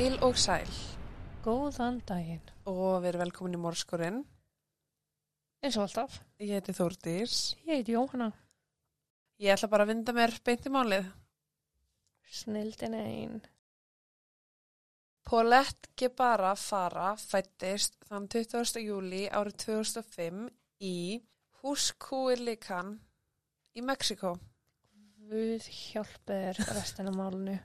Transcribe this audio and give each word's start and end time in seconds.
Heil 0.00 0.14
og 0.24 0.38
sæl 0.40 0.70
Góðan 1.44 1.98
daginn. 2.08 2.46
og 2.64 3.02
verið 3.04 3.20
velkomin 3.20 3.58
í 3.58 3.58
Morskurinn. 3.60 4.22
Eins 5.60 5.76
og 5.76 5.82
alltaf. 5.82 6.14
Ég 6.40 6.54
heiti 6.56 6.72
Þórdís. 6.72 7.34
Ég 7.66 7.82
heiti 7.82 7.92
Jóhanna. 7.92 8.30
Ég 9.36 9.52
ætla 9.52 9.68
bara 9.68 9.84
að 9.84 9.90
vinda 9.92 10.14
mér 10.16 10.32
beint 10.40 10.64
í 10.64 10.72
málið. 10.72 11.10
Snildin 12.32 12.96
einn. 12.96 13.42
Paulette 15.28 15.92
Gebara 15.92 16.54
Fara 16.56 17.10
fættist 17.20 18.00
þann 18.08 18.28
20. 18.32 18.80
júli 18.80 19.26
árið 19.28 19.58
2005 19.66 20.46
í 20.80 21.20
Húskúilikan 21.60 22.96
í 23.76 23.84
Mexiko. 23.84 24.38
Guð 25.28 25.68
hjálpið 25.68 26.46
þér 26.56 26.72
restina 26.72 27.12
málunu. 27.12 27.58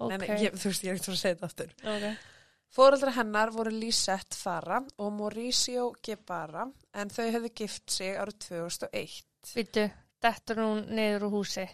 Nei, 0.00 0.16
nei, 0.18 0.28
ég, 0.42 0.56
þú 0.58 0.70
veist, 0.72 0.82
ég 0.84 0.90
er 0.92 0.98
ekkert 0.98 1.12
að 1.14 1.20
segja 1.20 1.36
þetta 1.36 1.50
aftur. 1.50 1.74
Ok. 1.94 2.32
Fóreldra 2.76 3.12
hennar 3.16 3.52
voru 3.54 3.70
Lisette 3.72 4.36
Fara 4.36 4.80
og 4.98 5.12
Mauricio 5.16 5.86
Gebara 6.04 6.66
en 6.98 7.12
þau 7.14 7.24
hefðu 7.30 7.52
gift 7.62 7.90
sig 7.94 8.18
árið 8.18 8.40
2001. 8.48 9.16
Vittu, 9.54 9.86
dettur 10.26 10.60
hún 10.60 10.82
niður 10.98 11.28
úr 11.28 11.36
húsi? 11.38 11.64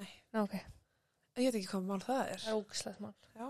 Nei. 0.00 0.10
Ok, 0.40 0.56
Ég 1.38 1.52
veit 1.52 1.60
ekki 1.60 1.68
hvað 1.70 1.84
mál 1.86 2.00
það 2.02 2.22
er. 2.32 2.40
það 2.42 2.50
er 2.54 2.58
ógislegt 2.58 3.00
mál. 3.04 3.14
Já. 3.38 3.48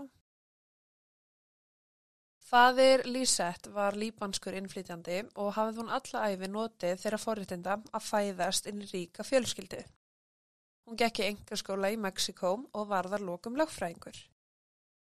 Fadir 2.49 3.03
Lisette 3.05 3.69
var 3.73 3.93
líbanskur 3.97 4.55
innflytjandi 4.57 5.19
og 5.41 5.51
hafði 5.57 5.81
hún 5.83 5.91
alla 5.93 6.21
æfi 6.33 6.49
notið 6.49 7.01
þeirra 7.03 7.19
forréttinda 7.21 7.75
að 7.93 8.05
fæðast 8.07 8.69
inn 8.71 8.81
í 8.81 8.87
ríka 8.89 9.25
fjölskyldu. 9.25 9.81
Hún 10.89 10.97
gekk 10.97 11.19
í 11.21 11.25
engarskóla 11.29 11.91
í 11.93 11.97
Mexiko 12.01 12.49
og 12.73 12.87
var 12.89 13.05
þar 13.11 13.21
lokum 13.21 13.57
lögfræðingur. 13.59 14.15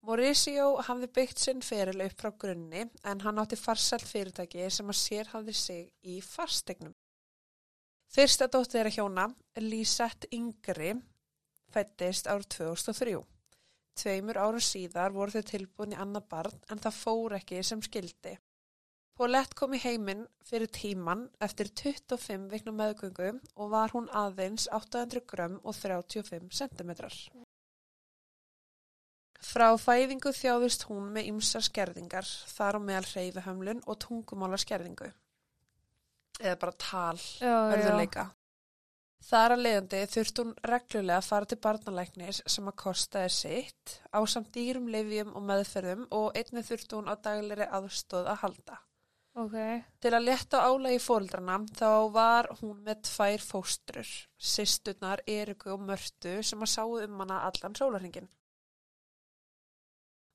Mauricio 0.08 0.70
hafði 0.86 1.08
byggt 1.18 1.42
sinn 1.42 1.60
feril 1.66 2.00
upp 2.00 2.14
frá 2.22 2.30
grunni 2.44 2.86
en 3.10 3.20
hann 3.20 3.42
átti 3.42 3.58
farsæl 3.60 4.00
fyrirtæki 4.00 4.70
sem 4.72 4.88
að 4.88 4.96
sér 5.02 5.28
hafði 5.34 5.54
sig 5.58 5.82
í 6.00 6.16
fastegnum. 6.24 6.94
Fyrsta 8.08 8.48
dóttir 8.48 8.78
þeirra 8.78 8.94
hjóna, 8.94 9.26
Lisette 9.60 10.32
Yngri, 10.32 10.94
fættist 11.74 12.32
árið 12.32 12.48
2003. 12.56 13.20
Tveimur 14.00 14.40
árum 14.46 14.64
síðar 14.64 15.12
voru 15.12 15.36
þau 15.36 15.50
tilbúin 15.52 15.92
í 15.92 16.00
annað 16.00 16.30
barn 16.32 16.56
en 16.72 16.80
það 16.80 17.00
fór 17.02 17.36
ekki 17.42 17.60
sem 17.60 17.84
skildi. 17.84 18.38
Paulette 19.16 19.56
kom 19.56 19.72
í 19.72 19.80
heiminn 19.80 20.26
fyrir 20.44 20.68
tíman 20.68 21.22
eftir 21.40 21.70
25 21.80 22.50
vikna 22.52 22.72
meðgöngu 22.76 23.30
og 23.56 23.70
var 23.72 23.94
hún 23.96 24.10
aðeins 24.12 24.66
800 24.68 25.22
grömm 25.30 25.54
og 25.62 25.76
35 25.78 26.50
centimetrar. 26.52 27.14
Frá 29.46 29.70
fæðingu 29.80 30.32
þjáðist 30.36 30.84
hún 30.90 31.06
með 31.14 31.30
ymsa 31.30 31.62
skerðingar, 31.64 32.28
þar 32.28 32.76
á 32.76 32.80
meðal 32.88 33.06
hreyfihömlun 33.08 33.80
og 33.86 33.98
tungumála 34.04 34.58
skerðingu. 34.60 35.08
Eða 36.42 36.58
bara 36.60 36.76
tal, 36.76 37.20
örðuleika. 37.40 38.26
Þar 39.26 39.54
að 39.54 39.62
leiðandi 39.64 40.00
þurft 40.12 40.40
hún 40.42 40.50
reglulega 40.70 41.22
að 41.22 41.28
fara 41.30 41.48
til 41.48 41.58
barnalæknis 41.64 42.42
sem 42.52 42.68
að 42.68 42.76
kostaði 42.82 43.32
sitt 43.32 43.94
á 44.12 44.20
samt 44.28 44.52
dýrum 44.54 44.90
livjum 44.92 45.32
og 45.32 45.46
meðferðum 45.48 46.04
og 46.18 46.36
einnig 46.36 46.68
þurft 46.68 46.92
hún 46.98 47.08
á 47.08 47.14
daglegri 47.16 47.70
aðstóð 47.78 48.28
að 48.34 48.42
halda. 48.44 48.76
Ok. 49.36 49.56
Til 50.00 50.14
að 50.16 50.24
leta 50.30 50.62
álægi 50.64 51.00
fóreldrana 51.04 51.58
þá 51.76 51.90
var 52.14 52.46
hún 52.62 52.78
með 52.86 53.02
tvær 53.10 53.42
fóstrur, 53.44 54.12
sýsturnar 54.40 55.20
Eriku 55.28 55.74
og 55.74 55.82
Mörtu 55.84 56.38
sem 56.40 56.64
að 56.64 56.72
sáu 56.72 56.94
um 57.02 57.20
hana 57.20 57.42
allan 57.50 57.76
sólarhingin. 57.76 58.30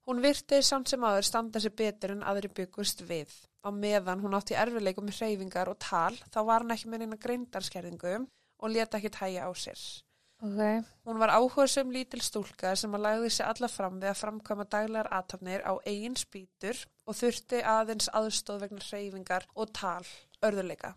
Hún 0.05 0.21
virti 0.21 0.59
samt 0.65 0.89
sem 0.91 1.03
aður 1.05 1.25
standa 1.25 1.61
sér 1.61 1.73
betur 1.81 2.13
en 2.13 2.21
aðri 2.29 2.51
byggust 2.53 3.01
við. 3.09 3.33
Á 3.65 3.73
meðan 3.73 4.21
hún 4.21 4.37
átti 4.37 4.57
erfileikum 4.57 5.09
með 5.09 5.21
hreyfingar 5.21 5.69
og 5.73 5.81
tal 5.81 6.13
þá 6.33 6.39
var 6.45 6.65
hún 6.65 6.73
ekki 6.77 6.93
með 6.93 7.03
neina 7.03 7.19
greindarskerðingu 7.25 8.15
og 8.21 8.73
leta 8.73 9.01
ekki 9.01 9.13
tæja 9.17 9.49
á 9.49 9.51
sér. 9.57 9.81
Ok. 10.41 10.85
Hún 11.05 11.19
var 11.21 11.29
áhugasum 11.35 11.91
lítil 11.93 12.21
stúlka 12.25 12.73
sem 12.79 12.93
að 12.97 13.03
lagði 13.05 13.29
sig 13.29 13.45
alla 13.45 13.67
fram 13.69 13.99
við 14.01 14.09
að 14.09 14.21
framkvæma 14.23 14.65
daglegar 14.73 15.09
aðtafnir 15.13 15.61
á 15.61 15.73
eigin 15.85 16.17
spýtur 16.17 16.79
og 17.05 17.17
þurfti 17.19 17.59
aðeins 17.61 18.09
aðstóð 18.09 18.63
vegna 18.65 18.81
hreyfingar 18.87 19.45
og 19.53 19.69
tal, 19.77 20.01
örðuleika. 20.41 20.95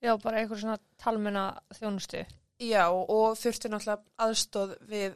Já, 0.00 0.14
bara 0.20 0.40
einhver 0.40 0.60
svona 0.60 0.78
talmuna 1.00 1.44
þjónustu. 1.76 2.24
Já, 2.64 2.86
og 2.88 3.36
þurfti 3.40 3.68
náttúrulega 3.68 4.24
aðstóð 4.24 4.74
við 4.88 5.10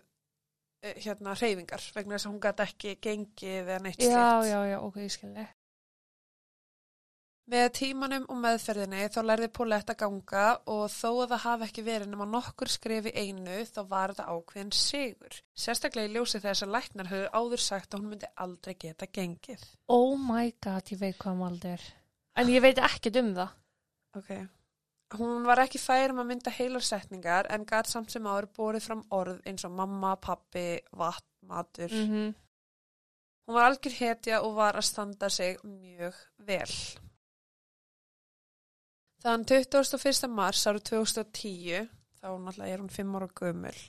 eh, 0.83 0.95
hérna 1.07 1.37
hreyfingar 1.39 1.89
vegna 1.97 2.17
þess 2.19 2.29
að 2.29 2.33
hún 2.35 2.43
gæti 2.45 2.67
ekki 2.67 2.95
gengið 3.09 3.63
eða 3.63 3.81
neitt 3.85 4.03
Já, 4.03 4.13
slíkt. 4.13 4.51
já, 4.53 4.59
já, 4.75 4.79
ok, 4.83 5.01
ég 5.07 5.15
skilji. 5.17 5.47
Með 7.49 7.67
tímanum 7.79 8.27
og 8.29 8.37
meðferðinni 8.43 9.07
þá 9.09 9.23
lærði 9.25 9.47
Paulette 9.57 9.95
að 9.95 10.01
ganga 10.03 10.43
og 10.69 10.83
þó 10.93 11.09
að 11.23 11.31
það 11.31 11.43
hafi 11.47 11.65
ekki 11.69 11.85
verið 11.87 12.11
nema 12.13 12.27
nokkur 12.29 12.69
skrif 12.69 13.09
í 13.09 13.15
einu 13.17 13.63
þá 13.65 13.81
var 13.89 14.13
þetta 14.13 14.35
ákveðin 14.35 14.73
sigur. 14.77 15.39
Sérstaklega 15.57 16.11
í 16.11 16.13
ljósi 16.13 16.43
þess 16.45 16.67
að 16.67 16.75
læknar 16.75 17.09
höfðu 17.09 17.31
áður 17.33 17.65
sagt 17.65 17.95
að 17.95 18.03
hún 18.03 18.13
myndi 18.13 18.29
aldrei 18.45 18.75
geta 18.85 19.09
gengið. 19.09 19.65
Oh 19.89 20.13
my 20.21 20.53
god, 20.61 20.93
ég 20.93 21.01
veit 21.01 21.17
hvað 21.23 21.41
maldi 21.41 21.73
er. 21.73 21.89
En 22.37 22.53
ég 22.53 22.65
veit 22.67 22.83
ekkert 22.85 23.21
um 23.23 23.33
það. 23.41 23.57
Ok. 24.21 24.31
Hún 25.17 25.49
var 25.49 25.65
ekki 25.65 25.81
fær 25.81 26.13
um 26.13 26.21
að 26.21 26.29
mynda 26.35 26.53
heilar 26.53 26.85
setningar 26.85 27.49
en 27.55 27.65
gæt 27.65 27.89
samt 27.89 28.13
sem 28.13 28.29
áður 28.29 28.51
borið 28.59 28.91
fram 28.91 29.07
orð 29.17 29.41
eins 29.49 29.65
og 29.65 29.73
mamma, 29.73 30.19
pappi, 30.21 30.69
vatn, 30.93 31.33
matur. 31.49 31.97
Mm 31.97 32.37
Hún 33.49 33.57
var 33.57 33.71
algjör 33.71 33.95
hetja 33.97 34.39
og 34.45 34.59
var 34.59 34.77
að 34.77 34.85
standa 34.85 35.31
sig 35.33 35.57
mjög 35.65 36.17
vel. 36.45 36.73
Þann 39.19 39.43
21. 39.51 40.29
mars 40.31 40.61
árið 40.71 40.85
2010, 40.93 41.89
þá 42.21 42.29
náttúrulega 42.39 42.75
er 42.75 42.83
hún 42.85 42.93
5 42.95 43.17
ára 43.19 43.27
gömul, 43.41 43.81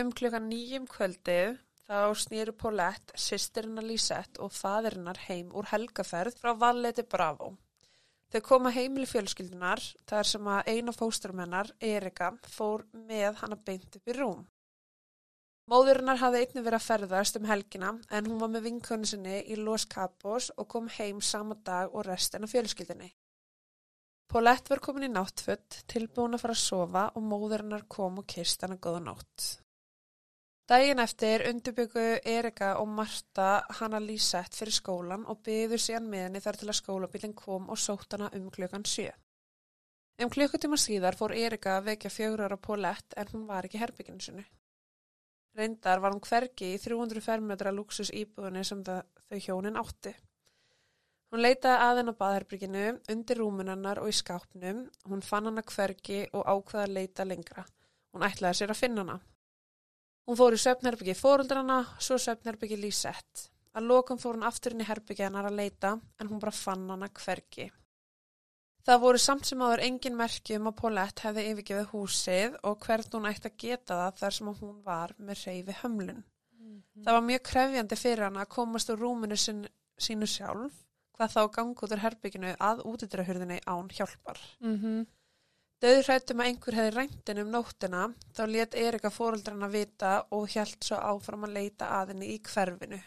um 0.00 0.12
klukkan 0.16 0.48
nýjum 0.48 0.86
kvöldið 0.88 1.58
þá 1.84 1.98
snýru 2.16 2.54
Paulette, 2.56 3.12
sýstirinnar 3.20 3.84
Lisette 3.84 4.40
og 4.40 4.54
faðirinnar 4.56 5.20
heim 5.26 5.52
úr 5.52 5.68
helgaferð 5.74 6.40
frá 6.40 6.54
Valleti 6.56 7.04
Bravo. 7.04 7.50
Þau 8.32 8.40
koma 8.48 8.72
heimili 8.72 9.04
fjölskyldunar 9.10 9.84
þar 10.08 10.30
sem 10.30 10.48
að 10.48 10.72
eina 10.72 10.96
fóstrumennar, 10.96 11.74
Erika, 11.76 12.32
fór 12.48 12.86
með 12.96 13.42
hana 13.42 13.60
beint 13.60 14.00
upp 14.00 14.08
í 14.08 14.16
rúm. 14.16 14.46
Móðurinnar 15.68 16.22
hafði 16.22 16.46
einnig 16.46 16.64
verið 16.64 16.78
að 16.80 16.86
ferðast 16.86 17.36
um 17.36 17.50
helgina 17.52 17.92
en 18.08 18.32
hún 18.32 18.40
var 18.40 18.56
með 18.56 18.70
vinkonu 18.70 19.12
sinni 19.12 19.42
í 19.52 19.60
Los 19.60 19.84
Cabos 19.84 20.48
og 20.56 20.72
kom 20.72 20.88
heim 20.96 21.20
sama 21.20 21.60
dag 21.60 21.92
og 21.92 22.08
restina 22.08 22.48
fjölskyldinni. 22.48 23.12
Paulette 24.32 24.72
var 24.72 24.80
komin 24.80 25.04
í 25.04 25.08
náttföld, 25.12 25.74
tilbúin 25.92 26.32
að 26.32 26.40
fara 26.40 26.54
að 26.56 26.60
sofa 26.62 27.00
og 27.18 27.24
móðurinnar 27.28 27.82
kom 27.92 28.14
og 28.22 28.24
kist 28.32 28.62
hana 28.64 28.78
góða 28.80 29.02
nótt. 29.04 29.48
Dægin 30.72 31.02
eftir 31.04 31.44
undirbyggu 31.50 32.04
Erika 32.32 32.70
og 32.80 32.88
Marta 32.88 33.48
hana 33.76 34.00
Lísett 34.00 34.56
fyrir 34.56 34.72
skólan 34.72 35.26
og 35.28 35.42
byggðu 35.44 35.76
síðan 35.84 36.08
með 36.08 36.24
henni 36.24 36.42
þar 36.46 36.60
til 36.62 36.70
að 36.70 36.78
skólabílinn 36.80 37.36
kom 37.36 37.68
og 37.68 37.82
sótt 37.82 38.16
hana 38.16 38.30
um 38.38 38.48
klukkan 38.54 38.88
sjö. 38.88 39.10
Um 40.16 40.32
klukkutíma 40.32 40.80
síðar 40.80 41.20
fór 41.20 41.36
Erika 41.36 41.76
að 41.76 41.92
vekja 41.92 42.14
fjögur 42.16 42.46
ára 42.46 42.56
Paulette 42.56 43.20
en 43.20 43.34
hún 43.34 43.46
var 43.52 43.68
ekki 43.68 43.84
herbygginu 43.84 44.24
sinu. 44.30 44.48
Reyndar 45.60 46.00
var 46.00 46.16
hún 46.16 46.24
hvergi 46.24 46.72
í 46.72 46.80
300 46.80 47.20
fermetra 47.20 47.76
luxus 47.76 48.08
íbúðinni 48.08 48.64
sem 48.64 48.80
þau 48.80 49.44
hjónin 49.44 49.76
átti. 49.76 50.16
Hún 51.32 51.40
leitaði 51.40 51.80
aðeins 51.80 52.12
á 52.12 52.20
baðherbygginu, 52.20 52.88
undir 53.08 53.38
rúmunannar 53.40 54.02
og 54.02 54.10
í 54.10 54.16
skápnum. 54.16 54.82
Hún 55.08 55.22
fann 55.24 55.48
hana 55.48 55.62
hvergi 55.64 56.26
og 56.36 56.44
ákvaða 56.44 56.82
að 56.84 56.96
leita 56.98 57.24
lengra. 57.24 57.64
Hún 58.12 58.26
ætlaði 58.26 58.58
sér 58.58 58.74
að 58.74 58.82
finna 58.82 59.00
hana. 59.06 59.14
Hún 60.28 60.36
fór 60.36 60.52
í 60.52 60.60
söfnherbyggi 60.60 61.14
fóruldrana, 61.16 61.78
svo 61.96 62.18
söfnherbyggi 62.20 62.76
Lísett. 62.82 63.46
Að 63.72 63.88
lokum 63.88 64.20
fór 64.20 64.36
hún 64.36 64.44
aftur 64.44 64.76
inn 64.76 64.84
í 64.84 64.90
herbyggi 64.90 65.24
hennar 65.24 65.48
að 65.48 65.56
leita, 65.62 65.94
en 66.20 66.28
hún 66.28 66.42
bara 66.42 66.52
fann 66.52 66.84
hana 66.92 67.08
hvergi. 67.08 67.70
Það 68.84 69.02
voru 69.06 69.24
samt 69.24 69.48
sem 69.48 69.64
áður 69.64 69.86
engin 69.86 70.18
merki 70.18 70.58
um 70.58 70.68
að 70.68 70.78
Paulette 70.82 71.24
hefði 71.24 71.48
yfirgefið 71.48 71.90
húsið 71.94 72.60
og 72.66 72.80
hvert 72.84 73.16
hún 73.16 73.28
ætti 73.30 73.48
að 73.48 73.58
geta 73.64 73.98
það 74.02 74.16
þar 74.20 74.36
sem 74.36 74.54
hún 74.60 74.78
var 74.84 75.14
með 75.16 75.44
reyfi 75.46 75.76
hömlun. 75.80 76.24
Það 77.06 77.14
var 77.16 77.28
mjög 77.32 77.44
krefjandi 77.48 77.98
fyrir 78.04 78.26
hana 78.26 78.44
að 78.44 78.54
komast 78.58 78.90
úr 78.92 79.00
rúminu 79.00 79.38
sin, 79.38 79.62
sínu 79.96 80.28
sjálf, 80.28 80.82
hvað 81.22 81.34
þá 81.36 81.42
gangi 81.54 81.84
út 81.84 81.94
úr 81.94 82.02
herbygginu 82.02 82.52
að 82.58 82.84
útidrahurðinni 82.90 83.58
án 83.70 83.90
hjálpar. 83.94 84.40
Mm 84.60 84.78
-hmm. 84.78 85.06
Dauðrættum 85.82 86.40
að 86.40 86.46
einhver 86.46 86.74
hefði 86.78 86.94
ræntin 86.94 87.42
um 87.42 87.50
nóttina, 87.50 88.02
þá 88.34 88.42
let 88.46 88.74
Erika 88.74 89.10
fóreldrana 89.10 89.68
vita 89.68 90.26
og 90.30 90.48
hjælt 90.48 90.84
svo 90.84 90.96
áfram 90.96 91.44
að 91.44 91.54
leita 91.58 91.88
að 91.98 92.12
henni 92.12 92.28
í 92.34 92.38
hverfinu, 92.38 93.00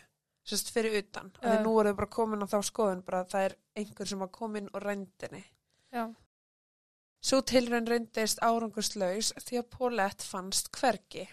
sérst 0.44 0.72
fyrir 0.72 0.98
utan. 1.00 1.32
Já. 1.42 1.54
Ja. 1.54 1.62
Nú 1.64 1.80
eru 1.80 1.90
þau 1.90 1.96
bara 1.96 2.16
komin 2.18 2.44
á 2.44 2.48
þá 2.48 2.60
skoðun, 2.64 3.06
bara 3.06 3.22
að 3.24 3.30
það 3.32 3.46
er 3.46 3.56
einhver 3.76 4.08
sem 4.08 4.20
var 4.20 4.28
komin 4.28 4.70
og 4.74 4.82
ræntinni. 4.82 5.44
Já. 5.92 6.14
Svo 7.22 7.42
tilraun 7.42 7.88
reyndist 7.88 8.40
árangurslaus 8.40 9.34
því 9.40 9.58
að 9.58 9.70
Paulette 9.78 10.24
fannst 10.24 10.70
hvergi. 10.72 11.28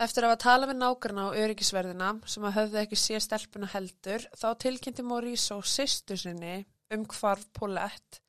Eftir 0.00 0.24
að 0.24 0.38
talað 0.40 0.70
við 0.70 0.78
nágrana 0.80 1.26
á 1.28 1.36
öryggisverðina 1.36 2.10
sem 2.32 2.44
að 2.48 2.54
höfðu 2.56 2.78
ekki 2.80 2.96
sé 2.96 3.18
stelpuna 3.20 3.66
heldur 3.68 4.22
þá 4.32 4.46
tilkynnti 4.62 5.02
Maurice 5.04 5.52
og 5.52 5.66
sýstu 5.68 6.16
sinni 6.16 6.62
um 6.94 7.02
hvarf 7.04 7.42
Paulette 7.58 8.22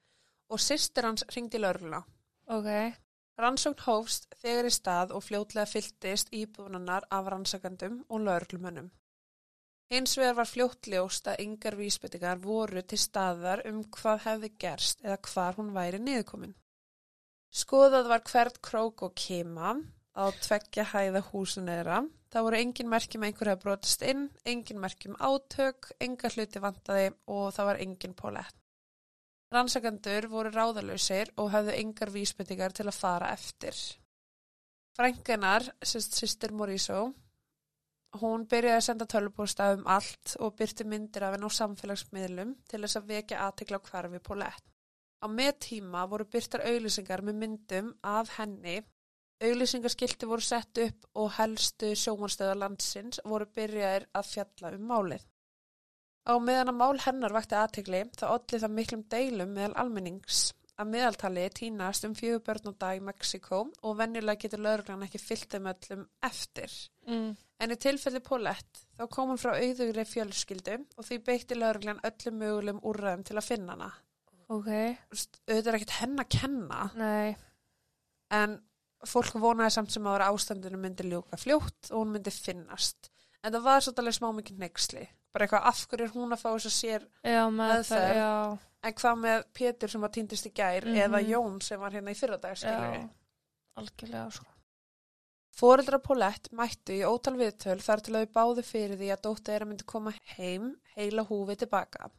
og 0.52 0.60
sýstir 0.60 1.08
hans 1.08 1.24
ringdi 1.32 1.62
lörluna. 1.62 2.02
Ok. 2.52 2.68
Rannsókn 3.40 3.86
hófst 3.86 4.28
þegar 4.42 4.68
í 4.68 4.74
stað 4.76 5.14
og 5.16 5.24
fljótlega 5.24 5.70
fylltist 5.72 6.34
íbúðunar 6.36 7.08
af 7.08 7.30
rannsakandum 7.32 8.02
og 8.10 8.26
lörglumönnum. 8.28 8.92
Hins 9.92 10.18
vegar 10.20 10.36
var 10.42 10.52
fljótljóst 10.52 11.32
að 11.32 11.46
yngar 11.46 11.80
vísbyttingar 11.80 12.44
voru 12.44 12.84
til 12.84 13.00
staðar 13.00 13.64
um 13.72 13.80
hvað 13.96 14.22
hefði 14.28 14.52
gerst 14.60 15.08
eða 15.08 15.22
hvar 15.32 15.56
hún 15.56 15.72
væri 15.76 16.04
niðurkomin. 16.04 16.54
Skoðað 17.64 18.12
var 18.12 18.28
hvert 18.28 18.60
krók 18.60 19.08
og 19.08 19.16
kema 19.16 19.78
á 20.16 20.24
tveggja 20.44 20.86
hæða 20.92 21.22
húsun 21.32 21.70
eðra. 21.72 22.02
Það 22.32 22.46
voru 22.48 22.60
engin 22.64 22.92
merkjum 22.92 23.26
einhver 23.28 23.52
hefði 23.52 23.64
brotist 23.64 24.04
inn, 24.08 24.28
engin 24.48 24.80
merkjum 24.80 25.18
átök, 25.20 25.92
enga 26.00 26.32
hluti 26.32 26.62
vantaði 26.64 27.08
og 27.28 27.50
það 27.56 27.70
var 27.72 27.82
engin 27.86 28.16
pólett. 28.16 28.58
Rannsakandur 29.52 30.30
voru 30.32 30.52
ráðalösir 30.54 31.34
og 31.36 31.52
hafðu 31.52 31.76
engar 31.76 32.12
vísbyttingar 32.14 32.72
til 32.72 32.88
að 32.88 33.00
fara 33.02 33.34
eftir. 33.36 33.76
Frænkenar, 34.96 35.66
sýstir 35.84 36.54
Morísó, 36.56 37.10
hún 38.20 38.46
byrjaði 38.52 38.78
að 38.78 38.86
senda 38.86 39.08
tölvbústa 39.12 39.70
um 39.76 39.84
allt 39.88 40.36
og 40.44 40.56
byrti 40.60 40.88
myndir 40.88 41.24
af 41.28 41.36
henn 41.36 41.48
á 41.48 41.52
samfélagsmiðlum 41.58 42.56
til 42.68 42.82
þess 42.84 43.00
að 43.00 43.12
vekja 43.12 43.44
aðtikla 43.48 43.80
á 43.80 43.86
hvarfi 43.88 44.20
Pólett. 44.24 44.66
Á 45.24 45.28
með 45.32 45.52
tíma 45.68 46.06
voru 46.12 46.26
byrtar 46.32 46.64
auðlýsingar 46.68 47.24
með 47.28 47.40
myndum 47.44 47.92
af 48.04 48.32
henni. 48.40 48.82
Auðlýsingarskilti 49.42 50.28
voru 50.30 50.44
sett 50.46 50.78
upp 50.84 51.08
og 51.18 51.32
helstu 51.40 51.96
sjómanstöða 51.98 52.60
landsins 52.62 53.22
voru 53.26 53.48
byrjaðir 53.56 54.06
að 54.14 54.28
fjalla 54.30 54.74
um 54.78 54.88
málið. 54.92 55.24
Á 56.30 56.38
meðan 56.38 56.70
að 56.70 56.78
mál 56.78 57.02
hennar 57.02 57.34
vakti 57.34 57.58
aðtegli 57.58 58.04
þá 58.14 58.26
olli 58.36 58.60
það 58.62 58.76
miklum 58.78 59.06
deilum 59.10 59.56
meðal 59.56 59.78
almennings. 59.82 60.52
Að 60.78 60.92
meðaltali 60.94 61.48
tínast 61.54 62.06
um 62.08 62.14
fjögur 62.18 62.44
börn 62.46 62.70
á 62.70 62.74
dag 62.84 63.00
í 63.00 63.04
Mexiko 63.06 63.64
og 63.70 63.98
venjulega 63.98 64.44
getur 64.44 64.62
lauruglan 64.62 65.06
ekki 65.06 65.22
fyllt 65.22 65.52
þeim 65.54 65.70
öllum 65.74 66.06
eftir. 66.26 66.78
Mm. 67.10 67.34
En 67.62 67.74
í 67.74 67.78
tilfelli 67.82 68.22
Paulette 68.26 68.86
þá 68.98 69.06
kom 69.14 69.34
hún 69.34 69.42
frá 69.42 69.56
auðugri 69.58 70.06
fjölskyldu 70.10 70.80
og 70.98 71.06
því 71.06 71.20
beitti 71.26 71.58
lauruglan 71.58 72.02
öllum 72.08 72.42
mögulegum 72.42 72.82
úrræðum 72.94 73.26
til 73.28 73.38
að 73.38 73.48
finna 73.50 73.76
hana. 73.76 73.92
Ok. 74.52 74.70
Auðvitað 74.70 75.72
er 75.72 75.78
ekkert 75.80 75.98
henn 76.00 76.22
að 76.22 76.32
kenna 76.38 76.82
Nei. 76.98 77.36
en 78.38 78.58
fólk 79.08 79.34
vonaði 79.42 79.72
samt 79.76 79.92
sem 79.92 80.04
að 80.08 80.14
vera 80.18 80.30
ástandinu 80.34 80.78
myndi 80.78 81.04
ljúka 81.10 81.38
fljótt 81.42 81.92
og 81.92 81.98
hún 82.04 82.12
myndi 82.16 82.32
finnast. 82.32 83.10
En 83.44 83.54
það 83.54 83.64
var 83.66 83.82
svolítið 83.82 84.18
smá 84.20 84.30
mikið 84.38 84.60
neyksli. 84.62 85.08
Bara 85.34 85.46
eitthvað 85.48 85.68
af 85.72 85.86
hverju 85.88 86.06
er 86.06 86.14
hún 86.14 86.34
að 86.36 86.42
fá 86.44 86.50
þess 86.52 86.68
að 86.70 86.76
sér 86.76 87.08
Já, 87.24 87.44
með 87.50 87.84
það, 87.88 88.16
já. 88.16 88.58
en 88.84 88.94
hvað 88.94 89.20
með 89.24 89.44
Pétur 89.54 89.90
sem 89.90 90.02
var 90.02 90.10
týndist 90.12 90.46
í 90.46 90.54
gær 90.54 90.86
Mhm. 90.86 90.98
eða 91.06 91.22
Jón 91.28 91.62
sem 91.64 91.80
var 91.80 91.92
hérna 91.92 92.12
í 92.12 92.20
fyrradag 92.20 92.58
skilur 92.58 92.94
Já. 92.94 93.10
Algjörlega, 93.78 94.32
sko. 94.32 94.46
Fóreldra 95.60 96.00
Paulette 96.04 96.50
mættu 96.56 96.94
í 96.96 97.04
ótal 97.08 97.36
viðtöl 97.40 97.80
þar 97.84 98.02
til 98.06 98.14
að 98.16 98.26
þau 98.26 98.34
báðu 98.38 98.64
fyrir 98.66 98.98
því 99.00 99.10
að 99.16 99.22
dóttir 99.26 99.52
þeirra 99.54 99.68
myndi 99.70 99.86
koma 99.86 100.14
heim 100.38 100.76
heila 100.96 101.24
húfi 101.28 101.56
tilbaka. 101.64 102.10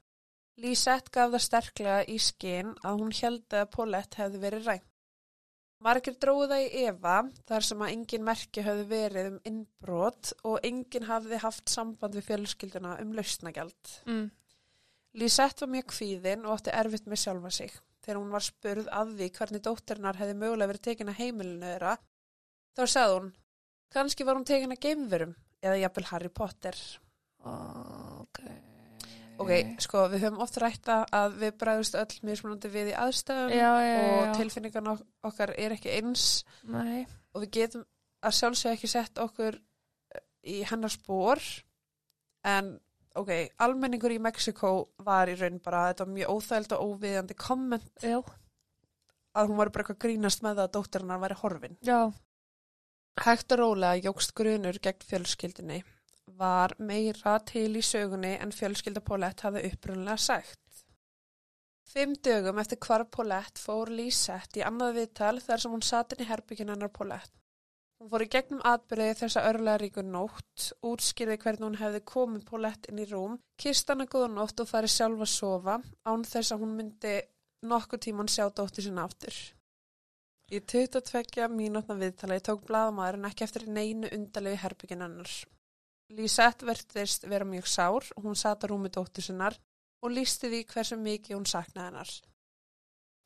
Lisette 0.63 1.11
gaf 1.11 1.31
það 1.33 1.45
sterklega 1.47 2.05
í 2.13 2.19
skinn 2.21 2.75
að 2.85 2.99
hún 3.01 3.13
held 3.23 3.47
að 3.57 3.71
Paulette 3.73 4.21
hefði 4.21 4.41
verið 4.43 4.67
rænt. 4.69 4.92
Margir 5.83 6.15
dróðu 6.21 6.49
það 6.53 6.65
í 6.65 6.83
Eva 6.87 7.17
þar 7.49 7.67
sem 7.67 7.81
að 7.83 7.93
engin 7.97 8.27
merki 8.27 8.63
hefði 8.63 8.85
verið 8.91 9.29
um 9.33 9.39
innbrot 9.51 10.33
og 10.47 10.61
engin 10.67 11.09
hafði 11.09 11.41
haft 11.43 11.73
samband 11.73 12.15
við 12.19 12.29
fjölskylduna 12.29 12.95
um 13.03 13.15
lausnagjald. 13.17 13.95
Mm. 14.07 14.29
Lisette 15.19 15.65
var 15.65 15.73
mjög 15.75 15.89
kvíðin 15.93 16.47
og 16.47 16.57
átti 16.57 16.75
erfitt 16.79 17.11
með 17.11 17.23
sjálfa 17.25 17.53
sig. 17.59 17.75
Þegar 18.03 18.21
hún 18.21 18.35
var 18.35 18.47
spurð 18.47 18.91
að 18.95 19.15
því 19.19 19.31
hvernig 19.37 19.65
dóttirinnar 19.67 20.19
hefði 20.19 20.39
mögulega 20.39 20.73
verið 20.73 20.87
tekin 20.89 21.13
að 21.13 21.21
heimilinu 21.21 21.69
þeirra, 21.69 21.95
þá 22.75 22.83
sagði 22.87 23.19
hún, 23.19 23.31
kannski 23.95 24.27
var 24.27 24.39
hún 24.39 24.49
tekin 24.49 24.75
að 24.75 24.85
geimverum 24.87 25.39
eða 25.63 25.81
jafnvel 25.85 26.09
Harry 26.11 26.33
Potter. 26.35 26.85
Ok. 27.43 28.45
Ok, 29.41 29.51
sko, 29.83 30.05
við 30.13 30.27
höfum 30.27 30.43
oft 30.45 30.59
rætta 30.61 31.01
að 31.15 31.39
við 31.41 31.55
bregðust 31.63 31.97
öll 31.99 32.19
mismunandi 32.29 32.69
við 32.71 32.91
í 32.93 32.97
aðstæðum 33.01 33.55
Já, 33.57 33.71
já, 33.83 33.97
og 34.13 34.37
tilfinningan 34.37 34.91
ok- 34.93 35.07
okkar 35.31 35.55
er 35.59 35.75
ekki 35.77 35.91
eins 35.97 36.45
Nei. 36.69 37.07
og 37.35 37.43
við 37.47 37.51
getum 37.57 37.85
að 38.23 38.37
sjálfsög 38.39 38.77
ekki 38.77 38.91
sett 38.93 39.19
okkur 39.19 39.57
eh, 39.59 40.23
í 40.47 40.61
hennar 40.69 40.93
spór 40.95 41.41
en 42.47 42.75
ok, 43.19 43.33
almenningur 43.65 44.15
í 44.15 44.21
Mexiko 44.23 44.75
var 45.05 45.29
í 45.33 45.35
raun 45.41 45.59
bara, 45.65 45.89
þetta 45.91 46.07
var 46.07 46.15
mjög 46.19 46.37
óþægild 46.37 46.77
og 46.77 46.85
óviðjandi 46.93 47.37
komment 47.41 47.91
Já. 48.05 48.21
að 49.35 49.49
hún 49.51 49.59
var 49.59 49.73
bara 49.73 49.83
eitthvað 49.85 49.99
að 49.99 50.05
grínast 50.07 50.45
með 50.45 50.61
það 50.61 50.69
að 50.69 50.73
dóttirinnar 50.77 51.21
væri 51.25 51.41
horfin. 51.43 51.77
Já. 51.83 51.99
Hægt 53.21 53.53
og 53.53 53.61
rólega 53.61 54.07
jógst 54.07 54.33
grunur 54.39 54.79
gegn 54.81 55.05
fjölskyldinni 55.09 55.83
var 56.43 56.75
meira 56.91 57.39
til 57.53 57.71
í 57.79 57.85
sögunni 57.87 58.35
en 58.43 58.55
fjölskylda 58.55 59.03
Paulette 59.07 59.47
hafði 59.49 59.69
upprunlega 59.71 60.19
sagt. 60.27 60.59
Fimm 61.93 62.15
dögum 62.25 62.61
eftir 62.63 62.79
hvarf 62.81 63.11
Paulette 63.15 63.61
fór 63.61 63.91
Lisette 63.93 64.61
í 64.61 64.67
annað 64.67 64.99
viðtal 64.99 65.37
þar 65.45 65.63
sem 65.63 65.73
hún 65.75 65.87
satt 65.87 66.15
inn 66.15 66.25
í 66.25 66.29
herbyggin 66.29 66.73
hennar 66.73 66.93
Paulette. 66.95 67.35
Hún 68.01 68.11
fór 68.11 68.25
í 68.25 68.31
gegnum 68.35 68.63
atbyrði 68.67 69.13
þessa 69.21 69.43
örlega 69.47 69.79
ríku 69.79 70.03
nótt, 70.03 70.71
útskýrði 70.89 71.37
hvernig 71.45 71.67
hún 71.69 71.77
hefði 71.79 72.01
komið 72.13 72.47
Paulette 72.49 72.91
inn 72.91 72.99
í 72.99 73.07
rúm, 73.11 73.37
kist 73.63 73.93
hana 73.93 74.09
góða 74.11 74.31
nótt 74.33 74.63
og 74.65 74.71
farið 74.71 74.95
sjálf 74.97 75.23
að 75.23 75.31
sofa 75.35 75.77
án 76.09 76.25
þess 76.27 76.55
að 76.55 76.65
hún 76.65 76.73
myndi 76.79 77.13
nokkuð 77.73 78.03
tíman 78.09 78.33
sjá 78.33 78.49
dóttir 78.51 78.89
sinna 78.89 79.05
aftur. 79.07 79.37
Í 80.51 80.59
22 80.73 81.47
mínútna 81.53 81.95
viðtali 82.01 82.41
tók 82.45 82.67
blaðamæðurinn 82.67 83.29
ekki 83.29 83.47
eftir 83.47 83.69
neinu 83.71 84.11
undalegu 84.17 84.59
herbyggin 84.65 85.07
hennar. 85.07 85.37
Lisette 86.17 86.67
verðist 86.69 87.25
vera 87.29 87.47
mjög 87.49 87.69
sár, 87.71 88.09
hún 88.21 88.37
sat 88.37 88.65
á 88.65 88.67
rúmi 88.69 88.91
dóttur 88.93 89.25
sinnar 89.25 89.57
og 90.03 90.13
lísti 90.13 90.51
því 90.51 90.61
hversu 90.69 90.99
mikið 91.01 91.37
hún 91.39 91.49
saknaði 91.49 91.89
hennar. 91.89 92.13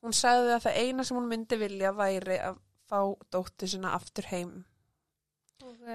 Hún 0.05 0.15
sagði 0.15 0.53
að 0.55 0.65
það 0.67 0.81
eina 0.83 1.05
sem 1.07 1.17
hún 1.17 1.29
myndi 1.31 1.59
vilja 1.59 1.93
væri 1.97 2.37
að 2.39 2.59
fá 2.87 2.99
dóttur 3.33 3.71
sinna 3.71 3.95
aftur 3.97 4.29
heim. 4.31 4.59
Ok. 5.65 5.87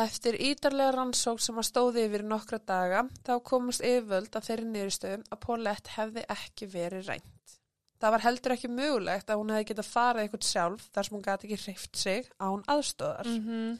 Eftir 0.00 0.38
ídarlega 0.38 0.94
rannsók 0.94 1.42
sem 1.42 1.58
að 1.58 1.66
stóði 1.66 2.06
yfir 2.06 2.24
nokkra 2.26 2.60
daga 2.62 3.02
þá 3.26 3.32
komast 3.46 3.82
yfirvöld 3.82 4.36
að 4.38 4.46
þeirri 4.46 4.68
niðurstöðum 4.70 5.24
að 5.28 5.42
Paulette 5.44 5.94
hefði 5.96 6.24
ekki 6.30 6.68
verið 6.70 7.10
rænt. 7.10 7.56
Það 8.00 8.14
var 8.14 8.24
heldur 8.24 8.54
ekki 8.54 8.70
mögulegt 8.72 9.30
að 9.30 9.42
hún 9.42 9.50
hefði 9.52 9.68
getað 9.70 9.90
farið 9.90 10.22
eitthvað 10.24 10.46
sjálf 10.48 10.86
þar 10.94 11.06
sem 11.06 11.16
hún 11.16 11.24
gæti 11.26 11.48
ekki 11.48 11.62
hreift 11.66 12.00
sig 12.00 12.30
án 12.40 12.62
aðstóðar. 12.70 13.28
Mm 13.28 13.78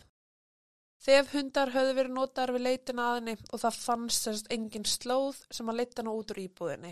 Þef 1.00 1.30
hundar 1.33 1.71
höfðu 1.73 1.92
verið 1.97 2.12
notaðar 2.16 2.52
við 2.57 2.66
leitina 2.66 3.04
að 3.09 3.14
henni 3.21 3.35
og 3.57 3.61
það 3.62 3.78
fannst 3.87 4.26
þess 4.28 4.49
engin 4.52 4.85
slóð 4.85 5.38
sem 5.57 5.71
að 5.73 5.78
leita 5.80 6.02
hana 6.02 6.12
út 6.19 6.35
úr 6.35 6.40
íbúðinni. 6.42 6.90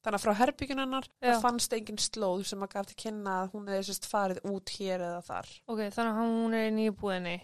Þannig 0.00 0.16
að 0.16 0.22
frá 0.24 0.36
herbyggjun 0.38 0.80
hennar 0.80 1.06
Já. 1.20 1.26
það 1.26 1.42
fannst 1.44 1.74
engin 1.76 1.98
slóð 2.00 2.44
sem 2.48 2.62
að 2.64 2.70
gaf 2.72 2.86
til 2.88 2.96
kynna 3.02 3.34
að 3.42 3.50
hún 3.52 3.66
hefði 3.68 3.88
sérst 3.90 4.08
farið 4.08 4.40
út 4.48 4.72
hér 4.78 5.04
eða 5.10 5.18
þar. 5.26 5.50
Ok, 5.68 5.82
þannig 5.92 6.12
að 6.22 6.30
hún 6.30 6.56
er 6.56 6.68
í 6.70 6.72
nýbúðinni. 6.78 7.34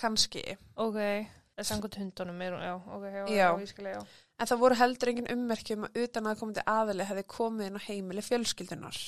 Kanski. 0.00 0.42
Ok. 0.80 0.98
Það 0.98 1.62
er 1.62 1.68
sangut 1.68 1.96
hundunum 2.00 2.42
hún, 2.42 2.62
já. 2.64 2.74
Ok, 2.96 3.06
já, 3.14 3.24
Já. 3.36 3.48
skilja, 3.70 3.94
já. 4.00 4.04
En 4.40 4.48
það 4.48 4.60
voru 4.64 4.78
heldur 4.80 5.10
engin 5.12 5.30
ummerkjum 5.34 5.86
að 5.86 5.98
utan 6.06 6.26
að 6.30 6.38
komandi 6.40 6.62
aðili 6.72 7.06
hefði 7.06 7.24
komið 7.36 7.66
inn 7.68 7.76
á 7.78 7.86
heimili 7.86 8.22
fjölskyldunar. 8.24 8.98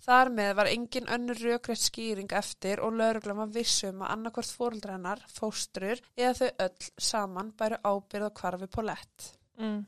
Þar 0.00 0.30
með 0.32 0.50
var 0.56 0.70
engin 0.70 1.08
önnur 1.12 1.40
rökrætt 1.44 1.82
skýring 1.82 2.32
eftir 2.32 2.80
og 2.80 2.94
lauruglan 2.96 3.42
var 3.42 3.54
vissum 3.54 4.00
að 4.00 4.12
annarkvort 4.14 4.52
fóruldra 4.56 4.96
hennar, 4.96 5.22
fóstrur 5.28 6.00
eða 6.16 6.36
þau 6.38 6.50
öll 6.66 6.90
saman 7.10 7.50
bæru 7.58 7.80
ábyrð 7.84 8.28
á 8.28 8.36
kvarfi 8.40 8.68
Paulette. 8.72 9.32
Mm. 9.60 9.82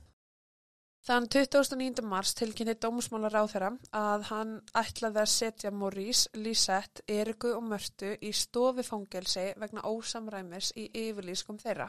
Þann 1.02 1.24
29. 1.34 2.04
mars 2.06 2.30
tilkynnti 2.38 2.76
dómusmálar 2.78 3.34
á 3.34 3.44
þeirra 3.50 3.70
að 3.98 4.26
hann 4.28 4.52
ætlaði 4.78 5.18
að 5.24 5.32
setja 5.32 5.72
Maurice, 5.74 6.30
Lisette, 6.38 7.02
Eriku 7.10 7.56
og 7.56 7.64
Mörtu 7.72 8.12
í 8.22 8.30
stofi 8.36 8.84
fangelsi 8.86 9.48
vegna 9.58 9.82
ósamræmis 9.82 10.70
í 10.78 10.84
yfirlýskum 11.08 11.58
þeirra. 11.58 11.88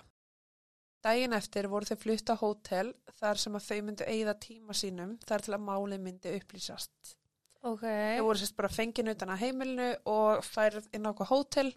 Dægin 1.04 1.36
eftir 1.38 1.68
voru 1.70 1.92
þau 1.92 2.00
flutt 2.00 2.32
á 2.34 2.36
hótel 2.40 2.94
þar 3.20 3.44
sem 3.44 3.60
að 3.60 3.68
þau 3.68 3.82
myndu 3.84 4.08
eigða 4.08 4.38
tíma 4.48 4.80
sínum 4.82 5.18
þar 5.28 5.46
til 5.46 5.54
að 5.60 5.66
máli 5.68 6.00
myndi 6.00 6.34
upplýsast. 6.40 7.14
Ok. 7.64 7.84
Þau 7.84 8.26
voru 8.28 8.42
sérst 8.42 8.58
bara 8.60 8.72
fengin 8.72 9.12
utan 9.14 9.32
að 9.34 9.46
heimilinu 9.46 9.90
og 10.12 10.44
færið 10.44 10.90
inn 10.94 11.08
á 11.08 11.12
okkur 11.14 11.30
hótel 11.32 11.70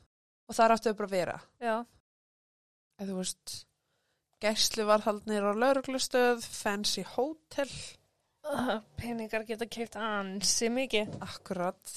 og 0.46 0.58
þar 0.58 0.74
áttu 0.74 0.90
þau 0.90 0.98
bara 0.98 1.10
að 1.10 1.16
vera. 1.16 1.36
Já. 1.62 1.76
Eða 2.96 3.10
þú 3.10 3.20
veist, 3.20 3.54
gæslu 4.42 4.86
var 4.88 5.04
haldnir 5.06 5.46
á 5.46 5.52
lauruglustöð, 5.54 6.42
fancy 6.42 7.06
hótel, 7.16 7.70
Uh, 8.46 8.76
peningar 8.94 9.42
geta 9.42 9.66
keift 9.66 9.96
ansi 9.98 10.68
mikið. 10.70 11.16
akkurat. 11.24 11.94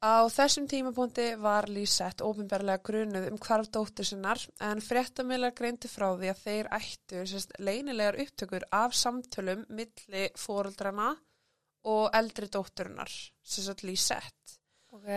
Á 0.00 0.24
þessum 0.30 0.68
tímapunkti 0.70 1.26
var 1.42 1.66
Lísett 1.68 2.22
ofinberlega 2.24 2.80
grunuð 2.86 3.26
um 3.32 3.38
hvarf 3.42 3.68
dóttur 3.74 4.06
sinnar 4.06 4.40
en 4.62 4.80
fréttamilar 4.80 5.52
greinti 5.58 5.90
frá 5.90 6.06
því 6.14 6.30
að 6.30 6.42
þeir 6.44 6.70
ættu 6.78 7.24
sérst, 7.26 7.52
leynilegar 7.58 8.16
upptökur 8.22 8.64
af 8.72 8.94
samtölum 8.94 9.66
milli 9.68 10.28
fóreldrana 10.38 11.10
og 11.88 12.16
eldri 12.16 12.48
dótturinnar, 12.52 13.12
sérst 13.42 13.84
Lísett. 13.86 14.56
Ok. 14.94 15.10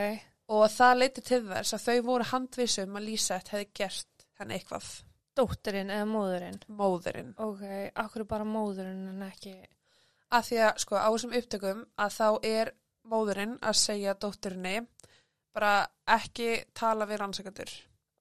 Og 0.51 0.66
það 0.72 0.98
leiti 1.00 1.24
til 1.25 1.42
þess 1.48 1.75
að 1.78 1.86
þau 1.86 2.08
voru 2.10 2.28
handvisum 2.32 2.98
að 3.00 3.08
Lísett 3.10 3.51
hefði 3.54 3.70
gert 3.82 4.25
henni 4.40 4.58
eitthvað, 4.58 4.90
Dótturinn 5.38 5.92
eða 5.96 6.08
móðurinn? 6.10 6.58
móðurinn. 6.75 7.30
Ok, 7.40 7.62
akkur 8.04 8.28
bara 8.28 8.48
móðurinn 8.48 9.06
en 9.13 9.22
ekki... 9.30 9.56
Að 10.32 10.48
því 10.48 10.58
að 10.63 10.82
sko 10.84 10.96
á 11.00 11.08
þessum 11.12 11.38
upptökum 11.40 11.80
að 12.00 12.12
þá 12.16 12.28
er 12.48 12.74
móðurinn 13.12 13.56
að 13.60 13.80
segja 13.80 14.16
dótturinni 14.20 14.75
bara 15.51 15.72
ekki 16.16 16.54
tala 16.75 17.08
við 17.08 17.20
rannsakandur. 17.20 17.72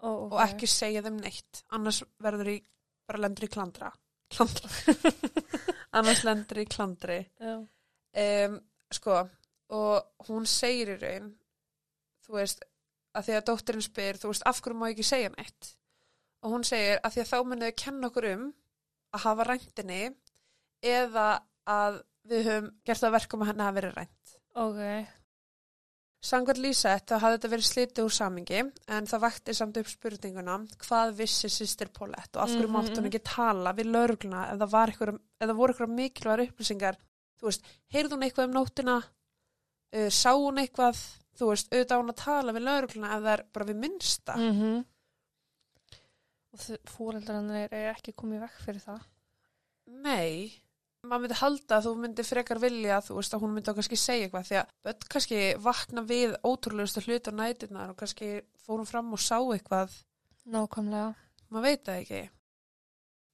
Ó, 0.01 0.09
ok. 0.09 0.33
og 0.33 0.39
ekki 0.45 0.69
segja 0.71 1.03
þeim 1.05 1.19
neitt 1.21 1.61
annars 1.77 2.01
verður 2.25 2.55
í, 2.55 2.57
bara 3.09 3.21
lendur 3.21 3.47
í 3.47 3.51
klandra 3.53 3.91
klandra 4.33 4.71
annars 5.99 6.23
lendur 6.25 6.63
í 6.63 6.67
klandri 6.71 7.19
Já. 7.37 7.59
Um, 8.17 8.57
sko 8.91 9.19
og 9.71 10.27
hún 10.29 10.47
segir 10.51 10.95
í 10.97 10.99
raun 11.03 11.29
þú 12.27 12.35
veist, 12.39 12.65
að 13.15 13.27
því 13.29 13.37
að 13.39 13.45
dóttirinn 13.51 13.87
spyr 13.87 14.19
þú 14.19 14.33
veist, 14.33 14.43
af 14.47 14.61
hverju 14.63 14.79
má 14.79 14.89
ég 14.91 14.97
ekki 14.99 15.07
segja 15.11 15.31
neitt 15.37 15.71
og 16.43 16.55
hún 16.55 16.65
segir 16.67 16.99
að 17.05 17.13
því 17.15 17.21
að 17.25 17.31
þá 17.31 17.39
munið 17.47 17.71
þau 17.71 17.79
kenna 17.85 18.09
okkur 18.11 18.29
um 18.33 18.45
að 19.15 19.25
hafa 19.27 19.45
ræntinni 19.51 20.03
eða 20.83 21.29
að 21.71 22.03
við 22.31 22.45
höfum 22.51 22.69
gert 22.87 23.01
það 23.05 23.15
verkum 23.19 23.43
að 23.45 23.51
henni 23.53 23.67
hafa 23.67 23.79
verið 23.81 23.97
rænt 24.01 24.37
Ok. 24.61 24.81
Sangvært 26.21 26.59
Lísett 26.61 27.07
þá 27.09 27.15
hafði 27.23 27.37
þetta 27.39 27.51
verið 27.55 27.67
slitið 27.71 28.05
úr 28.05 28.13
samingi 28.13 28.59
en 28.93 29.07
það 29.09 29.23
vakti 29.23 29.55
samt 29.57 29.79
upp 29.81 29.89
spurninguna 29.89 30.57
hvað 30.85 31.13
vissi 31.17 31.49
sýstir 31.49 31.89
Paulette 31.97 32.37
og 32.37 32.43
af 32.45 32.51
hverju 32.53 32.67
Mhm. 32.69 32.75
mátti 32.77 32.99
hún 33.01 33.07
ekki 33.09 33.23
tala 33.25 33.73
við 33.73 33.87
einhver, 34.93 35.15
ef 35.41 35.47
það 35.49 35.57
voru 35.57 35.73
eitthvað 35.73 35.95
mikilvægar 35.97 36.43
upplýsingar 36.51 36.97
þú 37.41 37.49
veist, 37.49 37.67
heyrði 37.95 38.15
hún 38.17 38.27
eitthvað 38.29 38.49
um 38.51 38.57
nóttina 38.59 38.97
uh, 39.01 40.09
sá 40.13 40.31
hún 40.37 40.61
eitthvað 40.63 41.01
þú 41.41 41.51
veist, 41.51 41.71
auðvitað 41.73 42.03
hún 42.03 42.13
að 42.15 42.19
tala 42.23 42.55
við 42.57 42.67
laurugluna 42.69 43.13
ef 43.17 43.23
það 43.25 43.33
er 43.35 43.45
bara 43.57 43.69
við 43.73 43.79
minnsta 43.85 44.39
Mm 44.41 44.81
Og 46.51 46.65
fóreldrarnir 46.91 47.71
er 47.71 47.93
ekki 47.93 48.11
komið 48.19 48.41
vekk 48.43 48.57
fyrir 48.65 48.83
það. 48.83 49.03
Nei, 50.03 50.51
maður 51.07 51.23
myndi 51.23 51.37
halda 51.39 51.77
að 51.77 51.85
þú 51.87 51.93
myndi 52.03 52.25
frekar 52.27 52.59
vilja 52.59 52.97
þú 53.07 53.19
veist 53.21 53.37
að 53.37 53.45
hún 53.45 53.53
myndi 53.55 53.71
á 53.71 53.77
kannski 53.79 53.99
segja 54.03 54.27
eitthvað 54.27 54.49
því 54.49 54.59
að 54.59 54.73
börn 54.89 55.07
kannski 55.15 55.39
vakna 55.63 56.03
við 56.11 56.35
ótrúlegustu 56.43 57.05
hlut 57.07 57.31
á 57.31 57.33
nætunar 57.39 57.93
og 57.93 58.01
kannski 58.03 58.33
fórum 58.67 58.89
fram 58.91 59.13
og 59.15 59.23
sá 59.23 59.39
eitthvað 59.39 59.95
Nákvæmlega. 60.51 61.15
maður 61.55 61.67
veit 61.69 61.87
það 61.87 62.03
ekki. 62.03 62.23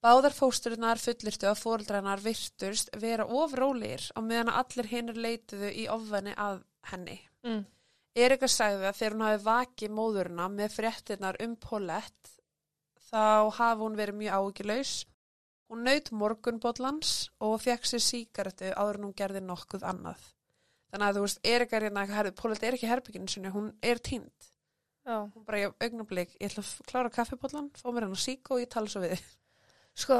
Báðar 0.07 0.31
fósturinnar 0.31 0.99
fullirtu 1.03 1.49
að 1.49 1.57
fóreldrannar 1.59 2.21
virtust 2.23 2.93
vera 2.95 3.25
ofrólir 3.27 4.05
á 4.15 4.23
meðan 4.23 4.53
að 4.53 4.59
allir 4.61 4.87
hinnur 4.93 5.17
leituðu 5.19 5.71
í 5.81 5.87
ofvenni 5.91 6.35
að 6.39 6.61
henni. 6.93 7.17
Mm. 7.43 7.65
Erika 8.15 8.47
sagði 8.47 8.87
að 8.87 8.99
þegar 9.01 9.15
hún 9.15 9.25
hafi 9.25 9.41
vakið 9.43 9.91
móðurina 9.97 10.45
með 10.53 10.77
fréttinnar 10.77 11.39
um 11.43 11.57
Paulette 11.59 12.37
þá 13.09 13.51
hafi 13.57 13.83
hún 13.83 13.97
verið 13.99 14.19
mjög 14.21 14.37
áhyggjulaus. 14.37 14.93
Hún 15.67 15.83
naut 15.83 16.11
morgunbóllans 16.21 17.11
og 17.43 17.57
fekk 17.65 17.89
sér 17.91 18.03
síkaretu 18.05 18.69
áður 18.79 19.01
en 19.01 19.07
hún 19.09 19.17
gerði 19.19 19.41
nokkuð 19.43 19.83
annað. 19.91 20.21
Þannig 20.87 21.07
að 21.09 21.19
þú 21.19 21.25
veist, 21.25 21.41
Erika 21.43 21.75
er 21.75 21.87
hérna 21.89 22.05
eitthvað 22.05 22.21
herfið, 22.21 22.37
Paulette 22.39 22.69
er 22.69 22.77
ekki 22.77 22.87
í 22.87 22.93
herbygginu 22.93 23.33
sinni, 23.33 23.51
hún 23.51 23.73
er 23.83 23.99
tínd. 23.99 24.47
Já. 25.03 25.17
Hún 25.33 25.43
bara 25.43 25.59
í 25.59 25.67
augnablik, 25.67 26.31
ég 26.39 26.47
ætla 26.47 26.63
að 26.63 26.71
klára 26.87 27.11
kaffibóllan, 27.11 27.67
fá 27.75 27.89
mér 27.91 28.07
hann 28.07 28.15
á 28.15 28.19
sík 28.23 28.53
og 28.55 28.63
ég 28.63 28.71
tala 28.71 28.87
svo 28.91 29.03
við 29.03 29.17
þig. 29.17 29.27
Sko, 29.97 30.19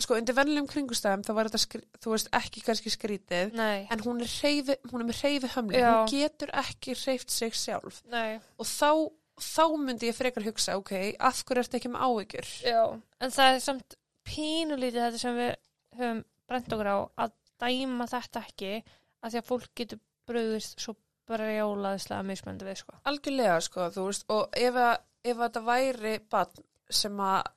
Sko, 0.00 0.16
undir 0.16 0.36
vennilegum 0.36 0.68
kringustæðum 0.70 1.22
þá 1.26 1.30
var 1.36 1.48
þetta, 1.50 1.60
skri, 1.60 1.80
þú 2.00 2.12
veist, 2.14 2.28
ekki 2.36 2.62
kannski 2.64 2.92
skrítið, 2.92 3.54
nei. 3.58 3.86
en 3.92 4.02
hún 4.04 4.22
er, 4.24 4.30
hreyfi, 4.32 4.76
hún 4.92 5.02
er 5.02 5.08
með 5.10 5.18
hreyfi 5.20 5.50
hömli, 5.54 5.80
Já. 5.80 5.88
hún 5.92 6.08
getur 6.10 6.52
ekki 6.62 6.94
hreyft 6.96 7.34
sig 7.34 7.56
sjálf. 7.58 8.00
Nei. 8.12 8.38
Og 8.56 8.68
þá, 8.68 9.10
þá 9.44 9.64
myndi 9.82 10.08
ég 10.08 10.16
frekar 10.16 10.46
hugsa, 10.46 10.78
ok, 10.80 10.94
af 11.20 11.42
hverju 11.44 11.64
ertu 11.64 11.80
ekki 11.80 11.92
með 11.92 12.06
áhyggjur? 12.06 12.54
Já. 12.64 12.80
En 13.20 13.36
það 13.36 13.52
er 13.52 13.62
samt 13.66 13.98
pínulítið 14.30 15.04
þetta 15.04 15.22
sem 15.24 15.38
við 15.42 15.52
höfum 16.00 16.24
brent 16.50 16.74
okkur 16.76 16.90
á 16.90 16.98
að 17.26 17.36
dæma 17.60 18.08
þetta 18.10 18.44
ekki 18.48 18.74
að 18.80 19.34
því 19.34 19.42
að 19.42 19.48
fólk 19.52 19.70
getur 19.76 20.04
bröðist 20.30 20.80
svo 20.80 20.96
brjálaðislega 21.30 22.26
mismöndi 22.26 22.66
við, 22.66 22.80
sko. 22.80 22.96
Algjörlega, 23.10 23.60
sko, 23.62 23.92
þú 23.94 24.08
veist, 24.08 24.28
og 24.32 24.56
ef, 24.56 24.80
að, 24.80 24.94
ef 25.28 25.36
að 25.36 25.44
þetta 25.44 25.66
væri 25.68 26.18
barn 26.32 26.68
sem 26.90 27.20
að 27.22 27.56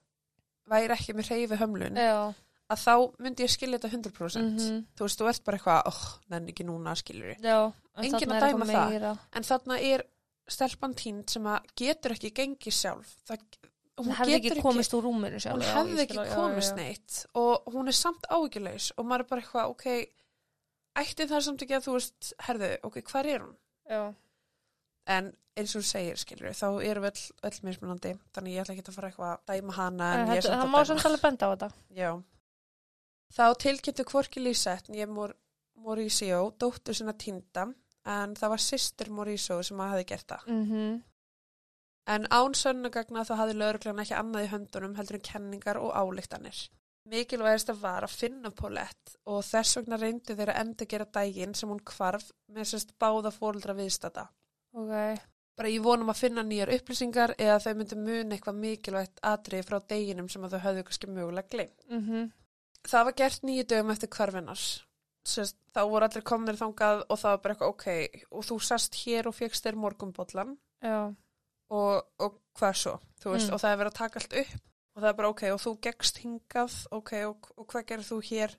væri 0.70 0.94
ekki 0.96 1.14
með 1.18 1.28
hreyfi 1.32 1.58
hömlun, 1.60 1.98
Já. 2.00 2.34
að 2.70 2.80
þá 2.86 2.94
myndi 3.20 3.44
ég 3.44 3.50
skilja 3.54 3.80
þetta 3.80 3.92
100%. 3.98 4.62
Mhm. 4.64 4.86
Þú 4.96 5.08
veist, 5.08 5.20
þú 5.20 5.30
ert 5.30 5.44
bara 5.44 5.58
eitthvað, 5.58 5.82
oh, 5.92 6.04
nenni 6.30 6.52
ekki 6.54 6.66
núna, 6.66 6.96
skilur 6.96 7.36
Já. 7.44 7.74
En 7.98 8.04
Enginn 8.08 8.32
að 8.32 8.36
er 8.36 8.48
dæma 8.54 8.66
það. 8.66 8.90
meira. 8.90 9.12
En 9.34 9.44
þarna 9.44 9.82
er 9.82 10.04
stelpan 10.50 10.94
tínd 10.96 11.30
sem 11.30 11.44
að 11.44 11.68
getur 11.78 12.12
ekki 12.16 12.32
gengið 12.34 12.74
sjálf. 12.74 13.14
Það, 13.28 13.44
Hún 13.94 14.08
hún 14.10 14.16
hefði 14.18 14.34
ekki 14.40 14.62
komist 14.64 14.94
úr 14.98 15.04
rúminu 15.06 15.38
sjálf. 15.40 15.54
hún 15.62 15.70
hefði 15.78 15.98
ég 16.00 16.08
ekki 16.08 16.18
já, 16.18 16.34
komist 16.36 16.72
já, 16.72 16.74
já. 16.74 16.82
neitt 16.82 17.26
og 17.38 17.66
hún 17.76 17.88
er 17.88 17.94
samt 17.94 18.24
áhyggjulaus 18.26 18.88
og 18.98 19.06
maður 19.06 19.20
er 19.20 19.28
bara 19.30 19.42
eitthvað, 19.42 19.70
ok, 19.70 19.86
ætti 20.98 21.28
það 21.30 21.44
samt 21.46 21.62
ekki 21.62 21.76
að 21.78 21.86
þú 21.86 21.94
veist, 21.94 22.34
herðu, 22.48 22.70
ok, 22.90 22.98
hvar 23.12 23.26
er 23.30 23.40
hún? 23.46 23.56
Já. 23.90 24.02
En 25.14 25.30
eins 25.58 25.76
og 25.76 25.84
þú 25.84 25.88
segir, 25.90 26.18
skilur 26.18 26.56
þá 26.58 26.68
erum 26.84 27.04
við 27.06 27.12
öll, 27.12 27.26
öll 27.50 27.60
mismunandi, 27.68 28.14
þannig 28.34 28.56
ég 28.56 28.64
ætla 28.64 28.74
ekki 28.76 28.86
að 28.90 28.96
fara 28.98 29.10
eitthvað 29.12 29.32
að 29.34 29.44
dæma 29.54 29.78
hana 29.78 30.10
en, 30.14 30.20
En 30.24 30.34
ég 30.34 30.42
er 30.42 30.48
samt 30.48 30.54
það 30.56 30.64
að 30.66 30.72
má 30.74 30.78
dæma. 30.80 30.90
samt 30.92 31.06
alveg 31.10 31.22
benda 31.28 31.46
á 31.46 31.52
þetta. 31.54 31.70
Já. 32.02 32.12
Þá 33.34 33.46
tilkynntu 33.64 34.06
hvorki 34.12 34.44
Lísett 34.44 34.90
ég 34.94 35.10
mor, 35.10 35.34
Mauricio, 35.84 36.44
dóttur 36.62 36.96
sinna 36.98 37.14
týnda, 37.14 37.68
en 38.06 38.36
það 38.38 38.54
var 38.54 38.62
systur 38.62 39.10
Mauricio 39.10 39.58
sem 39.64 39.82
að 39.82 39.94
hafi 39.96 40.06
gert 40.14 40.28
það. 40.34 40.48
Mm 40.48 41.02
En 42.06 42.26
án 42.36 42.52
sönnugagna 42.52 43.22
þá 43.24 43.30
hafði 43.40 43.54
lögreglan 43.56 44.00
ekki 44.04 44.16
annað 44.18 44.44
í 44.44 44.48
höndunum 44.52 44.96
heldur 44.98 45.16
en 45.16 45.22
kenningar 45.24 45.78
og 45.80 45.94
álíktanir. 45.96 46.58
Mikilvægast 47.08 47.70
að 47.72 47.80
var 47.80 48.04
að 48.04 48.12
finna 48.20 48.52
Paulette 48.52 49.16
og 49.26 49.40
þess 49.48 49.78
vegna 49.78 50.00
reyndu 50.02 50.36
þeirra 50.36 50.58
endur 50.60 50.90
gera 50.92 51.06
dægin 51.06 51.56
sem 51.56 51.72
hún 51.72 51.80
kvarf 51.80 52.30
með 52.52 52.68
sérst 52.74 52.92
báða 53.00 53.32
fóruldra 53.32 53.76
viðstata. 53.78 54.26
Ok. 54.76 54.92
Bara 55.58 55.70
ég 55.70 55.84
vonum 55.86 56.10
að 56.10 56.18
finna 56.24 56.42
nýjar 56.44 56.72
upplýsingar 56.74 57.36
eða 57.38 57.60
þau 57.62 57.74
myndu 57.78 57.96
muni 58.00 58.36
eitthvað 58.38 58.56
mikilvægt 58.58 59.20
atrið 59.22 59.68
frá 59.68 59.78
deginum 59.92 60.30
sem 60.30 60.42
að 60.48 60.56
þau 60.56 60.64
höfðu 60.66 60.84
kannski 60.88 61.08
mögulega 61.12 61.50
gleym. 61.50 61.76
Mm 61.90 62.32
Það 62.84 63.06
var 63.08 63.14
gert 63.16 63.44
nýju 63.48 63.64
dögum 63.72 63.92
eftir 63.94 64.10
kvarfinnars. 64.12 64.64
Þá 65.24 65.82
voru 65.88 66.04
allir 66.04 66.24
komnir 66.28 66.58
þangað 66.60 67.06
og 67.08 67.20
það 67.22 67.30
var 67.32 67.38
bara 67.44 67.54
eitthvað 67.54 67.70
ok 67.70 68.26
og 68.36 68.44
þú 68.44 68.58
sast 68.60 68.98
hér 69.06 69.30
og 69.30 69.36
fegst 69.38 69.64
þér 69.64 69.78
morgunbollan 69.80 70.58
Já. 70.84 70.98
og, 71.72 71.94
og 72.20 72.36
hvað 72.60 72.74
svo, 72.82 72.98
þú 73.24 73.32
veist, 73.32 73.48
Mm. 73.48 73.54
og 73.56 73.62
það 73.64 73.72
er 73.72 73.78
verið 73.80 73.94
að 73.94 74.00
taka 74.02 74.20
allt 74.20 74.36
upp 74.42 74.60
og 74.96 75.02
það 75.02 75.08
er 75.10 75.16
bara 75.22 75.30
ok, 75.30 75.44
og 75.54 75.62
þú 75.64 75.72
gegst 75.88 76.20
hingað, 76.26 76.76
ok, 76.92 77.14
og, 77.30 77.48
og 77.58 77.68
hvað 77.72 77.86
gerir 77.88 78.04
þú 78.10 78.18
hér? 78.28 78.58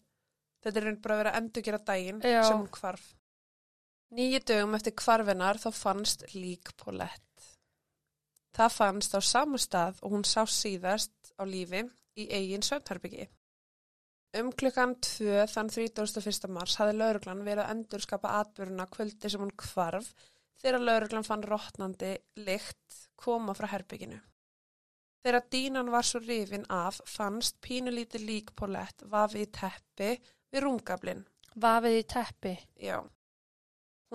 Þetta 0.65 0.81
er 0.81 0.97
bara 1.05 1.15
að 1.15 1.21
vera 1.21 1.33
að 1.35 1.39
endurgera 1.43 1.79
daginn 1.85 2.21
Já. 2.25 2.43
sem 2.49 2.59
hún 2.59 2.71
hvarf. 2.81 3.05
Nýju 4.13 4.41
dögum 4.47 4.77
eftir 4.77 4.95
hvarfinar 5.01 5.59
þá 5.63 5.71
fannst 5.73 6.27
lík 6.35 6.75
Paulette. 6.77 7.49
Það 8.55 8.75
fannst 8.77 9.17
á 9.17 9.21
sama 9.25 9.59
stað 9.59 10.03
og 10.03 10.13
hún 10.15 10.27
sá 10.29 10.45
síðast 10.47 11.33
á 11.41 11.43
lífi 11.49 11.83
í 12.21 12.29
eigin 12.31 12.63
söndherbyggi. 12.63 13.27
Um 14.39 14.51
klukkan 14.51 14.97
2 14.99 15.47
þann 15.51 15.71
31. 15.71 16.49
mars 16.51 16.77
hafði 16.79 16.95
lauruglan 16.99 17.43
verið 17.47 17.65
að 17.65 17.73
endurskapa 17.75 18.37
atbyrjuna 18.41 18.87
kvöldi 18.91 19.31
sem 19.31 19.43
hún 19.43 19.55
hvarf 19.63 20.13
þegar 20.63 20.83
lauruglan 20.83 21.27
fann 21.27 21.45
rótnandi 21.47 22.15
lykt 22.47 23.01
koma 23.15 23.55
frá 23.55 23.69
herbygginu. 23.71 24.21
Þegar 25.25 25.47
dínan 25.51 25.91
var 25.95 26.05
svo 26.05 26.21
rifin 26.21 26.67
af 26.69 26.99
fannst 27.09 27.61
pínulítið 27.65 28.27
lík 28.29 28.51
Paulette 28.59 29.07
vafið 29.09 29.47
í 29.47 29.51
teppi 29.59 30.11
við 30.53 30.67
rúmgablin. 30.67 31.23
Vafið 31.55 32.01
í 32.01 32.03
teppi. 32.15 32.55
Já. 32.77 32.99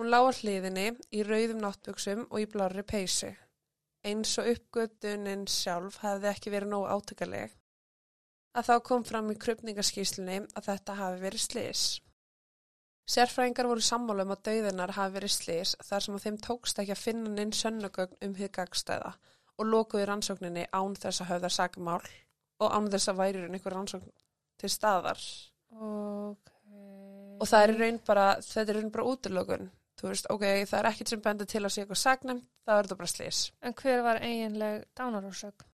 Hún 0.00 0.08
lá 0.08 0.22
á 0.24 0.32
hliðinni 0.32 0.86
í 1.12 1.18
rauðum 1.28 1.58
náttbuksum 1.60 2.22
og 2.30 2.38
í 2.40 2.46
blárri 2.48 2.80
peysu. 2.88 3.34
Eins 4.00 4.30
og 4.40 4.46
uppgötunin 4.48 5.42
sjálf 5.44 5.98
hefði 6.00 6.28
ekki 6.30 6.52
verið 6.54 6.70
nógu 6.70 6.86
átökaleg. 6.88 7.50
Að 8.56 8.70
þá 8.70 8.76
kom 8.88 9.02
fram 9.04 9.26
í 9.28 9.34
krupningaskýslunni 9.42 10.38
að 10.56 10.68
þetta 10.70 10.94
hafi 10.96 11.18
verið 11.20 11.42
slis. 11.44 11.82
Sérfræðingar 13.12 13.68
voru 13.68 13.84
sammála 13.84 14.24
um 14.24 14.32
að 14.32 14.40
dauðinar 14.48 14.94
hafi 14.96 15.14
verið 15.18 15.34
slis 15.34 15.74
þar 15.84 16.06
sem 16.06 16.16
að 16.16 16.24
þeim 16.24 16.38
tókst 16.46 16.80
ekki 16.80 16.94
að 16.94 17.02
finna 17.02 17.32
neinn 17.34 17.52
sönnugögn 17.58 18.24
um 18.24 18.36
hið 18.38 18.50
gagstæða 18.56 19.10
og 19.60 19.68
lokuði 19.68 20.06
rannsókninni 20.08 20.64
án 20.72 20.96
þess 21.02 21.20
að 21.26 21.34
höfða 21.34 21.50
sakamál 21.58 21.98
og 22.64 22.72
án 22.72 22.88
þess 22.96 23.12
að 23.12 23.20
væri 23.20 23.44
einhver 23.50 23.76
rannsókn 23.76 24.16
til 24.56 24.72
staðar. 24.72 25.20
Ok. 25.76 26.56
og 27.36 27.52
það 27.52 27.66
er 27.66 27.74
raun 27.82 28.00
bara, 28.08 28.26
þetta 28.40 28.72
er 28.72 28.80
raun 28.80 28.90
bara 28.96 29.06
útilokun 29.12 29.70
þú 30.00 30.08
veist, 30.08 30.30
ok, 30.32 30.46
það 30.70 30.78
er 30.80 30.88
ekkit 30.90 31.12
sem 31.12 31.22
bendur 31.24 31.48
til 31.50 31.62
að 31.64 31.74
sé 31.74 31.82
eitthvað 31.82 32.00
sagnum, 32.00 32.40
þá 32.64 32.72
er 32.74 32.86
þetta 32.86 33.00
bara 33.02 33.12
slís. 33.12 33.42
En 33.60 33.76
hver 33.76 34.02
var 34.06 34.22
eiginleg 34.24 34.86
dánarósök? 34.96 35.66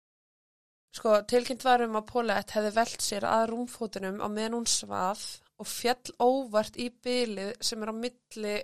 Sko, 0.96 1.16
tilkynnt 1.28 1.64
var 1.66 1.84
um 1.84 1.98
að 1.98 2.06
Paulette 2.08 2.56
hefði 2.56 2.72
velt 2.78 3.02
sér 3.04 3.26
að 3.28 3.50
rúmfótunum 3.50 4.22
á 4.24 4.28
meðan 4.32 4.56
hún 4.56 4.70
svaf 4.70 5.24
og 5.60 5.68
fjall 5.68 6.14
óvart 6.20 6.78
í 6.80 6.88
bylið 7.04 7.52
sem 7.64 7.82
er 7.84 7.92
á 7.92 7.94
milli 7.96 8.54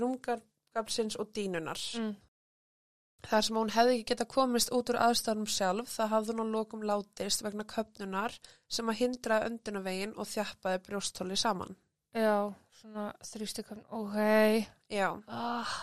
rúmgafsins 0.00 1.16
og 1.20 1.32
dínunar. 1.36 1.80
Mm. 1.96 2.12
Þar 3.20 3.44
sem 3.46 3.58
hún 3.58 3.72
hefði 3.74 3.94
ekki 3.96 4.08
geta 4.12 4.26
komist 4.28 4.70
út 4.72 4.90
úr 4.92 4.98
aðstæðanum 5.00 5.48
sjálf, 5.52 5.92
það 5.92 6.12
hafði 6.14 6.34
hún 6.34 6.44
á 6.44 6.54
lokum 6.54 6.84
látist 6.88 7.44
vegna 7.44 7.66
köpnunar 7.68 8.36
sem 8.68 8.88
að 8.88 9.00
hindra 9.02 9.42
öndunavegin 9.48 10.14
og 10.16 10.28
þjappaði 10.28 10.80
brjóstóli 10.86 11.36
saman. 11.40 11.76
Já, 12.16 12.52
svona 12.80 13.06
þrýstikam, 13.30 13.80
ok. 13.94 14.18
Já. 14.90 15.08
Ah, 15.28 15.74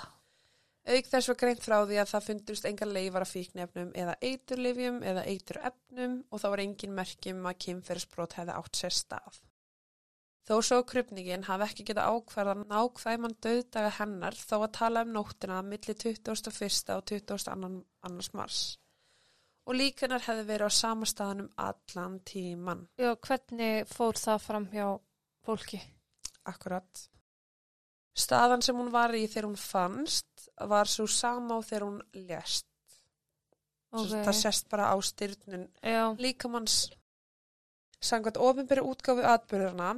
Auk 0.88 1.10
þess 1.10 1.28
var 1.28 1.36
greint 1.42 1.60
frá 1.66 1.82
því 1.84 1.98
að 2.00 2.12
það 2.14 2.26
fundust 2.30 2.66
engar 2.70 2.88
leifar 2.88 3.26
af 3.26 3.32
fíknefnum 3.34 3.90
eða 4.00 4.14
eiturlifjum 4.24 5.02
eða 5.04 5.26
eiturefnum 5.28 6.14
og 6.32 6.40
þá 6.40 6.48
var 6.54 6.64
engin 6.64 6.96
merkjum 6.96 7.42
að 7.50 7.58
kynferðisbrot 7.66 8.36
hefði 8.38 8.56
átt 8.56 8.80
sér 8.80 8.96
stað. 8.96 9.42
Þó 10.48 10.54
svo 10.64 10.78
krupningin 10.88 11.44
hafi 11.44 11.68
ekki 11.68 11.86
getað 11.90 12.14
ákvarða 12.16 12.54
nákvæman 12.62 13.36
döðdaga 13.44 13.92
hennar 13.98 14.40
þá 14.40 14.56
að 14.62 14.70
tala 14.80 15.04
um 15.04 15.12
nóttina 15.18 15.60
milli 15.60 15.98
21. 16.06 16.32
og 16.96 17.04
22. 17.12 18.32
mars. 18.40 18.62
Og 19.68 19.76
líkanar 19.76 20.24
hefði 20.24 20.48
verið 20.48 20.72
á 20.72 20.80
sama 20.80 21.10
staðanum 21.12 21.52
allan 21.60 22.22
tíman. 22.24 22.88
já, 22.96 23.12
hvernig 23.20 23.92
fór 23.92 24.16
það 24.16 24.44
fram 24.48 24.72
hjá 24.72 24.88
fólki? 25.44 25.84
Akkurat. 26.48 27.04
Staðan 28.18 28.64
sem 28.66 28.78
hún 28.80 28.90
var 28.94 29.14
í 29.14 29.26
þegar 29.30 29.50
hún 29.52 29.60
fannst 29.62 30.48
var 30.72 30.90
svo 30.90 31.06
sama 31.12 31.60
á 31.60 31.62
þegar 31.62 31.86
hún 31.90 32.00
lést. 32.28 32.66
Ok, 33.92 34.08
Okay. 34.08 34.24
Það 34.26 34.36
sést 34.36 34.66
bara 34.70 34.90
á 34.92 34.96
styrnun 35.02 35.68
já, 35.82 36.12
líkamanns 36.20 36.90
Samkvæmt 38.04 38.38
ofinbyrju 38.38 38.84
útgáfu 38.92 39.24
atbyrðurna 39.26 39.94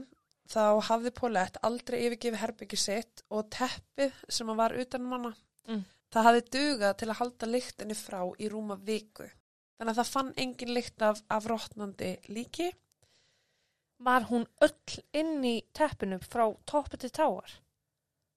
þá 0.49 0.61
hafði 0.87 1.11
Paulette 1.17 1.59
aldrei 1.65 1.97
yfirgefið 2.05 2.37
herbyggi 2.39 2.77
sitt 2.79 3.23
og 3.33 3.49
teppið 3.51 4.13
sem 4.29 4.47
var 4.55 4.75
utan 4.77 5.05
um 5.07 5.15
hana 5.17 5.33
Mm. 5.69 5.81
það 6.13 6.23
hafði 6.29 6.43
dugað 6.53 6.93
til 6.97 7.07
að 7.09 7.19
halda 7.19 7.49
lyktinni 7.49 7.97
frá 7.97 8.21
í 8.39 8.47
rúma 8.49 8.77
viku. 8.81 9.27
Þannig 9.77 9.91
að 9.91 9.99
það 9.99 10.13
fann 10.13 10.31
engin 10.37 10.73
lykt 10.73 11.01
af, 11.05 11.19
af 11.29 11.45
rótnandi 11.45 12.13
líki. 12.29 12.71
Var 13.99 14.27
hún 14.29 14.45
öll 14.63 15.01
inn 15.15 15.43
í 15.45 15.55
teppinu 15.75 16.19
frá 16.23 16.45
toppi 16.69 16.99
til 16.99 17.11
táar? 17.15 17.57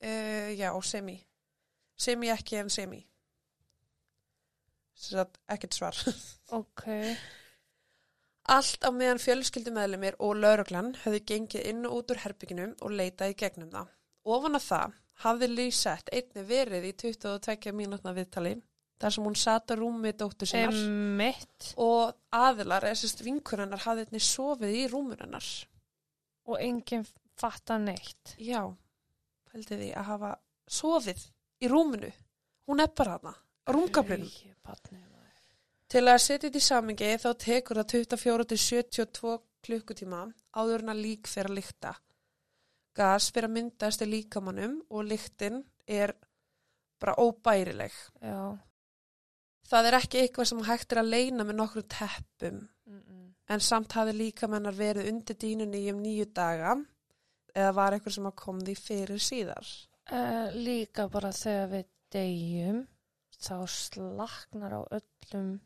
Uh, 0.02 0.50
já, 0.59 0.71
semi. 0.83 1.21
Semi 1.97 2.33
ekki 2.35 2.59
en 2.59 2.73
semi. 2.73 3.02
Svo 4.99 5.23
að 5.23 5.38
ekkert 5.54 5.78
svar. 5.78 6.02
Ok, 6.52 6.83
Allt 8.50 8.83
á 8.83 8.90
meðan 8.90 9.21
fjölskyldumeðlumir 9.23 10.16
og 10.19 10.35
lauruglan 10.42 10.90
höfðu 11.04 11.21
gengið 11.31 11.66
inn 11.71 11.87
og 11.87 12.00
út 12.00 12.11
úr 12.11 12.21
herbygginu 12.25 12.64
og 12.83 12.95
leitað 12.99 13.31
í 13.31 13.37
gegnum 13.38 13.71
það. 13.71 13.92
Ofan 14.35 14.59
að 14.59 14.64
það 14.66 14.97
hafði 15.23 15.49
Lysette 15.52 16.16
einni 16.16 16.42
verið 16.49 16.88
í 16.88 16.92
22 17.04 17.75
mínútna 17.78 18.14
viðtali 18.16 18.57
þar 19.03 19.15
sem 19.17 19.27
hún 19.27 19.38
sata 19.38 19.77
rúmi 19.79 20.12
dóttur 20.15 20.49
sinnar 20.49 20.77
emitt 20.77 21.73
og 21.83 22.15
aðilar, 22.38 22.87
sérst 22.95 23.25
vinkurinnar, 23.27 23.83
hafði 23.83 24.07
einni 24.07 24.23
sofið 24.23 24.79
í 24.79 24.87
rúmurinnar. 24.93 25.51
og 26.51 26.59
enginn 26.59 27.05
fatta 27.38 27.77
neitt. 27.79 28.35
Já, 28.43 28.65
pældi 29.51 29.79
því 29.79 29.91
að 29.95 30.09
hafa 30.09 30.33
sofið 30.67 31.23
í 31.62 31.71
rúminu. 31.71 32.11
Hún 32.67 32.83
er 32.83 32.91
bara 32.97 33.17
hana, 33.19 33.35
rúmgaflinu. 33.71 34.27
Til 35.93 36.03
að 36.09 36.19
setja 36.25 36.49
þetta 36.49 36.59
í 36.59 36.65
samingi 36.65 37.11
þá 37.21 37.31
tekur 37.38 37.79
það 37.83 37.95
24 37.95 38.49
til 38.51 38.61
72 38.65 39.37
klukkutíma 39.62 40.23
áður 40.57 40.85
en 40.87 40.95
að 40.95 41.03
lík 41.05 41.31
fyrir 41.31 41.53
að 41.53 41.59
lykta. 41.61 41.95
Gas 42.97 43.31
fyrir 43.33 43.49
að 43.51 43.57
myndast 43.57 44.05
í 44.05 44.09
líkamannum 44.09 44.81
og 44.91 45.07
lyktin 45.09 45.62
er 45.87 46.15
bara 47.03 47.15
óbærileg. 47.21 47.93
Já, 48.23 48.59
Það 49.73 49.89
er 49.89 49.97
ekki 49.97 50.21
eitthvað 50.21 50.49
sem 50.51 50.65
hægt 50.67 50.93
er 50.93 51.01
að 51.01 51.13
leina 51.15 51.45
með 51.49 51.57
nokkru 51.57 51.83
teppum 51.89 52.59
mm 52.61 52.99
-mm. 53.01 53.23
en 53.55 53.61
samt 53.61 53.95
hafi 53.97 54.13
líkamennar 54.13 54.77
verið 54.77 55.09
undir 55.09 55.39
dýnunni 55.45 55.87
í 55.87 55.93
um 55.93 56.03
nýju 56.03 56.27
daga 56.35 56.77
eða 57.55 57.73
var 57.79 57.97
eitthvað 57.97 58.15
sem 58.17 58.31
kom 58.37 58.61
því 58.61 58.75
fyrir 58.77 59.23
síðar. 59.23 59.71
Uh, 60.13 60.53
líka 60.53 61.09
bara 61.09 61.33
þegar 61.33 61.69
við 61.73 61.87
deyjum 62.13 62.83
þá 63.43 63.57
slaknar 63.67 64.77
á 64.77 64.83
öllum 64.99 65.61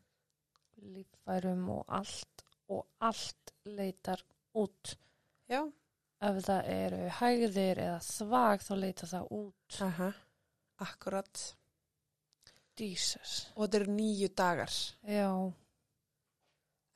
líffærum 0.77 1.69
og 1.71 1.85
allt 1.89 2.45
og 2.69 2.87
allt 2.99 3.55
leitar 3.65 4.23
út. 4.55 4.97
Já. 5.51 5.63
Ef 6.21 6.41
það 6.47 6.71
eru 6.73 7.09
hægðir 7.19 7.79
eða 7.79 8.01
þvag 8.01 8.63
þá 8.67 8.75
leitar 8.77 9.09
það 9.09 9.31
út. 9.31 9.81
Aha. 9.81 10.13
Akkurat. 10.87 11.45
Jesus. 12.79 13.47
Og 13.57 13.65
þetta 13.67 13.77
eru 13.81 13.93
nýju 13.97 14.29
dagar. 14.37 14.71
Já, 15.09 15.31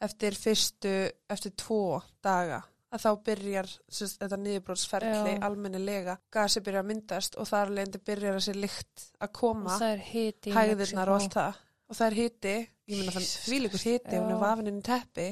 eftir 0.00 0.36
fyrstu, 0.40 0.92
eftir 1.30 1.52
tvo 1.60 2.00
daga 2.24 2.62
að 2.90 3.02
þá 3.04 3.10
byrjar 3.28 3.68
sérst, 3.86 4.16
þetta 4.18 4.36
niðurbrótsferli 4.42 5.34
Já. 5.36 5.42
almennilega, 5.46 6.16
gasi 6.34 6.60
byrjar 6.66 6.82
að 6.82 6.88
myndast 6.90 7.36
og 7.38 7.46
þar 7.46 7.70
leðandi 7.76 8.00
byrjar 8.08 8.38
þessi 8.40 8.54
lykt 8.58 9.04
að 9.20 9.28
og 9.28 9.34
koma, 9.38 9.76
það 9.78 9.92
er 9.92 10.00
hiti 10.08 10.50
í 10.50 10.54
hægðirnar 10.56 11.12
og 11.12 11.20
Mexíkó. 11.20 11.28
allt 11.28 11.36
það 11.38 11.60
og 11.90 11.96
það 12.00 12.06
er 12.10 12.16
hiti, 12.18 12.54
ég 12.90 12.98
meina 12.98 13.12
þann 13.14 13.22
Jesus 13.26 13.44
þvílíkur 13.46 13.84
hiti, 13.86 14.16
hún 14.16 14.32
er 14.32 14.34
Já. 14.34 14.40
vafininn 14.42 14.80
í 14.80 14.86
teppi 14.90 15.28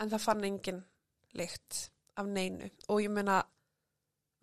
en 0.00 0.12
það 0.12 0.24
fann 0.26 0.44
engin 0.50 0.82
lykt 1.40 1.80
af 2.20 2.26
neinu 2.28 2.68
og 2.88 3.00
ég 3.04 3.10
meina 3.16 3.38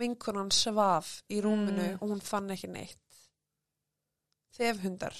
vinkonan 0.01 0.51
svaf 0.53 1.19
í 1.33 1.39
rúminu 1.41 1.85
Mm. 1.91 1.97
og 2.01 2.09
hún 2.09 2.21
fann 2.21 2.49
ekki 2.53 2.67
neitt 2.69 3.06
þefhundar 4.55 5.17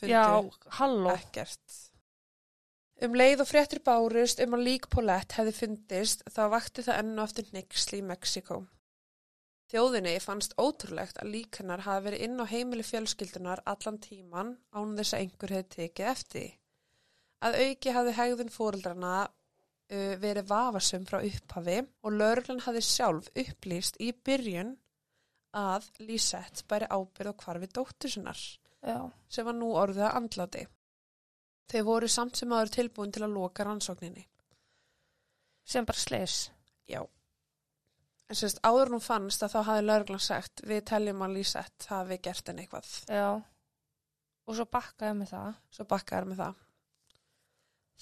fundu 0.00 0.12
Já, 0.12 1.14
ekkert. 1.14 1.80
Um 3.02 3.16
leið 3.18 3.42
og 3.42 3.48
fréttir 3.50 3.82
bárust 3.84 4.40
um 4.44 4.54
að 4.56 4.66
lík 4.68 4.88
Paulette 4.92 5.40
hefði 5.40 5.54
fundist 5.56 6.22
þá 6.30 6.42
vakti 6.52 6.84
það 6.86 7.00
enn 7.02 7.18
og 7.18 7.24
aftur 7.26 7.50
neyksli 7.54 8.00
í 8.00 8.06
Mexiko. 8.06 8.60
Þjóðinni 9.72 10.12
fannst 10.22 10.54
ótrúlegt 10.60 11.18
að 11.18 11.32
lík 11.34 11.58
hennar 11.58 11.82
hafi 11.86 12.04
verið 12.06 12.26
inn 12.26 12.38
á 12.38 12.46
heimili 12.46 12.84
fjölskyldunar 12.86 13.64
allan 13.66 13.98
tíman 13.98 14.52
án 14.76 14.94
þess 14.98 15.16
að 15.16 15.24
einhver 15.24 15.54
hefði 15.56 15.70
tekið 15.74 16.10
eftir. 16.12 16.50
Að 17.44 17.58
auki 17.64 17.94
hafði 17.96 18.14
hegðun 18.18 18.52
fóreldrana 18.54 19.14
uh, 19.24 20.14
verið 20.22 20.50
vafasum 20.52 21.08
frá 21.08 21.18
upphafi 21.18 21.80
og 22.04 22.18
lögreglan 22.20 22.62
hafði 22.66 22.84
sjálf 22.86 23.30
upplýst 23.34 23.98
í 24.00 24.12
byrjun 24.14 24.76
að 25.54 25.90
Lisette 26.06 26.66
bæri 26.70 26.86
ábyrð 26.90 27.34
á 27.34 27.40
hvarfi 27.42 27.70
dóttur 27.74 28.14
sinnar 28.14 28.44
Já, 28.84 29.00
sem 29.32 29.46
var 29.46 29.56
nú 29.56 29.70
orðið 29.80 30.04
að 30.04 30.16
andláti. 30.20 30.64
Þeir 31.72 31.84
voru 31.86 32.08
samt 32.12 32.36
sem 32.36 32.52
aður 32.52 32.72
tilbúin 32.74 33.12
til 33.14 33.24
að 33.24 33.36
loka 33.38 33.64
rannsókninni. 33.64 34.26
sem 35.64 35.84
bara 35.84 35.98
slis. 35.98 36.50
Já. 36.84 37.00
En 38.28 38.36
sérst, 38.36 38.60
áður 38.60 38.90
nú 38.92 38.98
fannst 39.00 39.42
að 39.42 39.54
þá 39.54 39.60
hafi 39.68 39.84
lauruglan 39.84 40.20
sagt 40.20 40.60
við 40.68 40.82
teljum 40.90 41.22
að 41.24 41.38
Lísett 41.38 41.86
hafi 41.88 42.18
gert 42.20 42.48
henni 42.48 42.66
eitthvað. 42.66 42.90
Já. 43.08 43.40
Og 44.44 44.58
svo 44.58 44.66
bakkaði 44.68 45.16
með 45.22 45.32
það. 45.32 45.58
Svo 45.72 45.86
bakkaður 45.88 46.28
með 46.30 46.42
það. 46.42 46.60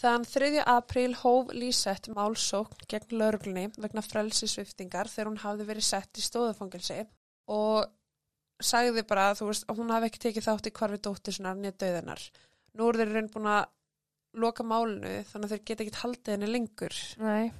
Þann 0.02 0.26
3. 0.26 0.50
apríl 0.72 1.14
hóf 1.20 1.50
Lísett 1.54 2.08
málsókn 2.16 2.86
gegn 2.90 3.18
lauruglunni 3.20 3.68
vegna 3.76 4.02
frelsisviftingar 4.02 5.10
þegar 5.12 5.30
hún 5.30 5.42
hafði 5.44 5.66
verið 5.68 5.86
sett 5.86 6.18
í 6.18 6.24
stóðufangilsi 6.26 7.02
og 7.52 7.90
sagði 8.66 9.04
bara 9.08 9.30
að 9.30 9.42
þú 9.42 9.50
veist, 9.50 9.68
hún 9.72 9.92
hafi 9.94 10.08
ekki 10.08 10.22
tekið 10.26 10.48
þátt 10.48 10.68
í 10.70 10.74
hvarfi 10.78 11.02
dóttir 11.06 11.36
sinnar 11.36 11.58
nýja 11.58 11.76
döðinar. 11.82 12.24
Nú 12.78 12.88
eru 12.88 13.02
þeir 13.02 13.14
raun 13.16 13.30
búin 13.32 13.50
að 13.52 13.62
loka 14.42 14.64
málinu 14.64 15.12
þannig 15.28 15.46
að 15.46 15.52
þeir 15.52 15.66
geta 15.68 15.84
ekkert 15.84 16.00
haldið 16.02 16.34
henni 16.36 16.50
lengur. 16.50 16.98
Nei. 17.20 17.52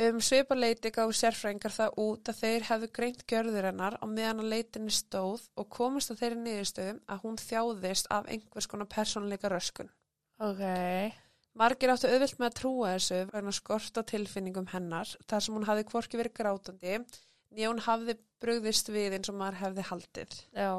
Um 0.00 0.20
svipaleiti 0.24 0.88
gáðu 0.94 1.12
sérfrængar 1.18 1.74
það 1.74 1.98
út 2.00 2.28
að 2.32 2.38
þeir 2.38 2.66
hefðu 2.70 2.86
greint 2.96 3.24
gjörður 3.28 3.66
hennar 3.68 3.98
á 4.00 4.04
meðan 4.08 4.40
að 4.40 4.52
leitinni 4.54 4.94
stóð 4.96 5.42
og 5.60 5.68
komist 5.74 6.14
að 6.14 6.22
þeirri 6.22 6.38
niðurstöðum 6.44 7.00
að 7.04 7.26
hún 7.26 7.36
þjáðist 7.42 8.08
af 8.16 8.30
einhvers 8.32 8.70
konar 8.70 8.88
persónleika 8.88 9.50
röskun. 9.52 9.90
Ok. 10.40 10.62
Margir 11.60 11.92
áttu 11.92 12.08
auðvilt 12.08 12.38
með 12.40 12.48
að 12.48 12.56
trúa 12.62 12.94
þessu 12.94 13.20
vegna 13.34 13.52
skort 13.52 14.00
á 14.00 14.02
tilfinningum 14.08 14.70
hennar 14.72 15.10
þar 15.28 15.44
sem 15.44 15.58
hún 15.58 15.68
hafði 15.68 15.88
hvorki 15.90 16.20
verið 16.20 16.36
grátandi 16.38 16.94
hún 17.58 17.82
hafði 17.84 18.16
brugðist 18.40 18.90
við 18.92 19.18
eins 19.18 19.30
og 19.32 19.38
maður 19.40 19.60
hefði 19.64 19.86
haldið. 19.90 20.34
Já. 20.56 20.70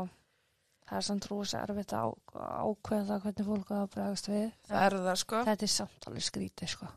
Það 0.92 0.98
er 0.98 1.06
samt 1.08 1.28
rosa 1.32 1.62
erfitt 1.64 1.94
að 1.96 2.14
ákveða 2.36 3.20
hvernig 3.24 3.48
fólk 3.48 3.70
á 3.72 3.78
að 3.80 3.92
bregast 3.94 4.28
við. 4.28 4.48
Það 4.68 4.86
er 4.86 4.96
það 5.06 5.20
sko. 5.22 5.44
Þetta 5.48 5.68
er 5.68 5.72
samt 5.72 6.08
alveg 6.10 6.26
skrítið, 6.28 6.72
sko. 6.74 6.90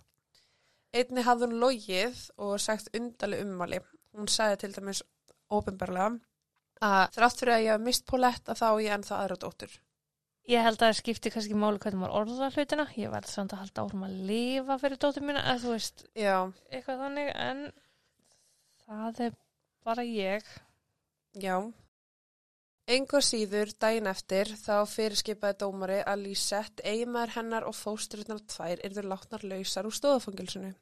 Einni 0.95 1.25
hafði 1.27 1.49
hún 1.49 1.61
logið 1.63 2.23
og 2.43 2.55
sagt 2.63 2.91
undarleg 2.95 3.45
ummali. 3.45 3.81
Hún 4.15 4.31
sagði 4.31 4.61
til 4.65 4.73
dæmis 4.75 5.03
ofinbarlega 5.55 6.17
að 6.85 7.15
þrátt 7.15 7.41
fyrir 7.41 7.55
að 7.55 7.65
ég 7.65 7.75
hef 7.75 7.85
mist 7.85 8.07
Paulette 8.11 8.55
að 8.55 8.61
þá 8.63 8.69
ég 8.83 8.97
ennþá 8.97 9.19
aðra 9.21 9.39
dóttur. 9.45 9.79
Ég 10.51 10.61
held 10.61 10.77
að 10.77 10.91
það 10.91 10.99
skipti 10.99 11.33
kannski 11.33 11.57
máli 11.57 11.81
hvernig 11.81 12.03
maður 12.03 12.19
orða 12.21 12.51
hlutina. 12.53 12.85
Ég 13.01 13.15
verði 13.15 13.33
samt 13.33 13.55
að 13.55 13.63
halda 13.63 13.87
árum 13.87 14.05
að 14.05 14.19
lifa 14.29 14.77
fyrir 14.83 15.01
dóttur 15.01 15.25
mína, 15.25 15.45
eða 15.55 15.63
þú 15.63 15.73
veist, 15.73 16.05
Já, 16.19 16.37
eitthvað 16.69 17.01
þannig, 17.07 17.31
en 17.47 17.63
það 18.85 19.23
er 19.29 19.39
bara 19.85 20.05
ég. 20.05 20.45
já. 21.35 21.59
Engu 22.85 23.17
að 23.17 23.25
síður 23.25 23.71
daginn 23.81 24.09
eftir 24.11 24.51
þá 24.61 24.85
fyrirskipaði 24.89 25.57
dómari 25.63 26.01
að 26.05 26.27
Lisette, 26.27 26.85
eiginmaður 26.85 27.33
hennar 27.39 27.69
og 27.69 27.77
fósturutnar 27.79 28.43
tvær 28.45 28.83
yrður 28.85 29.09
látnar 29.13 29.47
lausar 29.49 29.89
úr 29.89 29.97
stóðafangilsinu. 29.97 30.75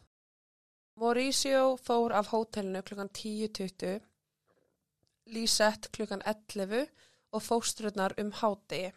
Mauricio 0.99 1.77
fór 1.79 2.13
af 2.19 2.33
hótelinu 2.33 2.83
klukkan 2.83 3.13
10.20, 3.15 4.03
Lisette 5.31 5.93
klukkan 5.95 6.25
11 6.27 6.91
og 7.33 7.43
fósturutnar 7.47 8.19
um 8.19 8.35
hádegi. 8.43 8.91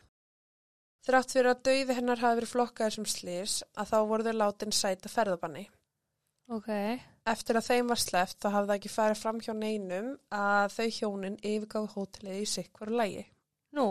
Þrátt 1.06 1.36
fyrir 1.36 1.52
að 1.52 1.66
dauði 1.68 1.96
hennar 2.00 2.22
hafi 2.24 2.40
verið 2.40 2.52
flokkaður 2.56 2.96
sem 2.96 3.06
slís 3.06 3.60
að 3.78 3.92
þá 3.92 3.98
voru 4.10 4.26
þau 4.26 4.38
látin 4.40 4.74
sæta 4.74 5.12
ferðabanni. 5.14 5.68
Ok, 6.50 6.72
Eftir 7.26 7.58
að 7.58 7.70
þeim 7.70 7.88
var 7.90 8.02
sleppt 8.02 8.42
þá 8.44 8.50
hafði 8.54 8.68
það 8.70 8.76
ekki 8.80 8.94
farið 8.96 9.22
fram 9.22 9.40
hjá 9.42 9.54
neinum 9.58 10.12
að 10.30 10.76
þau 10.76 10.90
hjónin 10.98 11.40
yfirgáðu 11.42 11.94
hótelið 11.96 12.42
í 12.42 12.52
sikkvaru 12.52 13.00
lægi. 13.00 13.24
nú, 13.76 13.88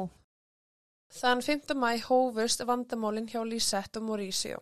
Þann 1.15 1.43
5. 1.47 1.75
mæ 1.79 2.01
hófust 2.09 2.65
vandamálin 2.67 3.29
hjá 3.31 3.43
Lisette 3.47 4.01
og 4.01 4.07
Mauricio. 4.09 4.57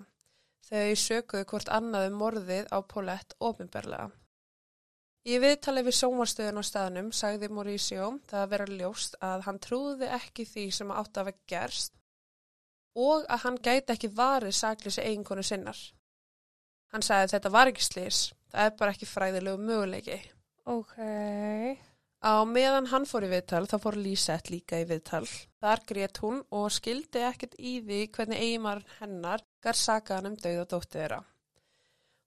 Þau 0.69 0.97
sökuðu 1.01 1.47
hvort 1.49 1.71
annað 1.73 2.09
um 2.11 2.19
morðið 2.21 2.67
á 2.69 2.79
Paulette 2.85 3.39
ofinberlega. 3.41 4.11
Í 5.25 5.39
viðtali 5.39 5.85
við 5.87 5.97
sjónvarstöðun 5.97 6.61
á 6.61 6.65
staðnum 6.67 7.09
sagði 7.15 7.49
Mauricio 7.49 8.09
það 8.29 8.43
að 8.43 8.53
vera 8.53 8.67
ljóst 8.83 9.17
að 9.23 9.47
hann 9.47 9.61
trúði 9.65 10.11
ekki 10.19 10.45
því 10.51 10.67
sem 10.77 10.93
átti 10.93 11.23
að 11.23 11.29
vera 11.31 11.45
gerst 11.55 11.99
og 12.99 13.25
að 13.25 13.43
hann 13.47 13.59
gæti 13.69 13.95
ekki 13.95 14.13
varið 14.13 14.57
saklýsi 14.59 15.05
eiginkonu 15.07 15.45
sinnar. 15.47 15.79
Hann 16.93 17.07
sagði 17.07 17.33
þetta 17.33 17.55
var 17.57 17.71
ekki 17.73 17.87
slís, 17.87 18.21
það 18.53 18.69
er 18.69 18.77
bara 18.79 18.95
ekki 18.95 19.09
fræðilegu 19.09 19.65
möguleiki. 19.71 20.21
ok, 20.69 20.99
Á 22.23 22.47
meðan 22.47 22.87
hann 22.93 23.03
fór 23.11 23.25
í 23.27 23.33
viðtal 23.33 23.65
þá 23.67 23.75
fór 23.83 23.97
Lísett 23.99 24.51
líka 24.53 24.79
í 24.79 24.85
viðtal. 24.87 25.25
Þar 25.59 25.81
grét 25.89 26.21
hún 26.23 26.37
og 26.55 26.69
skildi 26.71 27.19
ekkert 27.27 27.57
í 27.59 27.81
því 27.83 27.99
hvernig 28.15 28.39
eigimar 28.45 28.83
hennar 29.01 29.43
gar 29.59 29.75
sakaðan 29.75 30.31
um 30.31 30.37
dauð 30.39 30.61
og 30.63 30.69
dóttu 30.71 31.01
þeirra. 31.01 31.19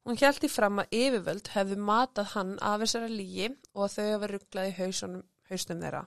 Hún 0.06 0.20
í 0.20 0.50
fram 0.52 0.84
að 0.84 0.98
yfirvöld 1.00 1.48
hefðu 1.54 1.78
matað 1.80 2.34
hann 2.34 2.52
af 2.60 2.84
þessara 2.84 3.08
lígi 3.08 3.48
og 3.74 3.86
að 3.86 3.96
þau 3.96 4.10
hafa 4.12 4.30
rugglað 4.34 4.68
í 4.68 4.76
hausunum, 4.82 5.24
hausnum 5.50 5.82
þeirra. 5.82 6.04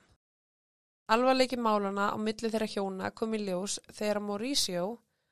Alvarleiki 1.08 1.56
málana 1.56 2.10
á 2.12 2.16
milli 2.20 2.52
þeirra 2.52 2.68
hjóna 2.68 3.10
kom 3.16 3.32
í 3.34 3.40
ljós 3.40 3.78
þegar 3.88 4.20
Mauricio 4.20 4.84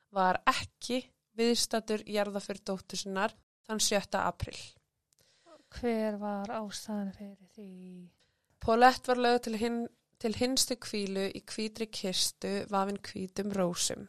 var 0.09 0.41
ekki 0.49 1.03
viðstatur 1.37 2.01
jarðafyrir 2.09 2.65
dóttu 2.65 2.97
sinnar 2.97 3.37
þann 3.69 3.85
7. 3.85 4.17
april. 4.17 4.57
Hver 5.75 6.17
var 6.21 6.51
ástæðan 6.59 7.13
fyrir 7.15 7.49
því? 7.55 7.71
Paulette 8.63 9.11
var 9.11 9.21
lögð 9.23 9.41
til, 9.47 9.57
hin, 9.61 9.79
til 10.19 10.35
hinstu 10.35 10.77
kvílu 10.81 11.27
í 11.29 11.41
hvítri 11.45 11.87
kistu 11.91 12.53
vafin 12.71 12.99
hvítum 13.09 13.51
rósum. 13.55 14.07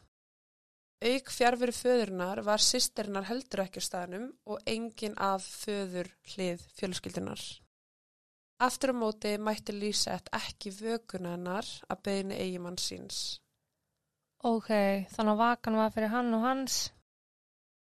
Auk 0.99 1.31
fjárfyrir 1.31 1.75
föðurnar 1.75 2.41
var 2.43 2.59
sýsternar 2.59 3.29
heldur 3.29 3.63
ekki 3.63 3.79
á 3.79 3.87
staðnum 3.87 4.25
og 4.51 4.59
engin 4.67 5.15
af 5.15 5.45
föður 5.47 6.09
hlið 6.33 6.65
fjölskyldunar. 6.75 7.43
Aftur 8.59 8.91
á 8.91 8.95
móti 8.99 9.37
mætti 9.39 9.71
Lísett 9.71 10.27
ekki 10.35 10.73
vökuna 10.75 11.37
hennar 11.37 11.67
að 11.87 12.01
beðinu 12.03 12.35
eigimann 12.35 12.79
síns. 12.81 13.39
Ok, 14.43 14.67
þannig 15.13 15.35
að 15.37 15.43
vakan 15.45 15.79
var 15.79 15.93
fyrir 15.95 16.11
hann 16.11 16.33
og 16.35 16.43
hans 16.43 16.79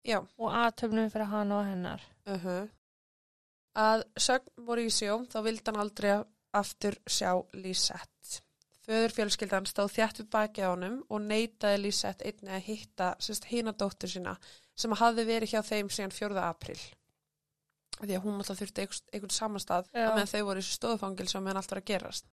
Já, 0.06 0.22
og 0.38 0.54
aðtöfnum 0.56 1.10
fyrir 1.12 1.30
hann 1.34 1.52
og 1.52 1.66
hennar. 1.66 2.06
uh 2.26 2.70
Að 3.80 4.04
sögn 4.20 4.66
Mauricio 4.68 5.22
þá 5.32 5.40
vildi 5.46 5.70
hann 5.70 5.80
aldrei 5.80 6.12
aftur 6.58 6.98
sjá 7.08 7.32
Lísett. 7.56 8.40
Föður 8.90 9.14
fjölskyldan 9.14 9.68
stóð 9.70 9.92
þjætt 9.94 10.24
við 10.24 10.30
baki 10.34 10.64
á 10.66 10.74
honum 10.74 11.02
og 11.14 11.22
neitaði 11.22 11.84
Lísett 11.84 12.24
einni 12.26 12.56
að 12.58 12.66
hitta 12.66 13.12
sérst, 13.22 13.46
hina 13.52 13.72
dóttur 13.78 14.10
sína 14.10 14.34
sem 14.80 14.96
hafði 14.98 15.28
verið 15.30 15.54
hjá 15.54 15.62
þeim 15.68 15.92
síðan 15.94 16.16
4. 16.16 16.42
april. 16.42 16.80
Því 18.00 18.16
að 18.16 18.24
hún 18.24 18.40
alltaf 18.40 18.60
þurfti 18.62 18.86
einhvern, 18.86 19.08
einhvern 19.14 19.36
samastað 19.36 19.90
Já. 19.94 20.06
að 20.08 20.14
meðan 20.16 20.32
þau 20.34 20.44
voru 20.50 20.64
í 20.64 20.68
stóðfangil 20.68 21.28
sem 21.30 21.44
meðan 21.46 21.62
allt 21.62 21.74
var 21.74 21.82
að 21.84 21.90
gerast. 21.92 22.30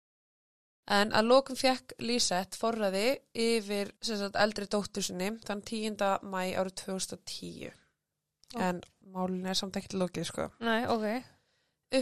En 0.91 1.13
að 1.15 1.29
lokum 1.29 1.55
fekk 1.55 1.93
Lísett 2.01 2.57
forræði 2.57 3.05
yfir 3.37 3.93
sérst, 4.03 4.35
eldri 4.35 4.67
dóttur 4.67 5.05
sinni 5.05 5.29
þann 5.45 5.61
10. 5.71 6.01
mæ 6.25 6.41
árið 6.57 6.75
2010. 6.83 7.77
En 8.59 8.81
málun 9.13 9.45
er 9.47 9.57
samt 9.57 9.77
ekkert 9.79 9.97
lokið 9.99 10.27
sko. 10.27 10.47
Nei, 10.65 10.81
ok. 10.91 11.05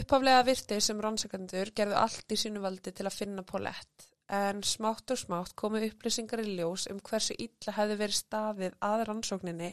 Upphaflega 0.00 0.46
virti 0.46 0.78
sem 0.82 1.00
rannsakandur 1.02 1.72
gerðu 1.74 1.98
allt 1.98 2.32
í 2.32 2.38
sínu 2.38 2.62
valdi 2.62 2.92
til 2.94 3.06
að 3.08 3.16
finna 3.16 3.42
Paulette 3.46 4.10
en 4.30 4.62
smátt 4.62 5.10
og 5.10 5.18
smátt 5.18 5.56
komu 5.58 5.80
upplýsingar 5.82 6.44
í 6.44 6.52
ljós 6.54 6.86
um 6.92 7.00
hversu 7.02 7.34
illa 7.42 7.74
hefði 7.74 7.96
verið 7.98 8.18
staðið 8.20 8.76
að 8.86 9.02
rannsókninni. 9.08 9.70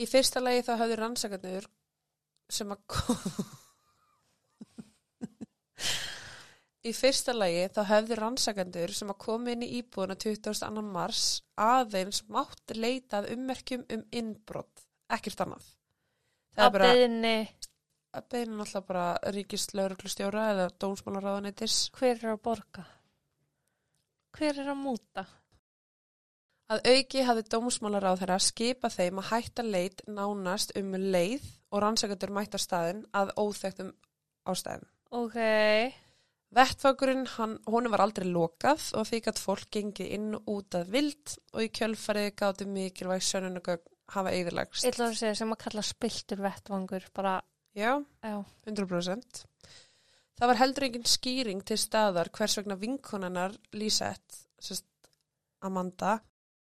Í 0.00 0.06
fyrsta 0.08 0.40
lagi 0.40 0.64
þá 0.64 0.72
hefðu 0.80 0.96
rannsakandur 1.00 1.68
sem 2.50 2.72
að 2.72 2.80
kom... 2.94 3.20
Í 6.84 6.92
fyrsta 6.92 7.32
lagi 7.32 7.68
þá 7.72 7.82
hefðu 7.88 8.16
rannsakandur 8.18 8.92
sem 8.92 9.12
að 9.12 9.20
komi 9.24 9.54
inn 9.54 9.62
í 9.64 9.70
íbúðuna 9.78 10.16
22. 10.20 10.82
mars 10.84 11.22
aðeins 11.56 12.24
mátt 12.28 12.74
leitað 12.76 13.30
ummerkjum 13.32 13.86
um 13.94 14.02
innbrott, 14.12 14.84
ekkert 15.12 15.44
annað. 15.44 15.70
Að 16.54 16.78
beðinni, 16.78 17.36
að 18.14 18.28
beina 18.30 18.58
náttúrulega 18.58 18.88
bara 18.88 19.32
ríkist 19.34 19.74
lauruglustjóra 19.74 20.50
eða 20.52 20.68
dómsmálaráðanætis 20.80 21.78
hver 21.96 22.20
er 22.20 22.34
að 22.36 22.44
borga? 22.46 22.84
Hver 24.34 24.62
er 24.62 24.70
að 24.70 24.78
múta? 24.82 25.26
að 26.72 26.86
auki 26.88 27.24
hafði 27.24 27.44
dómsmálaráð 27.52 28.22
þeirra 28.22 28.38
skipað 28.40 28.96
þeim 28.98 29.20
að 29.20 29.28
hætta 29.30 29.64
leit 29.66 30.00
nánast 30.08 30.72
um 30.78 30.96
leið 30.96 31.44
og 31.70 31.82
rannsakandur 31.84 32.32
mætt 32.34 32.56
á 32.56 32.60
staðin 32.60 33.04
að 33.12 33.34
óþektum 33.36 33.92
ástæðum. 34.48 34.88
Ok, 35.14 35.38
Vettfagurinn, 36.54 37.26
honum 37.34 37.92
var 37.92 38.04
aldrei 38.04 38.28
lokað 38.30 38.92
og 38.98 39.08
því 39.08 39.20
gætt 39.26 39.42
fólk 39.42 39.70
gengið 39.74 40.12
inn 40.16 40.36
út 40.38 40.76
að 40.78 40.92
vild 40.94 41.34
og 41.52 41.64
í 41.66 41.70
kjölfarið 41.74 42.30
gáttu 42.38 42.68
mikilvæg 42.70 43.24
sönunugögn 43.26 43.90
hafa 44.12 44.32
eðilagst. 44.36 44.84
ætla 44.88 45.08
að 45.08 45.18
segja 45.18 45.34
sem 45.40 45.52
að 45.54 45.62
kalla 45.64 45.82
spiltur 45.82 46.42
vettvangur, 46.44 47.06
bara, 47.14 47.40
Já, 47.74 47.98
já, 48.22 48.36
100%. 48.70 49.44
Það 50.38 50.50
var 50.50 50.58
heldur 50.60 50.84
engin 50.86 51.06
skýring 51.06 51.62
til 51.66 51.78
staðar 51.78 52.30
hvers 52.34 52.54
vegna 52.58 52.76
vinkonannar 52.78 53.54
Lísett, 53.74 54.38
sérst 54.62 54.86
Amanda, 55.64 56.20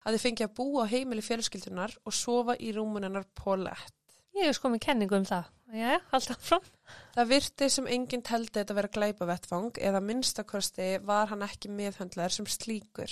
hafði 0.06 0.20
fengið 0.22 0.46
að 0.46 0.54
búa 0.58 0.84
á 0.86 0.90
heimili 0.90 1.24
fjölskyldunar 1.24 1.96
og 2.06 2.14
sofa 2.14 2.54
í 2.58 2.70
rúmunennar 2.76 3.26
Paulette. 3.34 3.96
ég 4.38 4.46
hef 4.46 4.58
sko 4.60 4.70
með 4.70 4.84
kenningu 4.86 5.18
um 5.18 5.26
það. 5.26 5.50
Já, 5.74 5.98
alltaf 6.14 6.42
fram. 6.42 6.70
Það 7.14 7.30
virti 7.30 7.68
sem 7.70 7.86
enginn 7.90 8.22
teldi 8.26 8.54
þetta 8.54 8.74
vera 8.78 8.90
glæpa 8.94 9.26
vettvang 9.26 9.78
eða 9.78 10.00
minnstakosti 10.02 10.88
var 11.06 11.30
hann 11.30 11.42
ekki 11.46 11.70
meðhöndlar 11.74 12.34
sem 12.34 12.46
slíkur. 12.46 13.10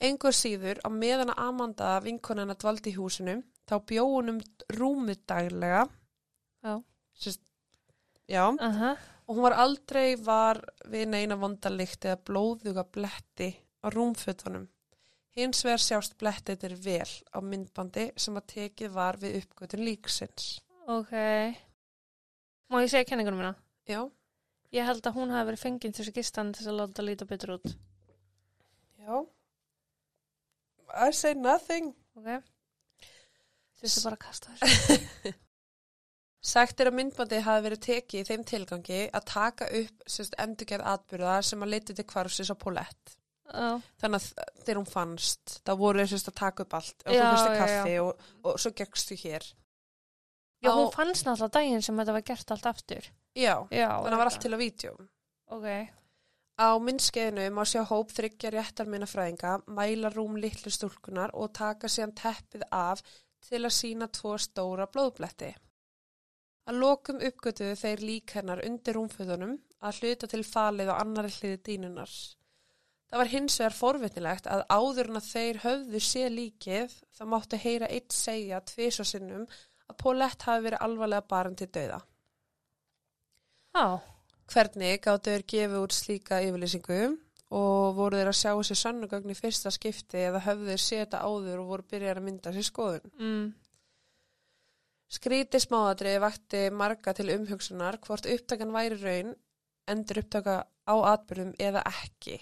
Engur 0.00 0.34
síður 0.36 0.78
á 0.86 0.88
meðan 0.94 1.32
að 1.34 1.40
Amanda 1.42 1.92
vinkonana 2.04 2.54
dvaldi 2.54 2.92
í 2.92 2.96
húsinu 2.98 3.40
þá 3.66 3.74
bjóðunum 3.90 4.38
rúmið 4.78 5.24
daglega. 5.26 5.84
Já. 6.62 6.74
Sist, 7.18 7.42
já. 8.30 8.44
Aha, 8.54 8.96
Og 9.28 9.36
hún 9.36 9.44
var 9.44 9.58
aldrei 9.60 10.16
var 10.16 10.62
við 10.88 11.08
neina 11.12 11.36
vondalikt 11.36 12.06
eða 12.06 12.20
blóðuga 12.30 12.84
bletti 12.88 13.50
á 13.84 13.92
rúmfötunum. 13.92 14.68
Hins 15.36 15.60
vegar 15.66 15.82
sjást 15.82 16.14
blettitir 16.18 16.72
vel 16.80 17.10
á 17.34 17.38
myndbandi 17.44 18.06
sem 18.16 18.38
að 18.40 18.46
tekið 18.54 18.94
var 18.94 19.18
við 19.20 19.42
uppgötun 19.42 19.84
líksins. 19.84 20.62
ok. 20.86 21.12
Má 22.68 22.80
ég 22.82 22.90
segja 22.90 23.04
kenningunum 23.04 23.38
mína? 23.42 23.54
Já. 23.88 24.00
Ég 24.72 24.84
held 24.84 25.04
að 25.06 25.14
hún 25.16 25.30
hafi 25.32 25.46
verið 25.50 25.62
fenginn 25.62 25.92
til 25.92 26.02
þess 26.04 26.12
að 26.12 26.18
gistan 26.20 26.50
til 26.52 26.62
þess 26.64 26.72
að 26.72 26.80
láta 26.80 27.04
líta 27.04 27.24
betur 27.28 27.54
út. 27.58 27.68
Já. 29.00 29.24
I 30.94 31.10
say 31.12 31.34
nothing. 31.34 31.92
Ok. 32.16 32.30
Þessi 33.78 34.02
bara 34.04 34.16
að 34.18 34.24
kasta 34.24 34.54
þessu. 34.58 35.34
Sagt 36.48 36.80
er 36.80 36.88
að 36.88 36.96
myndbandi 36.96 37.38
hafi 37.44 37.64
verið 37.66 37.80
tekið 37.84 38.20
í 38.20 38.26
þeim 38.28 38.44
tilgangi 38.46 38.98
að 39.14 39.24
taka 39.28 39.66
upp 39.80 40.04
sérst, 40.08 40.36
endurgerð 40.40 40.86
atbyrða 40.92 41.36
sem 41.44 41.62
að 41.66 41.72
leiti 41.74 41.96
til 41.98 42.06
hvarfsis 42.08 42.50
á 42.54 42.56
Paulette. 42.58 43.14
Já, 43.48 43.80
Þannig 44.00 44.18
að 44.20 44.48
þegar 44.62 44.78
hún 44.78 44.88
fannst, 44.92 45.54
þá 45.66 45.72
voru 45.80 46.02
þeir 46.02 46.10
sérst 46.12 46.30
að 46.30 46.36
taka 46.40 46.64
upp 46.66 46.74
allt 46.78 47.04
og 47.06 47.14
Já, 47.16 47.20
þú 47.20 47.28
fyrstu 47.32 47.52
já, 47.52 47.58
kaffi 47.62 47.94
og, 48.04 48.24
og 48.44 48.58
svo 48.62 48.72
gekkstu 48.80 49.16
hér. 49.22 49.46
já 50.62 50.70
hún 50.74 50.88
Á- 50.90 50.96
fannst 50.98 51.24
náttúrulega 51.26 51.54
daginn 51.58 51.84
sem 51.86 51.96
þetta 52.02 52.16
var 52.18 52.26
gert 52.30 52.52
allt 52.54 52.68
aftur. 52.72 53.08
Já, 53.38 53.54
Já, 53.72 53.88
þannig 53.88 54.04
að 54.04 54.12
það 54.12 54.20
var 54.22 54.30
allt 54.32 54.42
til 54.44 54.52
á 54.54 54.58
vídjum. 54.62 55.08
ok. 55.58 55.68
Á 56.58 56.74
myndskeiðinu 56.82 57.44
má 57.54 57.62
sjá 57.70 57.84
hóp 57.86 58.10
þryggja 58.10 58.50
réttarminafræðinga, 58.50 59.52
mæla 59.70 60.10
rúm 60.10 60.34
litlu 60.42 60.72
stúlkunar 60.74 61.30
og 61.38 61.52
taka 61.54 61.86
síðan 61.86 62.16
teppið 62.18 62.64
af 62.74 63.02
til 63.46 63.60
að 63.62 63.76
sína 63.76 64.08
tvo 64.10 64.32
stóra 64.42 64.88
blóðbletti. 64.90 65.52
Að 66.68 66.80
lokum 66.82 67.22
uppgötuðu 67.28 67.78
þeir 67.78 68.02
lík 68.08 68.34
hennar 68.34 68.64
undir 68.66 68.98
rúmföðunum 68.98 69.54
að 69.78 70.02
hluta 70.02 70.26
til 70.28 70.42
falið 70.42 70.90
á 70.90 70.94
annari 70.98 71.30
hliði 71.36 71.62
dínunar. 71.68 72.10
Það 73.08 73.22
var 73.22 73.32
hins 73.32 73.60
vegar 73.62 73.78
forvitnilegt 73.78 74.50
að 74.50 74.66
áður 74.68 75.12
en 75.12 75.22
að 75.22 75.30
þeir 75.30 75.62
höfðu 75.62 76.00
sé 76.04 76.26
líkið 76.28 77.00
þá 77.16 77.24
máttu 77.32 77.62
heyra 77.62 77.88
eitt 77.88 78.12
segja 78.12 78.58
tvisasinnum 78.66 79.46
að 79.88 79.98
Paulette 80.02 80.50
hafi 80.50 80.66
verið 80.66 80.84
alvarlega 80.84 81.30
barn 81.30 81.56
til 81.56 81.70
dauða. 81.72 82.02
Já, 83.78 83.86
Hvernig 84.48 85.00
gáttu 85.04 85.32
þeir 85.34 85.46
gefið 85.52 85.80
út 85.82 85.94
slíka 85.96 86.40
yfirlýsingu 86.44 87.00
og 87.58 87.96
voru 87.96 88.18
þeir 88.18 88.30
að 88.30 88.38
sjá 88.40 88.52
sér 88.68 88.80
sannugögn 88.82 89.32
í 89.32 89.36
fyrsta 89.36 89.72
skipti 89.72 90.20
eða 90.28 90.44
höfðu 90.44 90.70
þeir 90.72 90.84
séð 90.84 91.02
þetta 91.04 91.22
áður 91.24 91.62
og 91.62 91.72
voru 91.72 91.88
byrjar 91.92 92.20
að 92.20 92.28
mynda 92.28 92.52
sér 92.56 92.68
skoðun. 92.68 93.12
mm, 93.18 93.48
Skríti 95.08 95.56
smáadriði 95.62 96.20
vakti 96.20 96.58
marga 96.68 97.14
til 97.16 97.30
umhugsunar 97.32 97.96
hvort 98.04 98.28
upptakan 98.28 98.74
væri 98.74 98.98
raun, 99.00 99.30
endur 99.88 100.20
upptaka 100.20 100.56
á 100.84 100.94
atbyrðum 101.14 101.54
eða 101.56 101.80
ekki. 101.88 102.36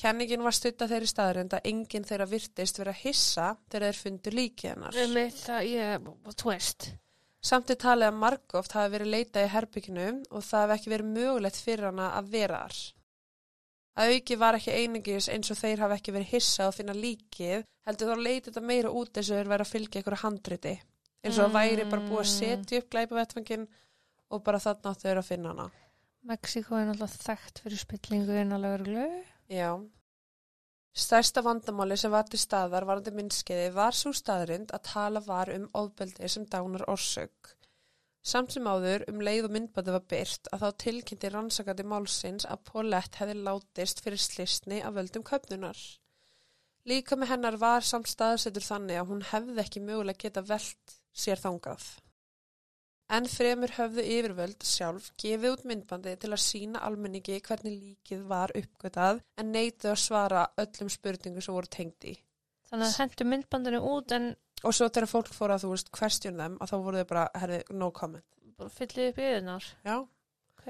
Kenningin 0.00 0.42
var 0.42 0.56
stutta 0.56 0.88
þeirri 0.90 1.06
staðrind 1.10 1.54
að 1.54 1.68
enginn 1.70 2.06
þeirra 2.08 2.26
virtist 2.26 2.80
vera 2.80 2.94
hissa 2.96 3.52
þegar 3.68 3.86
þeir 3.86 4.00
fundu 4.00 4.32
líki 4.34 4.70
hennar. 4.72 4.96
það, 5.36 5.68
ég, 5.68 6.10
twist. 6.40 6.88
Samt 7.40 7.70
er 7.72 7.78
talið 7.80 8.10
að 8.10 8.18
margóft 8.20 8.74
hafi 8.76 8.92
verið 8.92 9.12
leitað 9.14 9.46
í 9.46 9.52
herbygginu 9.54 10.08
og 10.28 10.42
það 10.44 10.64
hef 10.66 10.72
ekki 10.76 10.92
verið 10.92 11.12
mögulegt 11.14 11.60
fyrir 11.64 11.88
hana 11.88 12.10
að 12.18 12.32
vera 12.34 12.64
þar. 12.66 12.80
Að 14.00 14.14
auki 14.14 14.36
var 14.40 14.56
ekki 14.58 14.74
einingis 14.76 15.28
eins 15.32 15.50
og 15.52 15.58
þeir 15.58 15.82
hafi 15.84 15.96
ekki 15.96 16.14
verið 16.14 16.34
hissa 16.34 16.66
að 16.68 16.76
finna 16.78 16.94
líkið, 16.96 17.64
heldur 17.88 18.12
þá 18.12 18.24
leitið 18.26 18.48
þetta 18.50 18.62
meira 18.68 18.92
út 19.00 19.16
eins 19.16 19.30
og 19.30 19.40
þeir 19.40 19.50
verið 19.52 19.66
að 19.66 19.72
fylgja 19.72 20.00
einhverju 20.00 20.20
handriti. 20.22 20.74
Eins 21.20 21.36
og 21.36 21.46
það 21.48 21.56
væri 21.56 21.86
bara 21.90 22.06
búið 22.08 22.22
að 22.22 22.30
setja 22.32 22.80
upp 22.80 22.90
glæpavettvangin 22.94 23.66
og 24.30 24.44
bara 24.46 24.60
þarna 24.62 24.92
áttu 24.92 25.08
þeir 25.08 25.20
að 25.20 25.30
finna 25.30 25.54
hana. 25.54 25.66
Mexiko 26.30 26.76
er 26.76 26.86
náttúrulega 26.88 27.24
þekkt 27.24 27.62
fyrir 27.64 27.80
spillingu 27.80 28.36
innan 28.40 28.64
lögreglu. 28.64 29.06
Já. 29.48 29.72
Stærsta 30.90 31.42
vandamáli 31.46 31.96
sem 31.96 32.10
var 32.10 32.26
til 32.26 32.40
staðar 32.42 32.84
varandi 32.88 33.12
minnskeiði 33.14 33.70
var 33.76 33.94
svo 33.94 34.10
staðrind 34.16 34.72
að 34.74 34.86
tala 34.88 35.22
var 35.22 35.52
um 35.54 35.68
ofbeldi 35.78 36.28
sem 36.28 36.46
dánar 36.50 36.82
orsök. 36.90 37.54
Samt 38.20 38.52
sem 38.52 38.66
áður 38.66 39.06
um 39.08 39.22
leið 39.24 39.46
og 39.48 39.54
myndbandi 39.54 39.94
var 39.94 40.04
byrt 40.12 40.50
að 40.52 40.64
þá 40.64 40.80
tilkynnti 40.84 41.30
rannsakandi 41.32 41.86
málsins 41.88 42.44
að 42.44 42.64
Paulette 42.72 43.22
hefði 43.22 43.38
látist 43.46 44.02
fyrir 44.04 44.20
slistni 44.20 44.82
af 44.82 44.98
völdum 44.98 45.24
köpnunar. 45.30 45.78
Líka 46.90 47.16
með 47.16 47.34
hennar 47.36 47.56
var 47.60 47.86
samt 47.86 48.10
staðsettur 48.10 48.66
þannig 48.66 49.00
að 49.00 49.10
hún 49.12 49.24
hefði 49.30 49.62
ekki 49.62 49.84
mögulega 49.86 50.26
geta 50.26 50.42
velt 50.42 51.00
sér 51.12 51.40
þangað. 51.40 51.86
En 53.10 53.26
fremur 53.26 53.72
höfðu 53.74 54.04
yfirvöld 54.06 54.66
sjálf 54.66 55.08
gefið 55.18 55.56
út 55.56 55.64
myndbandi 55.66 56.12
til 56.22 56.30
að 56.30 56.42
sína 56.44 56.82
almenningi 56.86 57.40
hvernig 57.42 57.74
líkið 57.74 58.20
var 58.30 58.52
uppgötað 58.54 59.22
en 59.40 59.50
neituð 59.50 59.94
að 59.94 60.02
svara 60.04 60.44
öllum 60.62 60.92
spurningum 60.94 61.42
sem 61.42 61.56
voru 61.56 61.70
tengd 61.74 62.06
í. 62.06 62.14
Þannig 62.70 62.86
að 62.86 63.00
hendur 63.02 63.30
myndbandinu 63.32 63.82
út 63.90 64.14
en 64.14 64.30
Og 64.60 64.74
svo 64.76 64.90
þegar 64.90 65.08
fólk 65.08 65.30
fór 65.32 65.54
að 65.54 65.62
þú 65.64 65.68
veist 65.72 65.92
question 65.96 66.40
them 66.40 66.58
að 66.60 66.72
þá 66.72 66.76
voru 66.84 67.00
þau 67.00 67.10
bara, 67.12 67.28
herði, 67.40 67.60
no 67.72 67.86
comment. 67.96 68.26
fyllið 68.76 69.06
upp 69.08 69.20
yðurnar. 69.24 69.68
Já. 69.86 69.94
Ok. 70.52 70.66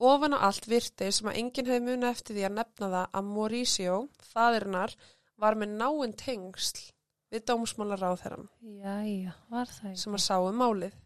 Ofan 0.00 0.32
á 0.32 0.38
allt 0.48 0.64
virti 0.70 1.10
sem 1.12 1.28
að 1.28 1.36
enginn 1.42 1.68
hefði 1.68 1.84
munið 1.84 2.08
eftir 2.08 2.38
því 2.38 2.46
að 2.48 2.54
nefna 2.56 2.88
það 2.94 3.18
að 3.18 3.28
Mauricio, 3.34 3.98
faðirinnar, 4.30 4.94
var 5.40 5.58
með 5.60 5.74
náinn 5.82 6.16
tengsl 6.16 6.86
við 7.30 7.44
dómsmálar 7.50 8.00
ráðherran 8.00 8.48
Jæja, 8.64 9.34
var 9.52 9.68
það 9.68 9.90
ekki? 9.92 10.00
sem 10.00 10.16
að 10.16 10.24
sáu 10.24 10.48
málið. 10.56 10.96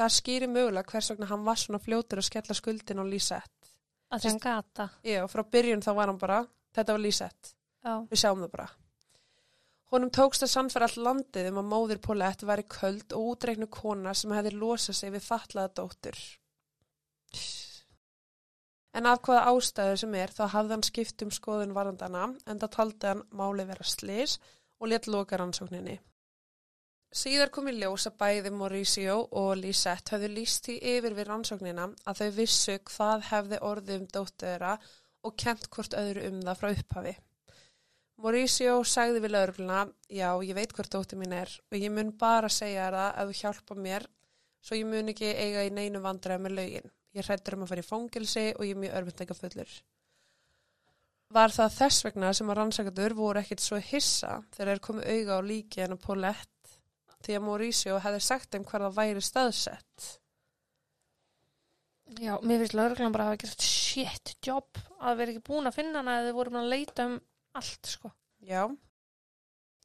Það 0.00 0.12
skýri 0.16 0.46
mögulega 0.48 0.88
hvers 0.94 1.10
vegna 1.12 1.26
hann 1.28 1.42
var 1.44 1.58
svona 1.60 1.80
fljótur 1.84 2.22
að 2.22 2.30
skella 2.30 2.54
skuldin 2.56 3.02
á 3.02 3.04
Lisette. 3.04 3.72
Að 4.10 4.22
það 4.24 4.38
gata. 4.46 4.86
Já, 5.04 5.20
frá 5.28 5.42
byrjun 5.52 5.82
þá 5.84 5.90
var 5.98 6.08
hann 6.08 6.20
bara, 6.20 6.38
þetta 6.74 6.94
var 6.96 7.02
Lisette, 7.04 7.52
Já. 7.84 7.92
við 8.08 8.22
sjáum 8.22 8.40
það 8.40 8.54
bara. 8.54 8.70
Honum 9.92 10.10
tókst 10.14 10.46
að 10.46 10.52
sannfæra 10.54 10.88
all 10.88 11.04
landið 11.04 11.50
um 11.50 11.60
að 11.60 11.68
móðir 11.74 12.00
Paulette 12.02 12.46
væri 12.48 12.64
köld 12.70 13.12
og 13.12 13.32
útreiknu 13.34 13.66
kona 13.74 14.14
sem 14.16 14.32
hefði 14.32 14.54
losað 14.56 14.96
sig 15.00 15.12
við 15.12 15.26
fatlaða 15.26 15.74
dóttur. 15.80 16.20
En 18.96 19.06
af 19.06 19.20
hvaða 19.26 19.50
ástæðu 19.52 19.98
sem 20.00 20.14
er 20.18 20.32
þá 20.34 20.44
hafði 20.54 20.76
hann 20.76 20.86
skipt 20.86 21.26
um 21.26 21.34
skoðun 21.34 21.74
varandana 21.76 22.30
en 22.46 22.62
það 22.62 22.72
taldi 22.76 23.10
hann 23.10 23.26
máli 23.36 23.66
vera 23.68 23.86
slis 23.86 24.38
og 24.80 24.90
let 24.94 25.10
loka 25.10 25.38
rannsókninni. 25.38 26.00
Síðar 27.10 27.50
kom 27.50 27.66
í 27.66 27.72
ljós 27.74 28.04
að 28.06 28.18
bæði 28.22 28.50
Mauricio 28.54 29.16
og 29.34 29.56
Lisette 29.58 30.14
höfðu 30.14 30.28
líst 30.30 30.68
því 30.68 30.76
yfir 30.92 31.16
við 31.16 31.26
rannsóknina 31.26 31.88
að 32.06 32.20
þau 32.20 32.28
vissu 32.36 32.76
hvað 32.86 33.24
hefði 33.32 33.58
orðið 33.66 33.96
um 33.96 34.04
dóttu 34.14 34.46
þeirra 34.46 34.76
og 35.26 35.34
kent 35.42 35.66
hvort 35.74 35.96
öðru 35.98 36.28
um 36.28 36.38
það 36.44 36.60
frá 36.60 36.68
upphafi. 36.70 37.16
Mauricio 38.20 38.76
sagði 38.86 39.24
við 39.24 39.34
laurugluna, 39.34 39.80
já, 40.06 40.28
ég 40.44 40.54
veit 40.54 40.76
hvort 40.76 40.92
dóttir 40.92 41.18
mín 41.18 41.34
er 41.34 41.50
og 41.72 41.76
ég 41.80 41.90
mun 41.96 42.12
bara 42.20 42.52
segja 42.52 42.86
það 42.94 43.08
að 43.08 43.32
þú 43.32 43.36
hjálpa 43.40 43.78
mér 43.88 44.06
svo 44.62 44.78
ég 44.78 44.86
mun 44.86 45.10
ekki 45.10 45.32
eiga 45.34 45.66
í 45.66 45.74
neinu 45.74 46.04
vandræði 46.04 46.44
með 46.44 46.56
lögin. 46.60 46.92
Ég 47.16 47.26
hrættur 47.26 47.56
um 47.56 47.66
að 47.66 47.72
fara 47.72 47.82
í 47.82 47.88
fangilsi 47.88 48.46
og 48.52 48.62
ég 48.68 48.76
er 48.76 48.82
mjög 48.84 48.96
örfendleika 49.00 49.38
fullur. 49.40 49.74
Var 51.34 51.58
það 51.58 51.76
þess 51.80 52.06
vegna 52.06 52.30
sem 52.34 52.48
að 52.50 52.58
rannsakandur 52.60 53.18
voru 53.18 53.42
ekkit 53.42 53.66
svo 53.66 53.82
hissa 53.82 54.36
þegar 54.54 54.72
þeir 54.72 54.84
komu 54.86 55.02
auga 55.02 55.38
á 55.38 55.48
líki 55.50 55.82
en 55.82 55.98
að 55.98 56.02
Paulette 56.06 56.59
því 57.24 57.36
að 57.36 57.46
Mauricio 57.46 58.00
hefði 58.00 58.24
sagt 58.24 58.50
þeim 58.54 58.66
hver 58.68 58.86
það 58.86 58.98
væri 58.98 59.24
staðsett. 59.24 60.10
Já, 62.18 62.34
mér 62.42 62.64
finnst 62.64 62.74
lögreglan 62.74 63.12
bara 63.14 63.28
að 63.28 63.30
hafa 63.30 63.42
gert 63.44 63.64
shit 63.64 64.32
job 64.42 64.78
að 64.98 65.20
vera 65.20 65.32
ekki 65.34 65.44
búin 65.46 65.70
að 65.70 65.76
finna 65.76 66.00
hana 66.00 66.16
eða 66.18 66.30
þau 66.30 66.38
voru 66.40 66.54
búin 66.54 66.64
að 66.64 66.72
leita 66.72 67.06
um 67.06 67.18
allt, 67.60 67.90
sko. 67.92 68.10
Já. 68.46 68.64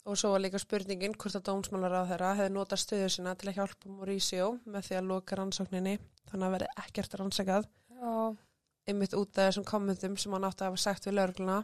Og 0.06 0.18
svo 0.18 0.32
var 0.34 0.42
líka 0.42 0.62
spurningin 0.62 1.16
hvort 1.18 1.38
að 1.38 1.46
dómsmálar 1.50 1.96
á 2.02 2.10
þeirra 2.10 2.34
hefði 2.40 2.54
notað 2.56 2.82
stöðu 2.82 3.12
sinna 3.14 3.36
til 3.38 3.50
að 3.52 3.60
hjálpa 3.60 3.92
Mauricio 3.92 4.50
með 4.66 4.90
því 4.90 4.98
að 5.00 5.08
loka 5.12 5.38
rannsókninni 5.40 5.96
þannig 6.30 6.48
að 6.48 6.56
verði 6.56 6.72
ekkert 6.84 7.16
rannsakað 7.22 7.70
Já. 7.94 8.12
einmitt 8.90 9.16
út 9.18 9.32
af 9.34 9.50
þessum 9.50 9.66
kommentum 9.70 10.18
sem 10.22 10.36
hann 10.36 10.46
átti 10.46 10.66
að 10.66 10.72
hafa 10.72 10.84
sagt 10.86 11.10
við 11.10 11.18
lögregluna. 11.20 11.64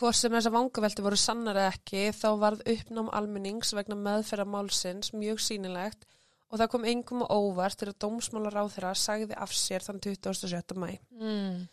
Hvort 0.00 0.18
sem 0.18 0.32
þessar 0.34 0.54
vangavelti 0.56 1.04
voru 1.06 1.18
sannar 1.20 1.58
eða 1.60 1.74
ekki 1.76 2.08
þá 2.16 2.26
varð 2.40 2.64
uppnám 2.72 3.12
almennings 3.14 3.70
vegna 3.76 3.94
meðferða 3.94 4.46
málsins 4.50 5.12
mjög 5.14 5.38
sýnilegt 5.44 6.08
og 6.50 6.58
það 6.58 6.70
kom 6.72 6.88
engum 6.90 7.22
á 7.22 7.30
óvart 7.30 7.78
til 7.78 7.90
að 7.92 8.00
dómsmálar 8.02 8.58
á 8.58 8.64
þeirra 8.74 8.92
sagði 8.98 9.38
af 9.38 9.54
sér 9.54 9.86
þann 9.86 10.02
27. 10.02 10.74
mæ. 10.78 10.88
Mm. 11.14 11.64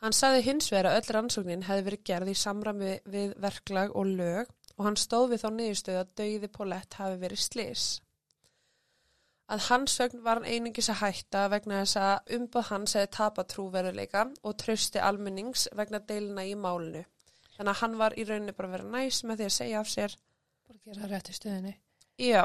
Hann 0.00 0.16
sagði 0.16 0.46
hins 0.46 0.70
vegar 0.72 0.90
að 0.90 0.98
öll 1.02 1.14
rannsóknin 1.16 1.66
hefði 1.68 1.86
verið 1.90 2.04
gerð 2.08 2.32
í 2.32 2.36
samræmi 2.40 2.92
við 3.12 3.34
verklag 3.40 3.92
og 3.92 4.08
lög 4.08 4.52
og 4.78 4.86
hann 4.86 4.96
stóð 4.96 5.34
við 5.34 5.42
þá 5.42 5.48
niðurstöðu 5.58 6.00
að 6.00 6.14
dauði 6.22 6.50
Paulette 6.54 7.02
hafi 7.02 7.20
verið 7.20 7.42
slis. 7.44 7.86
Að 9.50 9.64
hans 9.66 9.96
vegn 9.98 10.20
var 10.22 10.38
hann 10.38 10.46
einingis 10.46 10.88
að 10.92 11.00
hætta 11.00 11.48
vegna 11.50 11.80
þess 11.80 11.98
að 11.98 12.34
umbað 12.36 12.68
hans 12.70 12.94
hefði 12.94 13.10
tapað 13.16 13.48
trúveruleika 13.50 14.24
og 14.46 14.56
trösti 14.62 15.02
almennings 15.02 15.66
vegna 15.74 15.98
deilina 15.98 16.44
í 16.46 16.54
málinu. 16.54 17.02
Þannig 17.56 17.72
að 17.72 17.80
hann 17.82 17.96
var 17.98 18.14
í 18.14 18.26
rauninni 18.28 18.54
bara 18.56 18.70
að 18.70 18.76
vera 18.76 18.90
næs 18.94 19.22
með 19.26 19.40
því 19.40 19.48
að 19.48 19.56
segja 19.56 19.80
af 19.80 19.90
sér, 19.90 20.16
Bara 20.68 20.78
gera 20.84 21.00
það 21.02 21.14
rétt 21.14 21.30
í 21.30 21.38
stöðinni. 21.38 21.74
já. 22.18 22.44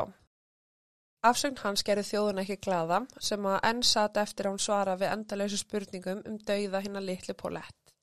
Afsögn 1.26 1.58
hans 1.58 1.82
gerði 1.86 2.04
þjóðun 2.10 2.41
ekki 2.44 2.58
glaða 2.62 3.00
sem 3.28 3.46
að 3.50 3.56
enn 3.70 3.80
sat 3.84 4.18
eftir 4.22 4.46
að 4.46 4.56
hún 4.56 4.62
svara 4.65 4.98
við 5.02 5.13
endalösu 5.13 5.58
spurningum 5.58 6.22
um 6.26 6.38
dauða 6.38 6.82
hinn 6.86 7.00
að 7.00 7.08
litlu 7.10 7.34
Paulette. 7.34 7.94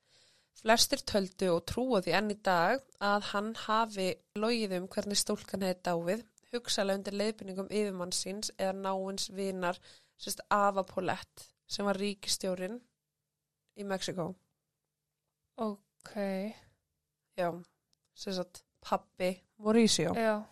Flestir 0.62 1.02
töldu 1.06 1.50
og 1.56 1.64
trúaði 1.66 2.14
enn 2.14 2.30
í 2.30 2.38
dag 2.42 2.82
að 3.02 3.28
hann 3.32 3.52
hafi 3.66 4.08
logið 4.38 4.74
um 4.78 4.88
hvernig 4.88 5.18
stúlkan 5.18 5.62
hefði 5.66 5.82
dáið, 5.86 6.24
hugsalega 6.52 7.00
undir 7.00 7.16
leiðbyningum 7.16 7.70
yfirmann 7.70 8.14
síns 8.16 8.52
eða 8.58 8.74
náins 8.76 9.28
vinar 9.32 9.80
sérst 10.20 10.42
Ava 10.52 10.84
Paulette 10.86 11.48
sem 11.66 11.86
var 11.88 11.98
ríkistjórin 12.00 12.78
í 13.80 13.86
Mexiko. 13.88 14.32
Ok. 15.56 16.14
Já, 17.38 17.48
sérst 18.14 18.62
pappi 18.82 19.34
Mauricio. 19.62 20.12
Já. 20.18 20.42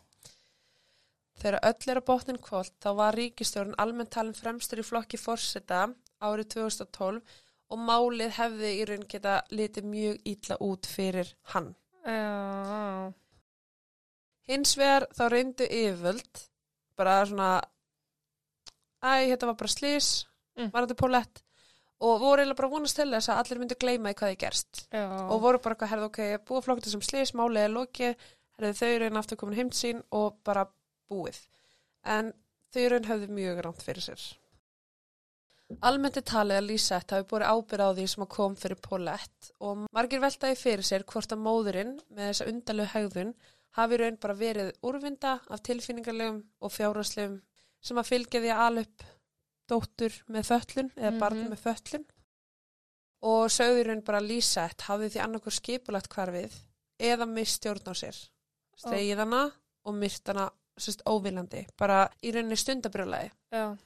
Þegar 1.41 1.61
öll 1.71 1.93
er 1.93 2.01
á 2.01 2.09
botnin 2.09 2.41
kvöld 2.43 2.73
þá 2.85 2.91
var 2.99 3.17
ríkistjórn 3.17 3.77
almennt 3.81 4.13
talin 4.13 4.37
fremstur 4.37 4.83
í 4.83 4.85
flokki 4.85 5.21
fórseta 5.21 5.87
árið 6.21 6.51
2012 6.57 7.39
og 7.71 7.81
málið 7.81 8.35
hefði 8.37 8.73
í 8.77 8.85
raun 8.89 9.07
geta 9.09 9.39
litið 9.55 9.89
mjög 9.89 10.21
ítla 10.29 10.59
út 10.67 10.89
fyrir 10.91 11.33
hann. 11.55 11.73
Já. 12.05 13.13
Hins 14.51 14.73
vegar 14.79 15.07
þá 15.15 15.23
reyndu 15.33 15.67
yfirvöld 15.71 16.43
bara 16.99 17.21
svona 17.29 17.51
æ, 19.01 19.31
þetta 19.33 19.47
var 19.53 19.57
bara 19.63 19.73
slís, 19.73 20.11
Mm. 20.59 20.73
var 20.75 20.85
þetta 20.85 20.97
Paulette 20.99 21.41
og 22.03 22.17
voru 22.21 22.43
eiginlega 22.43 22.57
bara 22.59 22.69
vonast 22.73 22.97
til 22.99 23.07
þess 23.13 23.31
að 23.31 23.39
allir 23.41 23.61
myndu 23.63 23.77
gleyma 23.81 24.11
í 24.11 24.17
hvað 24.19 24.33
þið 24.33 24.39
gerst 24.43 24.81
Já. 24.93 25.05
og 25.31 25.41
voru 25.41 25.61
bara 25.63 25.75
eitthvað, 25.77 25.91
herðu 25.93 26.09
ok, 26.11 26.21
búið 26.49 26.65
flokkta 26.67 26.91
sem 26.91 27.03
slis, 27.07 27.33
málið 27.39 27.65
er 27.69 27.73
lokið, 27.77 28.17
herðu 28.59 28.73
þau 28.81 29.07
einn 29.07 29.17
aftur 29.21 29.39
komin 29.41 29.57
heimt 29.61 29.77
sín 29.79 30.03
og 30.11 30.37
bara 30.45 30.67
búið. 31.09 31.39
En 32.05 32.33
þau 32.75 32.81
eru 32.83 32.99
einn 32.99 33.09
höfðu 33.09 33.29
mjög 33.39 33.63
rámt 33.65 33.83
fyrir 33.87 34.03
sér. 34.05 34.27
Almennt 35.87 36.17
er 36.19 36.27
talið 36.27 36.59
að 36.59 36.67
Lísett 36.67 37.13
hafi 37.15 37.29
búið 37.31 37.47
ábyrð 37.47 37.87
á 37.87 37.91
því 37.95 38.07
sem 38.11 38.25
að 38.27 38.31
kom 38.35 38.57
fyrir 38.59 38.81
Paulette 38.83 39.53
og 39.63 39.85
margir 39.95 40.21
veltaði 40.25 40.57
fyrir 40.59 40.83
sér 40.89 41.05
hvort 41.07 41.31
að 41.37 41.45
móðurinn 41.47 41.93
með 42.11 42.33
þessa 42.33 42.49
undalegu 42.51 42.91
hegðun 42.97 43.35
hafi 43.78 43.96
raun 44.00 44.16
bara 44.20 44.35
verið 44.35 44.72
úrvinda 44.83 45.37
af 45.50 45.62
tilfinningarlegum 45.62 46.42
og 46.61 46.72
fjárhagslegum 46.74 47.40
sem 47.80 47.96
að 48.00 48.09
fylgja 48.11 48.40
því 48.42 48.50
að 48.54 48.62
alveg 48.66 49.04
dóttur 49.70 50.16
með 50.28 50.48
föllun 50.50 50.90
eða 50.96 51.18
barn 51.18 51.38
Mhm. 51.44 51.50
með 51.52 51.61
föllun 51.66 52.06
og 53.22 53.50
sögðu 53.52 53.80
í 53.83 53.87
raun 53.87 54.02
bara 54.04 54.18
að 54.20 54.28
Lísett 54.30 54.80
hafði 54.88 55.11
því 55.14 55.20
annarkur 55.24 55.52
skipulagt 55.52 56.09
hvarfið 56.14 56.54
eða 57.00 57.26
mistjórn 57.28 57.87
á 57.88 57.94
sér 57.94 58.16
slegið 58.80 59.18
hana 59.22 59.42
og 59.85 59.94
myrt 59.94 60.26
hana 60.26 60.50
sérst, 60.80 61.02
óviljandi, 61.04 61.66
bara 61.76 62.09
í 62.24 62.33
rauninni 62.33 62.56
stundabrjólaði 62.56 63.30
Já. 63.52 63.76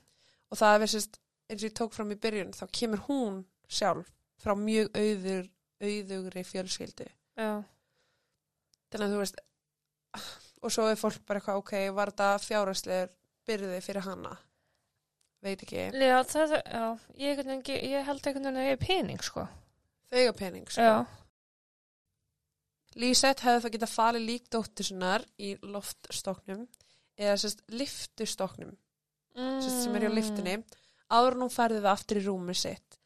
og 0.50 0.58
það 0.58 0.82
er 0.82 0.86
sérst, 0.92 1.18
eins 1.50 1.62
og 1.64 1.68
ég 1.70 1.74
tók 1.74 1.92
fram 1.92 2.12
í 2.14 2.18
byrjun 2.22 2.52
þá 2.54 2.64
kemur 2.70 2.98
hún 3.08 3.44
sjálf 3.68 4.12
frá 4.38 4.54
mjög 4.54 4.90
auður, 4.94 5.48
auðugri 5.82 6.44
fjölskyldu 6.46 7.08
Já. 7.36 7.64
þannig 8.92 9.08
að 9.08 9.12
þú 9.14 9.18
veist 9.24 9.40
og 10.64 10.72
svo 10.72 10.86
er 10.90 10.96
fólk 11.00 11.20
bara 11.26 11.40
eitthvað, 11.40 11.60
ok, 11.60 11.72
var 11.96 12.12
þetta 12.12 12.28
fjárhagslegur 12.46 13.10
byrði 13.48 13.80
fyrir 13.84 14.06
hana 14.06 14.36
veit 15.44 15.60
ekki, 15.66 15.82
Já, 15.92 16.22
það, 16.24 16.54
já, 16.64 16.84
ég, 17.20 17.42
ge- 17.66 17.82
ég 17.84 18.06
held 18.06 18.22
veginn 18.24 18.46
að 18.48 18.62
ég 18.64 18.72
er 18.78 18.80
pening, 18.80 19.20
sko. 19.20 19.42
þau 20.08 20.18
eiga 20.22 20.32
pening 20.38 20.70
sko. 20.72 20.80
Já. 20.80 21.04
Lísett 22.94 23.40
hefði 23.42 23.62
það 23.64 23.72
getað 23.74 23.90
falið 23.92 24.24
lík 24.28 24.44
dóttur 24.54 24.86
sinnar 24.86 25.24
í 25.42 25.54
loftstoknum 25.66 26.66
eða 27.18 27.36
sérst 27.42 27.64
liftustoknum 27.74 28.74
Mm. 29.34 29.56
sérst, 29.58 29.80
sem 29.82 29.94
er 29.98 30.04
hjá 30.06 30.12
liftinni 30.14 30.52
áður 31.10 31.34
en 31.34 31.40
hún 31.42 31.50
færði 31.50 31.80
það 31.82 31.90
aftur 31.90 32.18
í 32.20 32.24
rúmi 32.24 32.54
sitt 32.54 32.98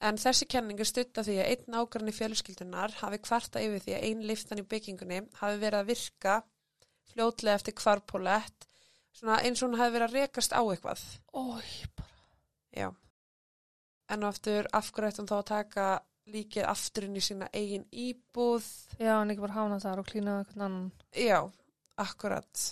en 0.00 0.14
þessi 0.22 0.46
kenning 0.46 0.78
er 0.78 0.86
stutta 0.86 1.24
því 1.26 1.34
að 1.42 1.48
einn 1.50 1.74
ágrann 1.80 2.08
í 2.12 2.14
fjölskyldunar 2.14 2.94
hafi 3.00 3.18
kvarta 3.18 3.58
yfir 3.64 3.82
því 3.82 3.96
að 3.96 4.04
ein 4.06 4.22
liftan 4.30 4.62
í 4.62 4.66
byggingunni 4.70 5.18
hafi 5.40 5.58
verið 5.58 5.80
að 5.80 5.90
virka 5.90 6.36
fljótlega 7.10 7.58
eftir 7.58 7.76
kvarpólett 7.78 8.68
svona 9.12 9.40
eins 9.42 9.62
og 9.62 9.70
hún 9.70 9.80
hafi 9.80 9.96
verið 9.96 10.08
að 10.08 10.16
rekast 10.20 10.54
á 10.54 10.62
eitthvað 10.62 11.02
Ói, 11.34 11.68
bara. 11.96 12.16
já 12.72 12.88
en 14.12 14.22
og 14.24 14.28
aftur 14.32 14.68
af 14.72 14.92
hverju 14.92 15.08
ætti 15.10 15.22
hún 15.22 15.30
þá 15.30 15.38
að 15.40 15.50
taka 15.50 15.86
líkið 16.32 16.68
aftur 16.70 17.08
inn 17.08 17.18
í 17.18 17.24
sína 17.24 17.48
eigin 17.52 17.88
íbúð 17.90 18.66
Já, 19.00 19.16
en 19.22 19.32
ekki 19.32 19.42
bara 19.42 19.56
hána 19.56 19.80
þar 19.82 20.02
og 20.02 20.06
klína 20.06 20.36
einhvern 20.38 20.64
annan. 20.66 20.92
Já, 21.16 21.40
akkurat. 21.98 22.62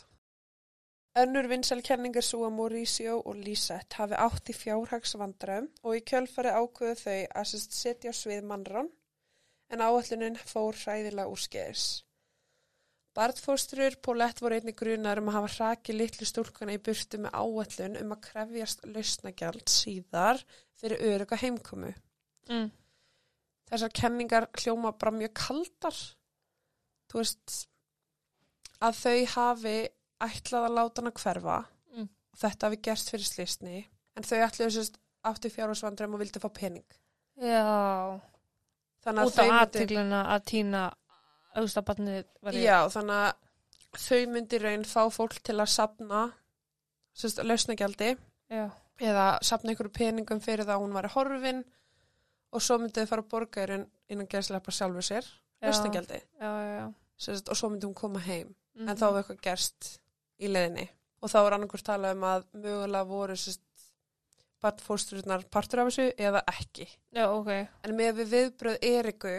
Önnur 1.18 1.48
vinsæl 1.50 1.80
kenning 1.82 2.14
er 2.16 2.22
svo 2.22 2.44
að 2.46 2.54
Mauricio 2.54 3.16
og 3.26 3.40
Lisette 3.42 3.98
hafi 3.98 4.14
átt 4.14 4.52
í 4.52 4.54
fjárhagsvandræðum 4.54 5.66
og 5.82 5.96
í 5.98 6.04
kjölfari 6.06 6.52
ákveðu 6.54 7.00
þau 7.00 7.16
að 7.40 7.54
setja 7.80 8.14
á 8.14 8.20
svið 8.20 8.46
mannrán 8.46 8.92
en 9.70 9.82
áallunin 9.82 10.38
fór 10.38 10.78
hræðilega 10.78 11.26
úr 11.32 11.42
skeiðis. 11.42 11.88
Bartfóstrur 13.16 13.96
Paulette 14.02 14.44
voru 14.44 14.54
einni 14.54 14.72
grunar 14.76 15.18
um 15.18 15.30
að 15.32 15.36
hafa 15.40 15.50
hrakið 15.56 15.98
litlu 15.98 16.28
stúlkuna 16.28 16.76
í 16.76 16.82
burtu 16.82 17.18
með 17.18 17.34
áallun 17.34 17.96
um 17.98 18.14
að 18.14 18.20
krefjast 18.28 18.84
lausnagjald 18.86 19.72
síðar 19.72 20.44
fyrir 20.78 21.02
öruga 21.10 21.38
heimkomu. 21.40 21.90
Mm. 22.50 22.70
Þessar 23.70 23.94
kenningar 23.94 24.46
hljóma 24.62 24.92
bara 24.98 25.14
mjög 25.14 25.34
kaldar. 25.42 25.98
Þú 27.10 27.18
veist, 27.18 27.56
að 28.78 29.02
þau 29.02 29.18
hafi 29.34 29.76
ætlað 30.22 30.66
að 30.68 30.76
láta 30.78 31.02
hana 31.02 31.14
hverfa 31.18 31.60
Mm. 31.90 32.06
og 32.06 32.38
þetta 32.38 32.68
hafi 32.68 32.76
gerst 32.86 33.10
fyrir 33.10 33.26
slísni 33.26 33.78
en 34.14 34.22
þau 34.22 34.38
ætluðu 34.46 34.70
sérst 34.76 34.98
áttu 35.26 35.50
fjárhásvandræm 35.50 36.14
og 36.14 36.20
vildi 36.22 36.38
fá 36.38 36.48
pening. 36.54 36.86
Já. 37.40 38.20
Þannig 39.02 39.20
að 39.20 39.26
Út 39.26 39.38
af 39.40 39.50
aðtikluna 39.56 40.20
að 40.34 40.44
týna 40.44 40.82
í. 42.56 42.62
já, 42.64 42.78
þannig 42.92 43.22
að 43.24 44.00
þau 44.04 44.20
myndi 44.34 44.60
raun 44.62 44.84
fá 44.86 45.02
fólk 45.10 45.40
til 45.42 45.56
að 45.58 45.72
sapna 45.72 46.20
lausnagjaldi 47.42 48.12
eða 49.00 49.26
sapna 49.42 49.72
einhverju 49.72 49.92
peningum 49.96 50.40
fyrir 50.44 50.64
það 50.64 50.76
að 50.76 50.84
hún 50.84 50.94
var 50.94 51.10
horfin 51.14 51.64
og 52.50 52.62
svo 52.62 52.78
myndi 52.78 53.02
þau 53.02 53.10
fara 53.10 53.24
að 53.24 53.30
borga 53.32 53.64
í 53.64 53.68
raun 53.70 53.86
innan 54.10 54.28
geðslepa 54.30 54.72
sjálfur 54.74 55.06
sér, 55.06 55.26
Já. 55.60 55.68
lausnagjaldi 55.68 56.20
og 57.50 57.56
svo 57.58 57.70
myndi 57.70 57.86
hún 57.86 57.94
koma 57.98 58.22
heim. 58.24 58.54
Mm 58.74 58.88
en 58.88 58.96
þá 58.96 59.06
hefur 59.06 59.18
eitthvað 59.20 59.40
gerst 59.44 59.88
í 60.40 60.48
leiðinni 60.48 60.86
og 61.20 61.28
þá 61.32 61.38
er 61.40 61.54
annarkvort 61.56 61.84
talað 61.84 62.14
um 62.16 62.22
að 62.24 62.44
mögulega 62.54 63.08
voru 63.10 63.36
sérst 63.36 63.66
barnfóstruðnar 64.62 65.44
partur 65.52 65.82
af 65.82 65.90
þessu 65.90 66.06
eða 66.20 66.42
ekki 66.52 66.86
Já, 67.16 67.26
ok. 67.32 67.50
en 67.84 67.96
með 67.96 68.20
við 68.20 68.30
viðbröð 68.34 68.78
Eriku 68.90 69.34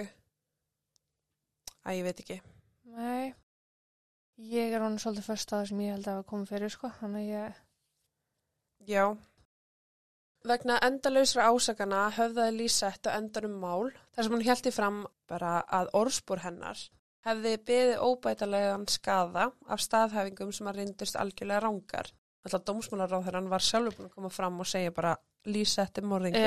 að 1.85 1.97
ég 1.99 2.07
veit 2.07 2.23
ekki 2.23 2.39
Nei. 2.91 3.33
Ég 4.51 4.73
er 4.73 4.81
hann 4.83 4.97
svolítið 4.99 5.27
först 5.29 5.51
að 5.51 5.59
það 5.61 5.67
sem 5.69 5.81
ég 5.85 5.93
held 5.95 6.07
að 6.07 6.15
hafa 6.17 6.29
komið 6.31 6.49
fyrir, 6.51 6.71
sko. 6.73 6.89
Þannig 6.99 7.27
að 7.27 7.31
ég... 7.31 7.59
já 8.89 9.05
vegna 10.49 10.79
endalausra 10.81 11.49
ásakana 11.51 12.07
höfðaði 12.15 12.55
Lísett 12.57 13.05
á 13.05 13.13
endanum 13.13 13.59
mál 13.61 13.91
þar 14.15 14.25
sem 14.25 14.33
hún 14.33 14.45
hjælti 14.47 14.73
fram 14.73 15.03
bara 15.29 15.59
að 15.69 15.91
orðspor 15.99 16.41
hennar 16.41 16.81
hefði 17.27 17.51
beðið 17.67 18.01
óbætalegan 18.01 18.87
skada 18.89 19.51
af 19.69 19.83
staðhæfingum 19.85 20.53
sem 20.55 20.69
að 20.71 20.79
reyndust 20.79 21.19
algjörlega 21.21 21.61
rángar. 21.67 22.09
Alltaf 22.41 22.63
dómsmálaráðherran 22.65 23.49
var 23.51 23.61
sjálfur 23.61 23.97
búin 23.99 24.09
að 24.09 24.15
koma 24.17 24.31
fram 24.33 24.61
og 24.63 24.69
segja 24.69 24.93
bara 24.95 25.15
Lísett 25.49 25.97
er 25.97 26.05
morðingi. 26.05 26.41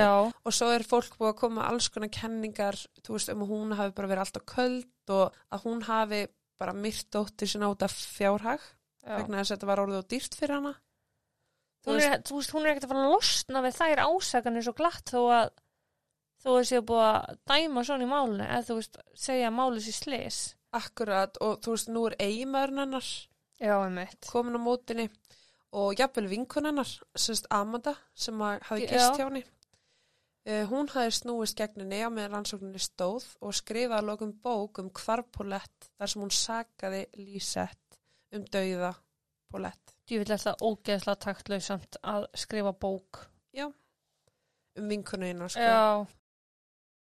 Og 0.46 0.54
svo 0.54 0.68
er 0.70 0.84
fólk 0.86 1.16
búið 1.18 1.32
að 1.32 1.38
koma 1.40 1.66
alls 1.66 1.88
konar 1.90 2.10
kenningar, 2.14 2.78
þú 3.02 3.16
veist, 3.16 3.30
um 3.32 3.42
að 3.42 3.50
hún 3.50 3.74
hafi 3.78 3.94
bara 3.96 4.10
verið 4.10 4.24
alltaf 4.24 4.44
köld 4.52 5.12
og 5.14 5.38
að 5.50 5.64
hún 5.66 5.82
hafi 5.88 6.20
bara 6.58 6.74
myrt 6.78 7.08
dóttir 7.14 7.50
sinna 7.50 7.70
út 7.72 7.82
af 7.82 7.94
fjárhag 7.94 8.62
Já. 9.02 9.16
vegna 9.18 9.40
þess 9.40 9.50
að 9.50 9.56
þetta 9.56 9.70
var 9.70 9.82
orðið 9.82 10.00
og 10.00 10.08
dýrt 10.12 10.38
fyrir 10.38 10.54
hana. 10.58 10.74
Þú 11.84 11.90
Hún 11.90 11.98
veist, 11.98 12.12
er, 12.14 12.22
þú 12.24 12.38
veist, 12.38 12.54
hún 12.54 12.64
er 12.64 12.72
ekkert 12.72 12.86
að 12.86 12.92
fara 12.94 13.04
að 13.04 13.14
losna 13.14 13.62
við 13.64 13.78
þær 13.80 14.02
ásakanir 14.06 14.64
svo 14.64 14.74
glatt 14.78 15.10
þó 15.12 15.20
að 15.34 15.50
þó 16.44 16.50
að 16.54 16.66
séu 16.70 16.84
búið 16.86 17.06
að 17.08 17.38
dæma 17.50 17.84
svona 17.88 18.06
í 18.06 18.10
málunni 18.10 18.46
eða 18.46 18.66
þú 18.68 18.78
veist, 18.78 18.98
segja 19.26 19.50
að 19.50 19.56
málið 19.58 19.86
sér 19.88 19.98
slis. 19.98 20.38
akkurat 20.74 21.38
og 21.44 21.58
þú 21.64 21.74
veist, 21.74 21.90
nú 21.92 22.06
er 22.08 22.16
eiginmaðurinn 22.18 22.98
einmitt. 23.60 24.26
komin 24.30 24.58
á 24.58 24.60
mótinni 24.60 25.08
og 25.74 25.94
jafnvel 25.98 26.28
vinkun 26.30 26.68
hennar, 26.68 26.90
semst 27.18 27.46
Amanda 27.50 27.94
sem 28.14 28.40
hafi 28.40 28.84
Já. 28.86 28.90
gist 28.92 29.18
hjá 29.20 29.26
henni. 29.28 29.44
Uh, 30.44 30.66
hún 30.68 30.90
hafi 30.92 31.10
snúist 31.16 31.56
gegninni 31.56 32.02
á 32.04 32.08
meðan 32.12 32.34
rannsókninni 32.36 32.80
stóð 32.84 33.24
og 33.40 33.54
skrifaði 33.56 33.96
að 34.02 34.08
lokum 34.10 34.32
bók 34.44 34.78
um 34.82 34.90
hvarpolett 34.92 35.88
þar 35.98 36.10
sem 36.12 36.20
hún 36.22 36.34
sakaði 36.36 37.06
Lísett 37.16 37.98
um 38.36 38.44
dauða 38.52 38.92
Polett. 39.50 39.94
Ég 40.10 40.20
vil 40.20 40.34
alltaf 40.34 40.60
ógeðslega 40.60 41.16
taktlausamt 41.22 41.96
að 42.02 42.26
skrifa 42.36 42.72
bók. 42.76 43.24
um 44.76 44.88
vinkunu 44.90 45.26
hennar 45.28 45.48
sko. 45.48 45.60
Já. 45.62 46.06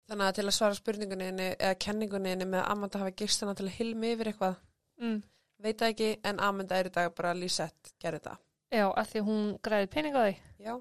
Þannig 0.07 0.27
að 0.29 0.35
til 0.37 0.45
að 0.47 0.55
svara 0.55 0.77
spurningunni 0.77 1.47
eða 1.59 1.73
kenningunni 1.83 2.35
með 2.45 2.61
að 2.61 2.69
Amanda 2.71 2.99
hafi 3.01 3.15
gist 3.19 3.41
hana 3.43 3.55
til 3.59 3.65
að 3.67 3.75
hilmi 3.75 4.13
yfir 4.15 4.29
eitthvað, 4.31 4.55
Mm. 5.01 5.17
veit 5.61 5.81
ekki, 5.81 6.07
en 6.23 6.39
Amanda 6.39 6.75
er 6.79 6.85
í 6.87 6.93
dag 6.95 7.13
bara 7.13 7.33
að 7.33 7.41
Lísett 7.43 7.91
gerði 7.99 8.21
það. 8.23 8.37
Já, 8.73 8.87
að 8.91 9.11
því 9.11 9.23
hún 9.27 9.43
græði 9.63 9.89
pening 9.91 10.17
á 10.17 10.21
því. 10.25 10.33
Já. 10.65 10.73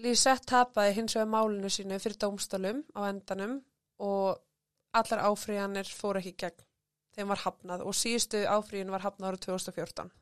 Lísett 0.00 0.46
tapaði 0.48 0.94
hins 0.96 1.16
vegar 1.16 1.28
málinu 1.28 1.68
sínu 1.72 1.98
fyrir 2.00 2.16
dómstólum 2.22 2.80
á 2.96 3.00
endanum 3.10 3.58
og 4.00 4.40
allar 4.96 5.26
áfríðanir 5.28 5.90
fór 5.92 6.20
ekki 6.22 6.32
gegn. 6.40 6.64
Þeim 7.16 7.32
var 7.32 7.42
hafnað 7.44 7.84
og 7.84 7.96
síðustu 7.98 8.40
áfríðin 8.48 8.92
var 8.94 9.04
hafnað 9.04 9.34
árið 9.34 9.44
2014. 9.48 10.12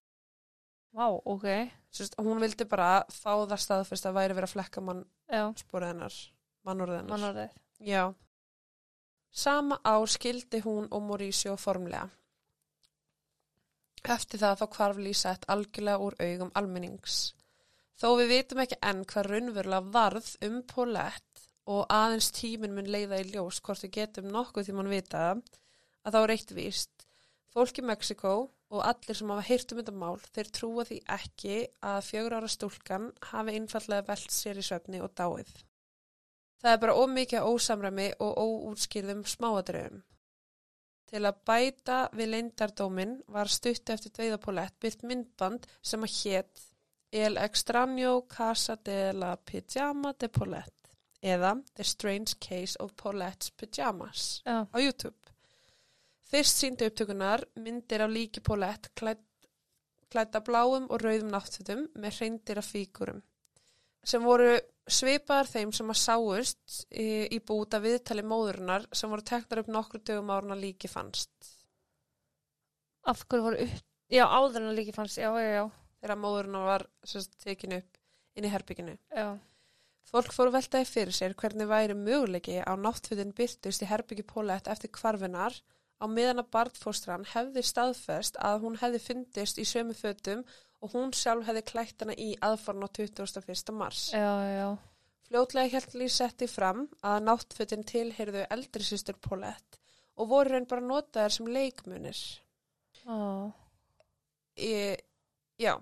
Vá, 0.99 1.07
ok. 1.07 1.47
Sist, 1.95 2.17
hún 2.19 2.41
vildi 2.43 2.67
bara 2.69 3.05
fá 3.13 3.45
það 3.45 3.61
staðfest 3.63 4.09
að 4.09 4.19
væri 4.19 4.37
verið 4.39 4.49
að 4.49 4.55
flekka 4.57 4.83
mann 4.83 5.05
sporið 5.61 5.93
hennar, 5.93 6.17
mannorðið 6.67 7.01
hennar. 7.03 7.13
mannorðið. 7.13 7.59
Já. 7.87 8.05
Sama 9.31 9.79
ár 9.85 10.09
skildi 10.09 10.63
hún 10.65 10.89
og 10.91 11.05
Mauricio 11.05 11.55
formlega. 11.61 12.09
Eftir 14.05 14.41
það 14.41 14.61
þá 14.61 14.67
hvarf 14.77 15.01
Lísett 15.03 15.49
algjörlega 15.53 16.05
úr 16.05 16.17
augum 16.23 16.53
almennings. 16.59 17.19
Þó 17.99 18.09
við 18.21 18.33
vitum 18.35 18.63
ekki 18.63 18.79
enn 18.91 19.05
hvað 19.11 19.29
raunverulega 19.33 19.93
varð 19.95 20.29
um 20.47 20.61
Paulette 20.71 21.49
og 21.69 21.87
aðeins 21.93 22.31
tíminn 22.33 22.77
mun 22.77 22.89
leiða 22.89 23.19
í 23.21 23.27
ljós 23.33 23.59
hvort 23.61 23.83
við 23.85 23.97
getum 23.99 24.31
nokkuð 24.33 24.69
því 24.69 24.77
mann 24.77 24.93
vita 24.93 25.25
að 25.35 26.15
þá 26.15 26.19
er 26.21 26.35
eitt 26.35 26.55
víst. 26.57 27.09
Fólk 27.53 27.81
í 27.81 27.85
Mexiko 27.85 28.35
og 28.69 28.85
allir 28.85 29.17
sem 29.17 29.31
hafa 29.33 29.47
heyrt 29.49 29.73
um 29.73 29.81
þetta 29.81 29.95
mál, 29.97 30.19
þeir 30.35 30.51
trúa 30.53 30.85
því 30.89 30.99
ekki 31.17 31.57
að 31.91 32.03
fjögur 32.09 32.37
ára 32.39 32.51
stúlkan 32.53 33.09
hafi 33.31 33.57
einfallega 33.57 34.07
velt 34.11 34.35
sér 34.35 34.61
í 34.61 34.65
svefni 34.65 35.01
og 35.05 35.15
dáið. 35.17 35.51
Það 36.59 36.73
er 36.75 36.81
bara 36.83 36.97
ómikið 36.99 37.49
ósamræmi 37.49 38.09
og 38.25 38.39
óútskýrðum 38.45 39.25
smáadröfum. 39.31 40.03
Til 41.09 41.25
að 41.25 41.39
bæta 41.49 41.99
við 42.13 42.33
leindardómin 42.35 43.15
var 43.33 43.49
stutt 43.49 43.89
eftir 43.95 44.13
Dveiðapolett 44.17 44.75
byrt 44.83 45.05
myndband 45.09 45.69
sem 45.81 46.05
að 46.05 46.17
hétt 46.19 46.65
El 47.13 47.41
Extraño 47.41 48.27
Casa 48.29 48.77
de 48.85 49.15
la 49.17 49.37
Pijama 49.37 50.13
de 50.21 50.29
Paulette 50.29 50.93
eða 51.25 51.55
The 51.75 51.85
Strange 51.85 52.37
Case 52.41 52.77
of 52.79 52.93
Paulette's 53.01 53.51
Pyjamas 53.57 54.43
Já. 54.45 54.69
á 54.69 54.77
YouTube. 54.77 55.17
Fyrst 56.29 56.61
síndu 56.61 56.85
upptökunar 56.85 57.47
myndir 57.57 58.05
af 58.05 58.13
líki 58.13 58.45
Paulette 58.45 58.93
klædd, 58.95 59.25
klædda 60.13 60.45
bláum 60.45 60.91
og 60.93 61.01
rauðum 61.01 61.33
náttfutum 61.33 61.89
með 61.97 62.21
hreindir 62.21 62.61
af 62.61 62.69
fíkurum 62.69 63.25
sem 64.09 64.25
voru 64.25 64.55
svipaðar 64.89 65.51
þeim 65.51 65.73
sem 65.77 65.91
að 65.93 66.01
sáust 66.01 66.79
í, 66.89 67.29
í 67.37 67.39
búta 67.45 67.81
viðtali 67.83 68.25
móðurinnar 68.25 68.87
sem 68.97 69.11
voru 69.13 69.27
teknar 69.27 69.63
upp 69.63 69.73
nokkru 69.73 70.01
dögum 70.01 70.33
áruna 70.33 70.57
líki 70.59 70.89
fannst. 70.89 71.53
Af 73.09 73.27
hverju 73.27 73.45
voru 73.45 73.67
upp, 73.67 73.85
já, 74.13 74.25
áður 74.25 74.63
en 74.63 74.71
að 74.73 74.81
líki 74.81 74.97
fannst, 74.97 75.21
já, 75.21 75.29
já, 75.37 75.51
já, 75.59 75.65
þegar 76.01 76.23
móðurinn 76.25 76.65
var 76.69 76.87
sérst, 77.05 77.37
tekin 77.45 77.79
upp 77.81 78.01
inn 78.39 78.49
í 78.49 78.53
herbygginu. 78.53 78.97
já, 79.13 79.29
Fólk 80.09 80.33
fóru 80.33 80.55
veltaði 80.55 80.87
fyrir 80.89 81.13
sér 81.13 81.35
hvernig 81.37 81.69
væri 81.69 81.97
möguleiki 81.97 82.63
á 82.65 82.73
náttfutin 82.81 83.35
byrtust 83.37 83.83
í 83.85 83.89
herbyggi 83.91 84.25
Pólett 84.25 84.71
eftir 84.73 84.89
kvarfinar 84.95 85.53
á 86.01 86.05
meðan 86.09 86.41
að 86.41 86.49
barnfóstran 86.55 87.27
hefði 87.29 87.65
staðfest 87.67 88.39
að 88.41 88.63
hún 88.63 88.79
hefði 88.81 89.03
fyndist 89.05 89.61
í 89.61 89.67
sömu 89.69 89.97
fötum 89.99 90.47
og 90.83 90.93
hún 90.95 91.13
sjálf 91.17 91.49
hefði 91.49 91.65
klætt 91.67 92.05
hana 92.05 92.15
í 92.19 92.31
aðforn 92.45 92.87
á 92.87 92.89
21. 92.89 93.75
mars. 93.75 94.09
já, 94.15 94.33
já, 94.53 94.69
Fljótlega 95.29 95.75
helt 95.75 95.95
Lísetti 95.99 96.47
fram 96.49 96.87
að 97.05 97.19
náttfutin 97.27 97.85
tilheyrðu 97.85 98.47
eldri 98.55 98.87
sýstur 98.87 99.19
Pólett 99.21 99.77
og 100.19 100.31
voru 100.31 100.55
raun 100.55 100.67
bara 100.71 100.85
notaðar 100.85 101.35
sem 101.35 101.51
leikmunir. 101.53 102.17
já, 103.05 103.19
Í, 104.59 104.73
já, 105.63 105.75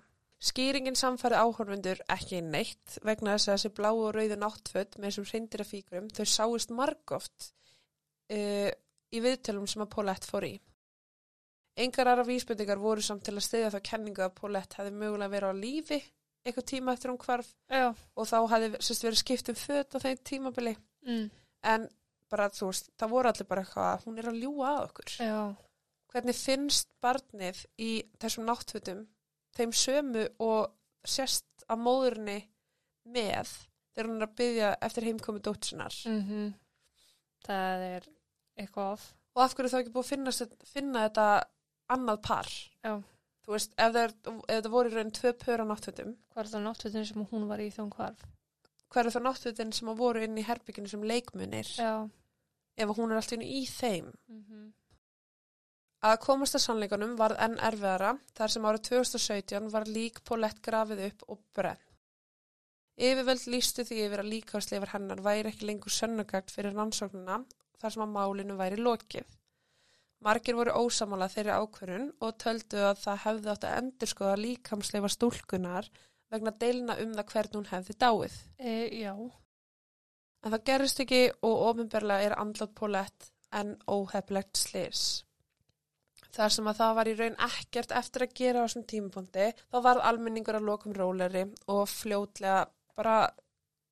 skýringin 0.42 0.98
samfæri 0.98 1.38
áhorfundur 1.38 2.02
ekki 2.12 2.42
neitt 2.44 2.98
vegna 3.06 3.36
þess 3.36 3.48
að 3.48 3.54
þessi 3.54 3.70
bláu 3.78 3.94
og 4.02 4.10
rauðu 4.16 4.36
náttföt 4.42 4.98
með 4.98 5.06
þessum 5.08 5.28
hreindir 5.30 5.62
af 5.64 5.70
fíkurum, 5.70 6.10
þau 6.12 6.26
sáist 6.28 6.74
margóft 6.76 7.52
uh, 8.34 8.68
í 9.14 9.22
viðtölum 9.24 9.68
sem 9.70 9.86
að 9.86 9.92
Paulette 9.94 10.28
fór 10.28 10.48
í. 10.50 10.54
Engar 11.76 12.08
aðra 12.08 12.24
vísbendingar 12.28 12.80
voru 12.80 13.04
samt 13.04 13.26
til 13.26 13.34
að 13.36 13.44
stiðja 13.44 13.72
þá 13.74 13.80
kenningu 13.90 14.24
að 14.24 14.36
Paulette 14.38 14.78
hefði 14.78 14.94
mögulega 14.96 15.34
verið 15.34 15.52
á 15.52 15.60
lífi 15.60 15.98
eitthvað 16.46 16.68
tíma 16.70 16.94
eftir 16.94 17.10
hún 17.10 17.20
hvarf 17.20 17.48
já, 17.68 17.90
og 17.90 18.28
þá 18.30 18.36
hefði 18.52 18.70
sérst, 18.78 19.04
verið 19.04 19.20
skipt 19.20 19.50
um 19.50 19.58
föt 19.58 19.96
á 19.96 19.98
þeim 20.04 20.20
tímabili. 20.30 20.74
Mm, 21.06 21.26
en 21.74 21.86
bara 22.32 22.48
þú 22.54 22.70
veist, 22.70 22.90
það 22.98 23.12
voru 23.12 23.30
allir 23.30 23.48
bara 23.50 23.64
eitthvað 23.66 24.06
hún 24.06 24.20
er 24.22 24.30
að 24.30 24.40
ljúga 24.40 24.70
að 24.70 24.84
okkur. 24.86 25.16
Já, 25.26 25.40
hvernig 26.14 26.38
finnst 26.38 26.92
barnið 27.04 27.62
í 27.82 27.90
þessum 28.22 28.46
náttfutum 28.48 29.04
þeim 29.56 29.74
sömu 29.76 30.26
og 30.42 30.72
sérst 31.06 31.66
að 31.70 31.82
móðurinni 31.82 32.38
með 33.12 33.52
þegar 33.94 34.10
hún 34.10 34.20
er 34.20 34.26
að 34.26 34.38
byggja 34.40 34.70
eftir 34.86 35.06
heimkomi 35.08 35.42
dótsunar 35.44 35.98
mhm, 36.10 36.48
það 37.46 37.84
er 37.90 38.08
eitthvað 38.56 38.96
of, 38.96 39.06
og 39.36 39.44
af 39.44 39.54
hverju 39.56 39.72
þá 39.72 39.78
ekki 39.80 39.94
búið 39.94 40.04
að 40.04 40.10
finna, 40.10 40.34
finna 40.72 41.04
þetta 41.06 41.28
annað 41.92 42.22
par 42.26 42.48
já, 42.50 42.94
þú 43.46 43.54
veist, 43.54 43.74
ef 43.76 43.92
það, 43.96 44.00
er, 44.02 44.14
ef 44.56 44.62
það 44.64 44.72
voru 44.76 44.94
raun 44.94 45.12
tvö 45.18 45.34
pör 45.44 45.64
á 45.64 45.66
náttfutum 45.70 46.14
hvað 46.32 46.42
er 46.44 46.52
það 46.54 46.66
náttúrulega 46.66 47.10
sem 47.10 47.28
hún 47.32 47.46
var 47.50 47.62
í 47.62 47.68
þjón 47.74 47.92
hvarf? 47.96 48.24
hver 48.92 49.08
er 49.08 49.16
það 49.16 49.26
náttfutin 49.28 49.76
sem 49.76 49.92
voru 49.98 50.24
inn 50.24 50.38
í 50.38 50.46
herbygginu 50.46 50.90
sem 50.90 51.06
leikmunir 51.06 51.70
Já, 51.76 51.92
ef 52.76 52.96
hún 52.98 53.12
er 53.12 53.20
alltaf 53.20 53.42
í 53.42 53.62
þeim 53.70 54.10
mhm, 54.30 54.66
Að 56.06 56.20
komast 56.22 56.54
að 56.54 56.62
sannleikanum 56.62 57.14
varð 57.18 57.40
enn 57.42 57.56
erfiðara 57.66 58.12
þar 58.36 58.52
sem 58.52 58.66
árið 58.68 58.82
2017 58.90 59.70
var 59.72 59.88
lík 59.88 60.20
Paulette 60.28 60.62
grafið 60.62 61.00
upp 61.06 61.24
og 61.32 61.40
brenn. 61.56 61.80
Yfirvöld 62.96 63.46
lístu 63.52 63.84
því 63.84 64.02
yfir 64.04 64.22
að 64.22 64.30
líkásleifar 64.34 64.92
hennar 64.92 65.22
væri 65.24 65.50
ekki 65.50 65.66
lengur 65.68 65.92
sönnugagt 65.92 66.52
fyrir 66.52 66.76
rannsóknuna 66.76 67.40
þar 67.80 67.94
sem 67.94 68.04
að 68.04 68.12
málinu 68.12 68.58
væri 68.60 68.78
lokið. 68.80 69.26
Margir 70.26 70.58
voru 70.58 70.74
ósamála 70.82 71.30
þeirri 71.30 71.54
ákvörun 71.54 72.06
og 72.18 72.36
töldu 72.42 72.82
að 72.82 73.02
það 73.04 73.24
hefði 73.24 73.50
átt 73.52 73.66
að 73.68 73.76
endurskoða 73.80 74.36
líkamsleifa 74.42 75.10
stúlkunar 75.14 75.90
vegna 76.34 76.52
deilina 76.58 76.96
um 77.02 77.12
það 77.14 77.32
hvern 77.32 77.58
hún 77.60 77.68
hefði 77.70 77.98
dáið. 78.02 78.38
e, 78.58 78.74
já, 79.04 79.14
En 80.46 80.52
það 80.54 80.66
gerist 80.68 81.00
ekki 81.02 81.22
og 81.46 81.62
ofinberlega 81.70 82.26
er 82.28 82.34
andlátt 82.38 82.74
Paulette 82.78 83.32
en 83.58 83.72
óheflegt 83.90 84.60
slis. 84.60 85.04
Þar 86.36 86.52
sem 86.52 86.68
að 86.70 86.78
það 86.80 86.92
var 86.98 87.08
í 87.10 87.14
raun 87.18 87.38
ekkert 87.46 87.94
eftir 87.98 88.26
að 88.26 88.36
gera 88.38 88.62
á 88.62 88.64
þessum 88.66 88.84
tímapunkti, 88.92 89.46
þá 89.72 89.78
varð 89.86 90.04
almenningur 90.10 90.58
að 90.58 90.68
lokum 90.68 90.94
róleri 90.94 91.42
og 91.72 91.82
fljótlega 91.90 92.66
bara 92.98 93.16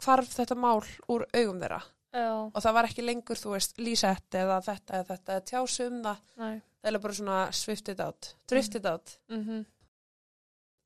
hvarf 0.04 0.30
þetta 0.36 0.58
mál 0.58 0.84
úr 1.08 1.26
augum 1.32 1.62
þeirra. 1.62 1.80
Já, 2.14 2.28
Og 2.54 2.62
það 2.62 2.74
var 2.78 2.88
ekki 2.88 3.04
lengur, 3.04 3.40
þú 3.40 3.52
veist, 3.56 3.76
lýsett 3.82 4.38
eða 4.40 4.60
þetta 4.62 4.98
eða 5.00 5.06
þetta 5.12 5.36
eða 5.36 5.46
tjásu 5.50 5.86
um 5.90 6.00
það. 6.06 6.20
næ, 6.38 6.50
Það 6.84 6.90
er 6.92 6.98
bara 7.06 7.16
svona 7.18 7.38
swifted 7.52 8.00
out, 8.04 8.34
drifted 8.50 8.86
out. 8.86 9.18
mhm, 9.32 9.64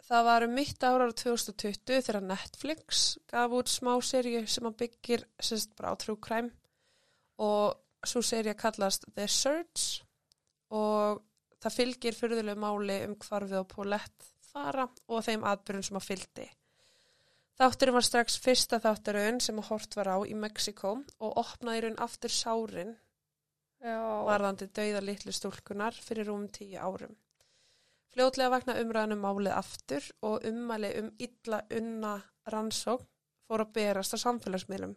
Það 0.08 0.24
var 0.24 0.44
um 0.46 0.54
mitt 0.56 0.84
ára 0.86 1.04
ára 1.04 1.12
2020 1.12 2.00
þegar 2.06 2.22
Netflix 2.24 3.18
gaf 3.28 3.52
út 3.52 3.68
smá 3.68 3.90
serju 4.00 4.46
sem 4.48 4.64
að 4.64 4.76
byggir 4.80 5.24
sérst 5.38 5.74
bara 5.76 5.92
á 5.92 5.94
true 6.00 6.16
crime 6.16 6.48
og 7.38 7.76
svo 8.06 8.22
serja 8.24 8.54
kallast 8.56 9.04
The 9.14 9.26
Search 9.28 10.00
og 10.72 11.20
það 11.60 11.76
fylgir 11.76 12.16
fyrðulegu 12.16 12.62
máli 12.62 12.96
um 13.04 13.16
hvarfið 13.20 13.60
og 13.60 13.68
Paulette 13.68 14.30
fara 14.48 14.88
og 15.08 15.24
þeim 15.26 15.44
atbyrjun 15.44 15.84
sem 15.90 16.00
að 16.00 16.06
fylgdi. 16.08 16.48
Þátturinn 17.58 17.96
var 17.96 18.06
strax 18.06 18.36
fyrsta 18.38 18.78
þátturinn 18.78 19.40
sem 19.42 19.56
að 19.58 19.70
hort 19.72 19.96
var 19.98 20.12
á 20.14 20.18
í 20.22 20.34
Mexiko 20.38 20.92
og 21.18 21.38
opnaði 21.42 21.80
raun 21.84 21.96
aftur 22.04 22.30
sárin 22.30 22.92
varðandi 23.82 24.68
dauða 24.74 25.00
litlu 25.02 25.32
stúlkunar 25.34 25.94
fyrir 25.94 26.28
rúm 26.30 26.46
tíu 26.54 26.78
árum. 26.78 27.16
Fljótlega 28.14 28.50
vakna 28.50 28.76
umræðan 28.80 29.14
um 29.16 29.24
málið 29.26 29.54
aftur 29.58 30.06
og 30.22 30.46
ummæli 30.48 30.90
um 31.00 31.10
illa 31.18 31.60
unna 31.74 32.14
rannsókn 32.50 33.06
fór 33.48 33.64
að 33.64 33.74
berast 33.76 34.14
á 34.14 34.18
samfélagsmiðlum. 34.22 34.94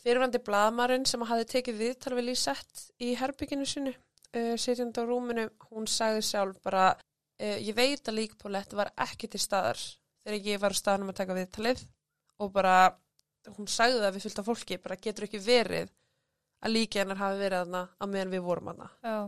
Fyrirvandi 0.00 0.40
blaðmarinn 0.44 1.04
sem 1.06 1.24
hafi 1.28 1.44
tekið 1.44 1.80
við 1.80 2.22
Lísett 2.24 2.84
í 3.00 3.14
herbygginu 3.20 3.66
sinu, 3.68 3.92
uh, 4.36 4.56
sitjandi 4.56 5.00
á 5.00 5.04
rúminu, 5.04 5.48
hún 5.70 5.86
sagði 5.86 6.22
sjálf 6.24 6.60
bara, 6.64 6.94
uh, 6.96 7.58
ég 7.60 7.76
veit 7.76 8.08
að 8.08 8.16
líkpólett 8.20 8.72
var 8.72 8.92
ekki 8.96 9.28
til 9.28 9.40
staðar 9.40 9.82
þegar 10.24 10.50
ég 10.50 10.62
var 10.62 10.76
á 10.76 10.80
staðnum 10.80 11.12
að 11.12 11.20
taka 11.20 11.36
viðtalið 11.38 11.84
og 12.40 12.52
bara, 12.54 12.74
hún 13.56 13.68
sagði 13.70 14.00
það 14.04 14.14
við 14.16 14.26
fylgta 14.26 14.46
fólki, 14.46 14.80
bara 14.80 15.00
getur 15.00 15.26
ekki 15.28 15.42
verið 15.44 15.92
að 16.60 16.74
líki 16.76 17.00
hennar 17.00 17.20
hafi 17.20 17.40
verið 17.40 17.62
þarna 17.64 17.82
á 17.96 18.04
meðan 18.06 18.34
við 18.34 18.42
vorum 18.44 18.72
þarna. 18.72 18.90
já, 19.04 19.18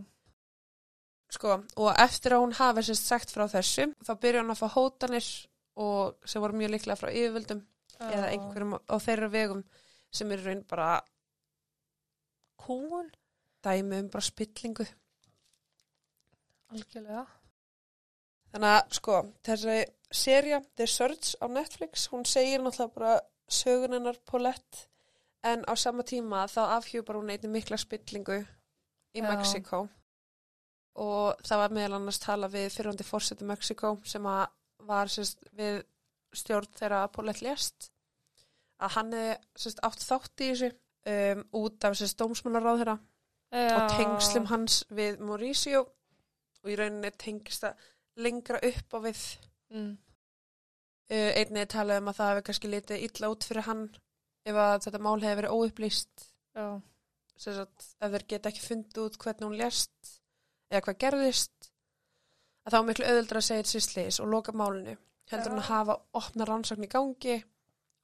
Sko, 1.32 1.54
og 1.80 1.94
eftir 1.96 2.34
að 2.36 2.42
hún 2.42 2.58
hafi 2.58 2.82
sérst 2.84 3.06
sagt 3.08 3.30
frá 3.32 3.46
þessu, 3.48 3.86
þá 4.04 4.12
byrja 4.20 4.42
hún 4.42 4.52
að 4.52 4.58
fá 4.60 4.68
hótanir 4.74 5.28
og 5.80 6.28
sem 6.28 6.42
voru 6.44 6.58
mjög 6.60 6.74
líklega 6.74 6.98
frá 7.00 7.08
yfirvöldum 7.08 7.62
eða 8.02 8.28
einhverjum 8.34 8.74
á 8.76 8.96
þeirra 9.00 9.28
vegum 9.32 9.62
sem 10.12 10.32
eru 10.34 10.44
raun 10.44 10.60
bara 10.68 10.88
kúun, 12.60 13.08
dæmi 13.64 14.02
um 14.02 14.10
bara 14.12 14.26
spillingu. 14.26 14.84
algjörlega, 16.72 17.24
Þannig 18.52 18.68
að, 18.76 18.80
sko, 18.98 19.18
þessi 19.46 19.76
serja 20.12 20.60
The 20.76 20.86
Search 20.86 21.36
á 21.40 21.46
Netflix, 21.48 22.08
hún 22.12 22.26
segir 22.28 22.60
náttúrulega 22.60 22.96
bara 22.98 23.14
sögunennar 23.52 24.18
Paulette 24.28 24.88
en 25.48 25.64
á 25.66 25.72
sama 25.76 26.04
tíma 26.06 26.44
þá 26.50 26.76
afhjúpar 26.78 27.18
hún 27.18 27.32
einnig 27.32 27.50
mikla 27.50 27.78
spillingu 27.80 28.42
í. 28.42 29.22
Mexiko 29.24 29.86
og 31.02 31.40
það 31.44 31.62
var 31.62 31.72
meðal 31.72 31.96
annars 31.96 32.20
tala 32.20 32.50
við 32.52 32.68
fyrrandi 32.74 33.06
fórseti 33.06 33.46
Mexiko 33.48 33.96
sem 34.08 34.26
að 34.28 34.44
var 34.88 35.10
sérst, 35.12 35.40
við 35.56 35.82
stjórn 36.36 36.68
þegar 36.76 37.08
Paulette 37.14 37.44
lést 37.46 37.88
að 38.82 38.94
hann 38.96 39.12
hefði 39.16 39.72
átt 39.88 40.04
þátt 40.04 40.44
í 40.44 40.50
þessu 40.52 40.70
um, 40.72 41.42
út 41.62 41.86
af 41.86 41.96
sérst 41.98 42.18
dómsmálaráð 42.20 42.82
þeirra 42.82 42.98
og 43.52 43.90
tengslum 43.92 44.48
hans 44.48 44.82
við 44.88 45.20
Mauricio. 45.20 45.84
Og 46.62 46.70
í 46.70 46.76
rauninni 46.78 47.10
tengist 47.18 47.64
það 47.64 47.80
lengra 48.20 48.60
upp 48.62 48.96
á 48.96 48.98
við. 49.06 49.22
Mm, 49.72 49.92
uh, 51.12 51.30
einnig 51.40 51.68
talaði 51.72 52.02
um 52.02 52.10
að 52.12 52.18
það 52.20 52.32
hefði 52.32 52.46
kannski 52.48 52.72
litið 52.72 53.04
illa 53.08 53.30
út 53.32 53.46
fyrir 53.48 53.68
hann 53.68 53.84
ef 54.42 54.58
að 54.58 54.78
þetta 54.86 55.02
mál 55.02 55.18
hefði 55.22 55.38
verið 55.40 55.56
óupplýst. 55.56 56.26
Ef 57.42 58.10
þeir 58.12 58.26
geta 58.28 58.50
ekki 58.52 58.64
fundið 58.66 59.04
út 59.06 59.20
hvernig 59.22 59.48
hún 59.48 59.58
lést 59.58 60.12
eða 60.72 60.84
hvað 60.86 60.98
gerðist 61.04 61.70
að 62.62 62.74
þá 62.74 62.78
er 62.78 62.88
miklu 62.88 63.06
auðvöldra 63.08 63.40
að 63.40 63.46
segja 63.46 63.62
þetta 63.62 63.72
sýslis 63.72 64.20
og 64.22 64.30
loka 64.30 64.54
málinu. 64.54 64.96
Heldur 65.30 65.48
Já. 65.48 65.52
hann 65.54 65.62
að 65.62 65.70
hafa 65.70 65.96
opna 66.20 66.46
rannsókn 66.46 66.86
í 66.86 66.90
gangi 66.92 67.38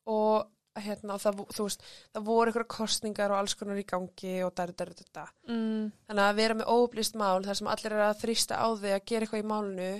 og 0.08 0.48
hérna, 0.84 1.14
og 1.16 1.22
það, 1.22 1.40
veist, 1.58 1.82
það 2.14 2.26
voru 2.28 2.50
einhverja 2.52 2.70
kostningar 2.74 3.32
og 3.34 3.38
alls 3.40 3.54
konar 3.58 3.80
í 3.80 3.84
gangi 3.88 4.34
og 4.46 4.54
dar, 4.58 4.72
dar, 4.78 4.92
dar. 5.14 5.32
mm, 5.48 5.90
Þannig 6.08 6.24
að 6.28 6.38
vera 6.40 6.58
með 6.60 6.70
óuplýst 6.74 7.18
mál 7.20 7.44
þar 7.46 7.58
sem 7.60 7.70
allir 7.74 7.96
er 7.98 8.04
að 8.08 8.20
þrýsta 8.22 8.58
á 8.60 8.66
þig 8.78 8.94
að 8.96 9.04
gera 9.12 9.26
eitthvað 9.28 9.44
í 9.44 9.48
málinu 9.52 9.90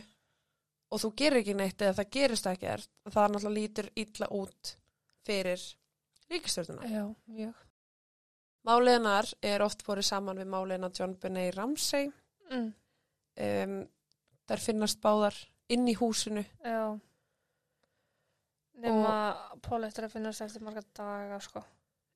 og 0.91 1.03
þú 1.03 1.11
gerir 1.21 1.43
ekki 1.43 1.55
neitt 1.59 1.83
eða 1.85 1.97
það 2.01 2.11
gerist 2.17 2.47
ekkert, 2.49 2.89
það 3.13 3.33
náttúrulega 3.35 3.57
lítur 3.61 3.91
illa 4.05 4.29
út 4.39 4.75
fyrir 5.29 5.65
ríkistjórnuna. 6.31 6.89
já, 6.89 7.05
mjög 7.29 7.65
Máliðnar 8.69 9.29
er 9.49 9.63
oft 9.65 9.85
borið 9.87 10.05
saman 10.11 10.37
við 10.43 10.49
máliðna 10.53 10.91
John 10.93 11.15
Benet 11.21 11.55
Ramsey. 11.57 12.11
mm, 12.51 12.73
Um, 13.39 13.85
þær 14.51 14.59
finnast 14.59 14.99
báðar 15.01 15.37
inn 15.71 15.85
í 15.87 15.93
húsinu. 15.95 16.43
já 16.65 16.99
nema 18.79 19.15
Pól 19.63 19.85
eftir 19.85 20.05
að 20.07 20.13
finnast 20.17 20.41
eftir 20.45 20.63
marga 20.63 20.83
daga 20.97 21.39
sko 21.41 21.63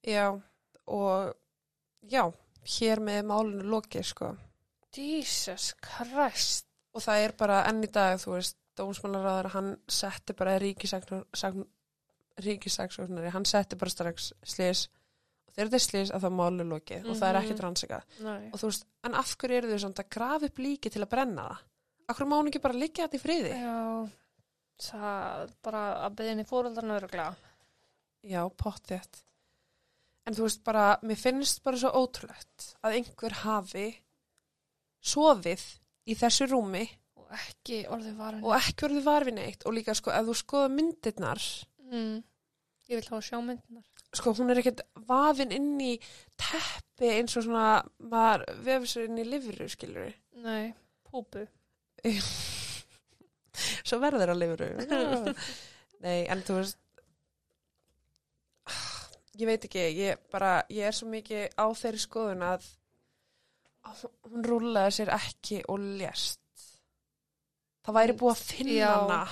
Já, 0.07 0.29
og 0.87 1.35
já, 2.11 2.25
hér 2.79 2.99
með 3.01 3.21
málinu 3.31 3.63
lokið, 3.71 4.05
sko. 4.05 4.33
Jesus 4.97 5.75
Christ 5.83 6.67
Og 6.95 7.01
það 7.01 7.23
er 7.25 7.33
bara 7.39 7.61
enn 7.71 7.85
í 7.87 7.89
dag, 7.91 8.19
þú 8.21 8.35
veist, 8.37 8.57
dómsmálaráður, 8.77 9.51
hann 9.55 9.71
setti 9.89 10.33
bara 10.37 10.59
ríkisaksóknari, 12.43 13.31
hann 13.33 13.45
setti 13.49 13.77
bara 13.81 13.91
strax 13.93 14.31
slis 14.45 14.87
og 15.47 15.55
þegar 15.57 15.69
þetta 15.69 15.79
er 15.79 15.85
slis 15.85 16.11
að 16.17 16.23
það 16.25 16.35
málu 16.39 16.65
lokið 16.69 17.09
og 17.13 17.17
það 17.19 17.29
er 17.29 17.35
Mhm. 17.37 17.43
ekkert 17.45 17.61
rannsakað. 17.65 18.03
Nei. 18.25 18.51
Og 18.53 18.57
þú 18.61 18.67
veist, 18.71 18.85
en 19.05 19.15
af 19.15 19.37
hverju 19.37 19.57
eru 19.59 19.69
þau 19.73 19.79
samt 19.81 19.99
að 20.01 20.09
grafa 20.11 20.45
upp 20.47 20.59
líki 20.59 20.91
til 20.91 21.03
að 21.03 21.09
brenna 21.11 21.43
það? 21.49 21.59
Akkur 22.09 22.27
má 22.27 22.37
hún 22.41 22.49
ekki 22.49 22.61
bara 22.63 22.75
liggja 22.75 23.07
þetta 23.09 23.19
í 23.19 23.21
friði? 23.21 23.53
Já, 23.53 24.09
það 24.85 25.53
bara 25.64 25.83
að 26.07 26.16
beðinni 26.20 26.45
fóröldarna 26.49 26.97
öruglega. 27.01 27.35
Já, 28.22 28.43
pottþétt. 28.62 29.22
En 30.26 30.35
þú 30.39 30.45
veist 30.47 30.62
bara, 30.64 30.85
mér 31.03 31.18
finnst 31.18 31.62
bara 31.64 31.80
svo 31.83 31.91
ótrúlegt 31.99 32.68
að 32.87 32.99
einhver 33.01 33.35
hafi 33.43 33.87
sofið 35.03 35.62
í 36.07 36.14
þessu 36.18 36.47
rúmi 36.53 36.85
Og 37.18 37.33
ekki 37.35 37.80
orðið 37.91 38.16
varin. 38.20 38.45
og 38.45 38.55
ekki 38.59 38.87
verið 38.87 39.07
varfið 39.09 39.35
neitt 39.39 39.66
og 39.66 39.74
líka 39.74 39.95
sko, 39.99 40.12
ef 40.14 40.26
þú 40.28 40.37
skoða 40.43 40.68
myndirnar, 40.76 41.43
Mm. 41.93 42.22
Ég 42.89 42.97
vil 43.01 43.09
hafa 43.11 43.20
sjá 43.20 43.37
myndinar. 43.45 43.83
sko, 44.14 44.33
hún 44.33 44.51
er 44.51 44.61
ekkert 44.62 44.80
vafin 45.09 45.53
inn 45.53 45.78
í 45.80 45.99
teppi 46.39 47.11
eins 47.18 47.37
og 47.37 47.45
svona, 47.45 47.83
maður 48.01 48.47
vefur 48.64 48.87
sér 48.89 49.05
inn 49.09 49.18
í 49.18 49.24
livru, 49.28 49.68
skilur 49.68 50.07
við. 50.07 50.14
Nei, 50.43 50.74
púpu. 51.11 51.47
Svo 53.55 53.98
verður 54.03 54.32
að 54.32 54.40
livru. 54.42 54.68
Nei, 56.05 56.24
en 56.32 56.42
þú 56.46 56.59
veist, 56.59 56.78
ég 59.38 59.48
veit 59.48 59.66
ekki, 59.68 59.84
ég 59.98 60.22
bara, 60.32 60.55
ég 60.72 60.88
er 60.88 60.96
svo 60.96 61.09
mikið 61.12 61.57
á 61.59 61.66
þeirri 61.78 62.03
skoðun 62.03 62.46
að 62.46 62.68
hún 64.30 64.46
rúlaði 64.46 64.96
sér 64.98 65.12
ekki 65.14 65.62
og 65.70 65.82
lést. 66.00 66.40
Það 67.82 67.98
væri 67.98 68.18
búið 68.18 68.34
að 68.34 68.44
finna 68.46 68.76
Já. 68.78 68.90
hana. 68.92 69.22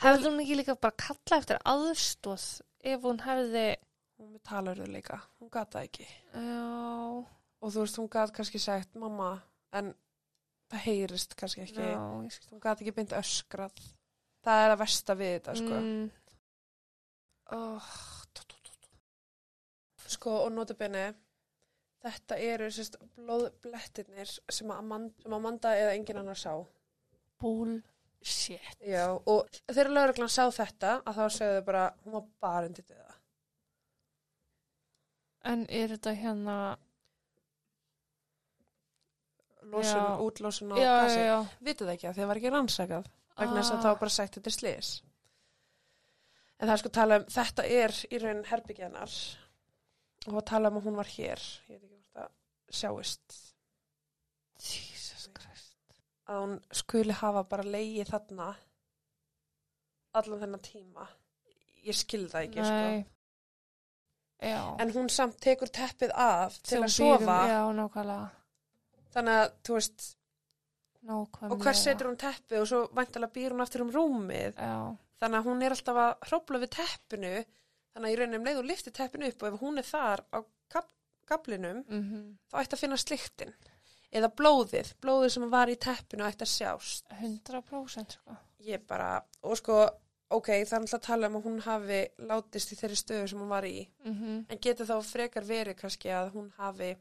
Hefði 0.00 0.30
hún 0.30 0.42
ekki 0.44 0.56
líka 0.56 0.76
bara 0.80 1.02
kalla 1.04 1.40
eftir 1.42 1.60
aðstóð 1.68 2.46
ef 2.88 3.02
hún 3.04 3.20
hefði... 3.26 3.66
Hún 4.20 4.34
með 4.34 4.40
talarðu 4.48 4.86
líka, 4.92 5.16
hún 5.40 5.48
gata 5.52 5.78
það 5.78 5.86
ekki. 5.88 6.06
Já, 6.36 6.64
Og 7.60 7.72
þú 7.72 7.82
veist, 7.84 7.98
hún 8.00 8.08
gat 8.12 8.32
kannski 8.32 8.60
sagt, 8.60 8.94
mamma, 8.96 9.34
en 9.76 9.92
það 10.70 10.84
heyrist 10.86 11.34
kannski 11.38 11.64
ekki. 11.66 11.88
skil. 12.30 12.52
Hún 12.54 12.62
gat 12.62 12.80
ekki 12.80 12.94
beint 12.96 13.16
öskrað. 13.18 13.82
Það 14.44 14.64
er 14.64 14.74
að 14.74 14.80
versta 14.80 15.16
við 15.18 15.32
þetta, 15.38 15.54
sko. 15.60 15.80
Mm, 15.80 16.10
Oh, 17.52 17.82
tó, 18.32 18.42
tó, 18.46 18.56
tó. 18.62 18.90
Sko, 20.06 20.36
og 20.44 20.52
notabenni, 20.54 21.08
þetta 22.04 22.36
eru 22.46 22.68
sérst 22.70 22.94
blóðblettirnir 23.16 24.30
sem 24.54 24.70
Amanda, 24.70 25.14
sem 25.24 25.34
Amanda 25.34 25.72
eða 25.74 25.96
engin 25.96 26.20
annar 26.22 26.38
sá. 26.38 26.52
bullshit. 27.40 28.76
Já, 28.86 29.08
og 29.26 29.48
þegar 29.66 29.90
lauruglan 29.96 30.30
sá 30.30 30.44
þetta, 30.54 31.00
að 31.02 31.18
þá 31.18 31.24
sögðu 31.38 31.58
þau 31.58 31.66
bara, 31.72 31.84
hún 32.04 32.12
var 32.12 32.28
bara 32.46 32.70
undir 32.70 32.86
döða. 32.86 33.16
En 35.50 35.66
er 35.68 35.96
þetta 35.96 36.14
hérna... 36.14 36.56
Losun, 39.70 40.06
útlosun 40.26 40.72
og 40.72 40.78
gasi. 40.82 41.20
Vitið 41.64 41.86
það 41.86 41.94
ekki 41.94 42.08
að 42.10 42.16
þið 42.20 42.26
var 42.30 42.40
ekki 42.40 42.50
rannsakað, 42.54 43.06
vegna 43.38 43.60
þess 43.60 43.70
að 43.70 43.78
Ah. 43.78 43.82
það 43.84 43.92
var 43.94 44.00
bara 44.04 44.10
sagt 44.16 44.34
þetta 44.38 44.50
slis. 44.56 44.90
En 46.60 46.68
það 46.68 46.72
er 46.74 46.80
sko 46.82 46.88
tala 46.92 47.16
um, 47.20 47.24
þetta 47.24 47.64
er 47.64 47.90
í 48.10 48.18
raun 48.20 48.42
herbyggjarnar 48.50 49.14
og 50.28 50.34
að 50.40 50.44
tala 50.50 50.68
um 50.68 50.76
að 50.80 50.84
hún 50.90 50.96
var 51.00 51.08
hér. 51.08 51.40
Ég 51.68 51.80
veit 51.80 51.84
ekki 51.84 51.96
hvort 51.96 52.18
það 52.18 52.30
sjáist. 52.80 53.38
Jesus 54.60 55.28
Christ. 55.34 55.76
að 56.28 56.42
hún 56.44 56.58
skuli 56.72 57.12
hafa 57.16 57.42
bara 57.48 57.62
leið 57.64 58.10
þarna 58.12 58.50
allan 60.14 60.40
þennan 60.42 60.60
tíma 60.66 61.06
ég 61.86 61.96
skil 61.96 62.26
það 62.28 62.44
ekki 62.48 62.66
sko. 62.66 63.16
En 64.80 64.92
hún 64.94 65.08
samt 65.12 65.36
tekur 65.40 65.68
teppið 65.68 66.12
af 66.14 66.58
til 66.62 66.70
Sem 66.76 66.82
að 66.82 66.84
um- 66.84 67.18
sofa 67.18 67.38
Já, 67.48 67.60
nákvæmlega. 67.76 68.30
Þannig 69.14 69.38
að 69.40 69.52
þú 69.66 69.76
veist 69.78 70.06
Nákvæmlega. 71.00 71.52
og 71.54 71.62
hver 71.64 71.78
setur 71.80 72.10
hún 72.10 72.18
teppið 72.20 72.60
og 72.60 72.68
svo 72.68 72.80
væntalega 72.96 73.32
býr 73.36 73.54
hún 73.54 73.64
aftur 73.64 73.84
um 73.86 73.92
rúmið. 73.94 74.54
Já. 74.60 74.96
þannig 75.20 75.38
að 75.40 75.46
hún 75.50 75.62
er 75.64 75.74
alltaf 75.76 75.96
að 76.00 76.28
hrópla 76.30 76.60
við 76.62 76.70
teppinu. 76.76 77.32
Þannig 77.90 78.06
að 78.06 78.12
í 78.14 78.18
rauninum 78.20 78.44
leið 78.46 78.58
og 78.60 78.68
lifti 78.70 78.90
teppinu 78.94 79.28
upp 79.28 79.42
og 79.42 79.48
ef 79.54 79.60
hún 79.60 79.78
er 79.80 79.86
þar 79.88 80.22
á 80.32 80.38
gab 80.72 80.86
gablinum 81.30 81.84
Mm 81.88 82.36
þá 82.50 82.60
ætti 82.62 82.76
að 82.76 82.80
finna 82.84 82.96
sliktin 83.00 83.52
eða 84.10 84.30
blóðið, 84.34 84.92
blóðið 85.02 85.32
sem 85.36 85.50
var 85.50 85.70
í 85.70 85.76
teppinu 85.78 86.24
ætti 86.26 86.42
að 86.46 86.52
sjást. 86.54 87.04
100% 87.20 88.16
sko. 88.16 88.36
ég 88.66 88.82
bara, 88.86 89.20
og 89.42 89.56
sko 89.56 89.76
ok, 90.30 90.46
það 90.66 90.72
er 90.72 90.80
alltaf 90.80 90.98
að 90.98 91.06
tala 91.06 91.26
um 91.30 91.36
að 91.38 91.44
hún 91.46 91.60
hafi 91.66 92.00
látist 92.26 92.72
í 92.72 92.78
þeirri 92.80 92.98
stöðu 92.98 93.28
sem 93.30 93.38
hún 93.42 93.48
var 93.50 93.64
í. 93.66 93.88
Mm 94.04 94.44
en 94.48 94.58
getur 94.62 94.86
þá 94.86 94.96
frekar 95.06 95.44
verið 95.46 95.76
kannski 95.78 96.10
að 96.10 96.32
hún 96.34 96.50
hafi 96.58 96.96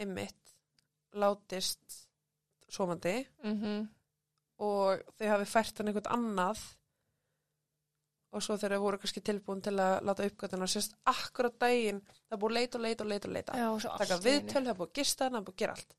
ymmit 0.00 0.49
látist 1.12 1.96
sofandi 2.70 3.26
-hmm. 3.42 3.88
og 4.58 5.00
þau 5.18 5.28
hafi 5.28 5.44
fært 5.44 5.78
hann 5.78 5.88
einhvern 5.88 6.12
annað 6.14 6.60
og 8.30 8.42
svo 8.42 8.56
þegar 8.56 8.76
þau 8.76 8.84
voru 8.84 8.98
kannski 8.98 9.20
tilbúin 9.20 9.62
til 9.62 9.74
að 9.74 10.04
láta 10.06 10.26
uppgötuna 10.26 10.66
sérst 10.70 10.94
akkurat 11.10 11.56
daginn, 11.58 12.00
það 12.28 12.36
er 12.36 12.42
búið 12.42 12.50
að 12.50 12.58
leita 12.58 12.78
og 12.78 12.84
leita 12.84 13.04
og 13.04 13.10
leita 13.10 13.28
og 13.28 13.34
leita 13.34 13.52
og 13.52 13.58
í 13.80 14.12
einu. 14.12 14.22
viðtöl, 14.28 14.62
það 14.62 14.70
er 14.72 14.78
búið 14.78 14.92
gista 14.94 15.28
það 15.28 15.40
er 15.40 15.46
búið 15.48 15.56
gera 15.56 15.72
allt 15.72 15.96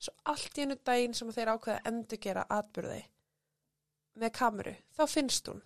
svo 0.00 0.14
allt 0.32 0.58
í 0.58 0.62
einu 0.62 0.76
daginn 0.84 1.14
sem 1.14 1.32
þeir 1.32 1.52
ákveða 1.54 1.78
að 1.78 1.90
endurgera 1.92 2.46
atbyrði 2.58 3.02
með 4.20 4.32
kameru, 4.36 4.76
þá 4.96 5.04
finnst 5.08 5.48
hún 5.48 5.62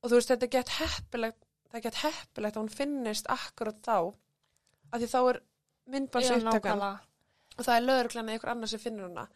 og 0.00 0.10
þú 0.10 0.14
veist, 0.14 0.32
þetta 0.32 0.46
er 0.46 0.54
gett 0.56 0.74
heppilegt 0.78 1.46
það 1.70 1.78
er 1.78 1.86
gett 1.86 2.02
heppilegt 2.04 2.56
að 2.56 2.62
hún 2.62 2.74
finnist 2.74 3.30
akkurat 3.30 3.78
þá 3.82 3.96
af 4.90 4.98
því 4.98 5.08
þá 5.10 5.20
er 5.20 5.40
myndbans 5.90 6.26
Já, 6.26 6.34
upptakan 6.36 6.54
nákvæmlega. 6.54 7.09
Og 7.60 7.66
það 7.68 7.76
er 7.76 8.08
eða 8.10 8.32
einhver 8.34 8.52
annar 8.54 8.70
sem 8.72 8.80
finnur 8.82 9.08
hana 9.10 9.26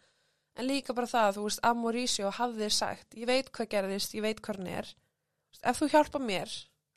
en 0.55 0.67
líka 0.69 0.93
bara 0.95 1.07
það, 1.11 1.33
þú 1.37 1.43
veist, 1.47 1.61
að 1.67 1.79
Mauricio 1.81 2.29
hafði 2.31 2.69
sagt, 2.71 3.15
ég 3.19 3.27
veit 3.27 3.49
hvað 3.51 3.69
gerðist, 3.73 4.13
ég 4.15 4.23
veit 4.23 4.39
hvað 4.41 4.59
hann 4.61 4.69
er 4.81 4.91
ef 5.65 5.79
þú 5.81 5.89
hjálpa 5.93 6.19
mér 6.23 6.51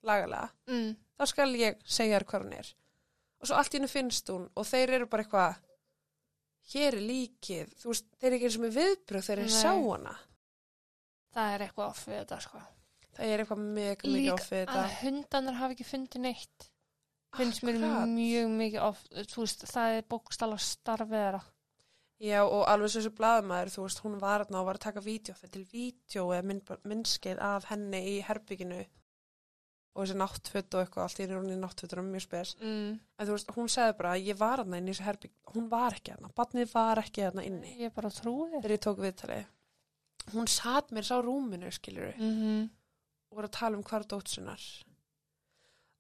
lagalega, 0.07 0.51
Mm. 0.69 0.93
þá 1.19 1.25
skal 1.27 1.49
ég 1.59 1.79
segja 1.85 2.19
þér 2.21 2.25
hvað 2.31 2.43
hann 2.45 2.53
er 2.61 2.69
og 3.41 3.47
svo 3.47 3.57
allt 3.59 3.75
í 3.75 3.79
hennu 3.79 3.89
finnst 3.91 4.31
hún 4.31 4.49
og 4.57 4.67
þeir 4.67 4.91
eru 4.99 5.07
bara 5.11 5.23
eitthvað 5.25 5.59
hér 6.75 6.95
er 6.99 7.05
líkið, 7.09 7.75
þú 7.83 7.93
veist, 7.93 8.07
þeir 8.21 8.29
eru 8.29 8.37
ekki 8.39 8.49
eins 8.49 8.57
og 8.59 8.65
með 8.65 8.79
viðbröð 8.79 9.27
þeir 9.29 9.39
eru 9.39 9.51
Nei. 9.53 9.59
sjá 9.61 9.73
hana 9.75 10.17
Það 11.39 11.53
er 11.55 11.63
eitthvað 11.67 11.89
off 11.93 12.07
við 12.09 12.17
þetta 12.23 12.39
sko. 12.41 12.61
það 13.19 13.27
er 13.35 13.43
eitthvað 13.43 13.59
mega 13.77 13.95
mikið 13.99 14.15
Líka 14.15 14.35
off 14.35 14.49
við 14.53 14.63
að 14.63 14.67
þetta 14.69 15.01
hundanar 15.03 15.55
hafi 15.59 15.75
ekki 15.77 15.85
fundið 15.89 16.21
neitt. 16.25 16.69
Finnst 17.37 17.63
mér 17.63 17.77
Akkurat. 17.77 18.09
mjög 18.09 18.49
mikið 18.57 18.83
off, 18.83 19.05
þú 19.13 19.43
veist, 19.45 19.65
það 19.69 19.97
er 19.99 20.07
bókstala 20.09 20.57
starfið 20.59 21.19
þeirra. 21.19 21.41
Já, 22.19 22.41
og 22.43 22.65
alveg 22.67 22.91
svo 22.91 23.01
þessu 23.01 23.15
blaðmaður, 23.15 23.71
þú 23.75 23.83
veist, 23.85 24.01
hún 24.03 24.15
var 24.19 24.41
og 24.49 24.65
var 24.67 24.79
að 24.79 24.87
taka 24.87 25.01
vídeo, 25.05 25.35
þetta 25.39 25.53
til 25.53 25.67
vídeo 25.71 26.25
eða 26.35 26.47
mynd, 26.51 26.73
myndskeið 26.85 27.39
af 27.39 27.69
henni 27.71 28.01
í 28.17 28.23
herbygginu 28.27 28.81
og 29.99 30.03
þessi 30.07 30.17
náttföt 30.19 30.75
og 30.75 30.83
eitthvað, 30.83 31.05
allt 31.05 31.21
í 31.21 31.27
í 31.27 31.59
náttfötur 31.59 32.01
og 32.03 32.09
mjög 32.09 32.25
spes. 32.25 32.57
Mm. 32.63 32.99
En 33.19 33.27
þú 33.29 33.37
veist, 33.37 33.53
hún 33.55 33.71
sagði 33.71 33.97
bara, 33.99 34.17
ég 34.19 34.39
var 34.39 34.59
þarna 34.63 34.79
inn 34.81 34.89
í 34.89 34.93
þessu 34.95 35.07
herbygg, 35.07 35.33
hún 35.55 35.69
var 35.71 35.95
ekki 35.99 36.15
þarna, 36.15 36.33
barnið 36.39 36.75
var 36.75 36.99
ekki 37.03 37.25
þarna 37.27 37.47
inni 37.47 37.77
Ég 37.85 37.95
bara 37.95 38.11
trúi 38.11 38.51
þér. 38.51 38.61
þegar 38.63 38.75
ég 38.77 38.85
tók 38.87 38.99
viðtalið. 39.05 39.47
Hún 40.35 40.47
satt 40.47 40.91
mér 40.93 41.07
sá 41.09 41.17
rúminu, 41.23 41.71
skilur 41.73 42.15
Mm 42.19 42.35
-hmm. 42.35 42.69
og 43.31 43.37
voru 43.37 43.47
að 43.49 43.59
tala 43.59 43.77
um 43.77 43.83
hvar 43.83 44.03
dótsunar. 44.05 44.61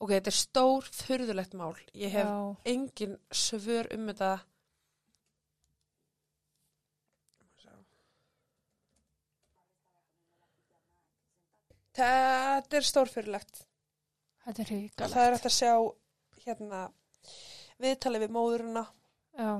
Ok, 0.00 0.10
þetta 0.14 0.30
er 0.30 0.36
stór, 0.38 0.84
furðulegt 0.94 1.54
mál. 1.58 1.74
Ég 1.94 2.12
hef 2.14 2.26
Já. 2.28 2.56
engin 2.70 3.16
svör 3.34 3.88
um 3.96 4.06
þetta 4.12 4.32
Þetta 11.98 12.78
er 12.78 12.86
stórfyrirlegt 12.86 13.64
Þetta 14.44 14.62
er 14.64 14.70
ríkalegt. 14.72 15.12
það 15.14 15.24
er 15.26 15.34
hægt 15.36 15.48
að 15.48 15.56
sjá 15.56 15.72
hérna 16.44 16.82
viðtalið 17.82 18.24
við 18.24 18.32
móðurina 18.36 18.84
Já. 19.38 19.50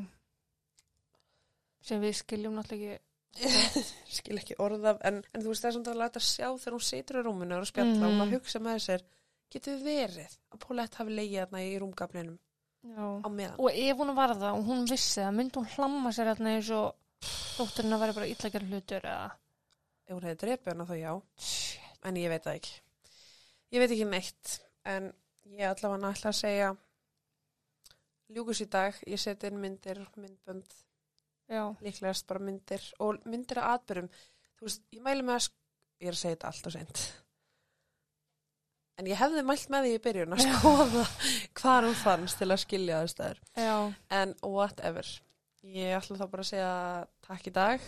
Sem 1.89 2.01
við 2.03 2.17
skiljum 2.21 2.57
náttúrulega 2.59 2.97
ekki. 2.99 3.05
skil 4.19 4.39
ekki 4.41 4.57
orðaf 4.65 4.99
en, 5.07 5.21
en 5.35 5.43
þú 5.45 5.53
veist 5.53 5.63
það 5.65 5.69
er 5.71 5.77
svona 5.77 5.93
að 5.95 6.01
láta 6.03 6.23
sjá 6.25 6.47
þegar 6.49 6.75
hún 6.79 6.87
situr 6.89 7.19
í 7.21 7.25
rúminu 7.27 7.55
og 7.59 7.63
að 7.67 7.71
spjalla 7.73 7.93
og 7.99 8.07
Mhm. 8.09 8.19
maður 8.23 8.39
hugsa 8.39 8.63
með 8.65 8.81
sér 8.87 9.05
getur 9.53 9.83
verið 9.85 10.37
að 10.53 10.63
Paulette 10.65 11.01
hafi 11.01 11.17
leigið 11.17 11.43
þarna 11.43 11.65
í 11.65 11.75
rúmgaflinum 11.83 12.39
Já. 12.89 13.05
á 13.25 13.29
meðan. 13.29 13.59
Og 13.59 13.79
ef 13.85 14.01
hún 14.01 14.15
var 14.17 14.35
það 14.37 14.57
og 14.57 14.67
hún 14.69 14.89
vissi 14.89 15.21
það, 15.21 15.37
myndi 15.39 15.61
hún 15.61 15.71
hlamma 15.77 16.15
sér 16.15 16.33
hérna 16.33 16.57
eins 16.57 16.73
og 16.75 17.29
dótturinn 17.59 17.97
að 17.97 18.05
vera 18.05 18.17
bara 18.19 18.31
illa 18.33 18.65
hlutur 18.65 19.09
eða... 19.13 19.31
ef 20.09 20.13
hún 20.15 20.27
hefði 20.29 20.41
drepið 20.45 20.73
hana 20.75 20.89
þá 20.89 20.97
já. 20.99 21.13
Shit. 21.37 22.03
en 22.09 22.21
ég 22.21 22.33
veit 22.33 22.45
það 22.45 22.61
ekki. 22.61 22.77
Ég 23.75 23.83
veit 23.83 23.91
ekki 23.93 24.11
neitt. 24.13 24.59
En 24.89 25.09
ég 25.59 25.69
allavega 25.69 26.13
ætla 26.13 26.31
að 26.31 26.39
segja 26.39 26.69
ljúkus 28.33 28.63
í 28.65 28.69
dag. 28.71 29.01
Ég 29.09 29.21
seti 29.21 29.51
inn 29.51 29.61
myndir, 29.61 30.05
myndbönd. 30.17 30.79
Já. 31.49 31.65
líklegast 31.81 32.27
bara 32.29 32.45
myndir 32.45 32.83
og 33.01 33.23
myndir 33.25 33.63
að 33.63 33.71
atbyrjum 33.79 34.09
þú 34.59 34.67
veist, 34.67 34.83
ég 34.93 35.05
mæli 35.05 35.25
með 35.25 35.39
að 35.39 35.47
ég 36.03 36.11
er 36.11 36.17
að 36.17 36.21
segja 36.21 36.37
þetta 36.37 36.51
allt 36.51 36.69
og 36.69 36.75
seint 36.75 37.05
en 38.99 39.07
ég 39.07 39.15
hefði 39.21 39.43
mælt 39.47 39.69
með 39.73 39.83
því 39.87 39.93
í 39.95 40.03
byrjun 40.05 40.35
að 40.35 40.41
skoða 40.45 41.05
hvað 41.61 41.85
hún 41.87 41.99
fannst 42.03 42.37
til 42.41 42.51
að 42.51 42.63
skilja 42.65 43.01
það 43.01 43.11
stæður 43.15 43.39
en 44.21 44.31
whatever. 44.43 45.07
Ég 45.69 45.89
ætla 45.99 46.21
þá 46.21 46.27
bara 46.33 46.43
að 46.45 46.51
segja 46.53 46.73
takk 47.27 47.45
í 47.51 47.53
dag. 47.55 47.79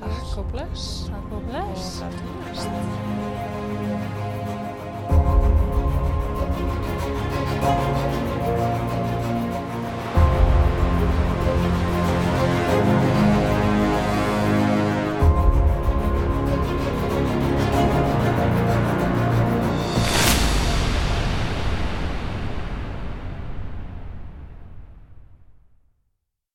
Takk 0.00 0.28
og 0.40 0.46
bless. 0.52 0.84
Takk 1.08 1.28
og 1.32 1.38
og 1.40 1.44
bless. 1.50 1.84
það 2.00 2.12
til 2.20 2.32
næst 2.44 2.68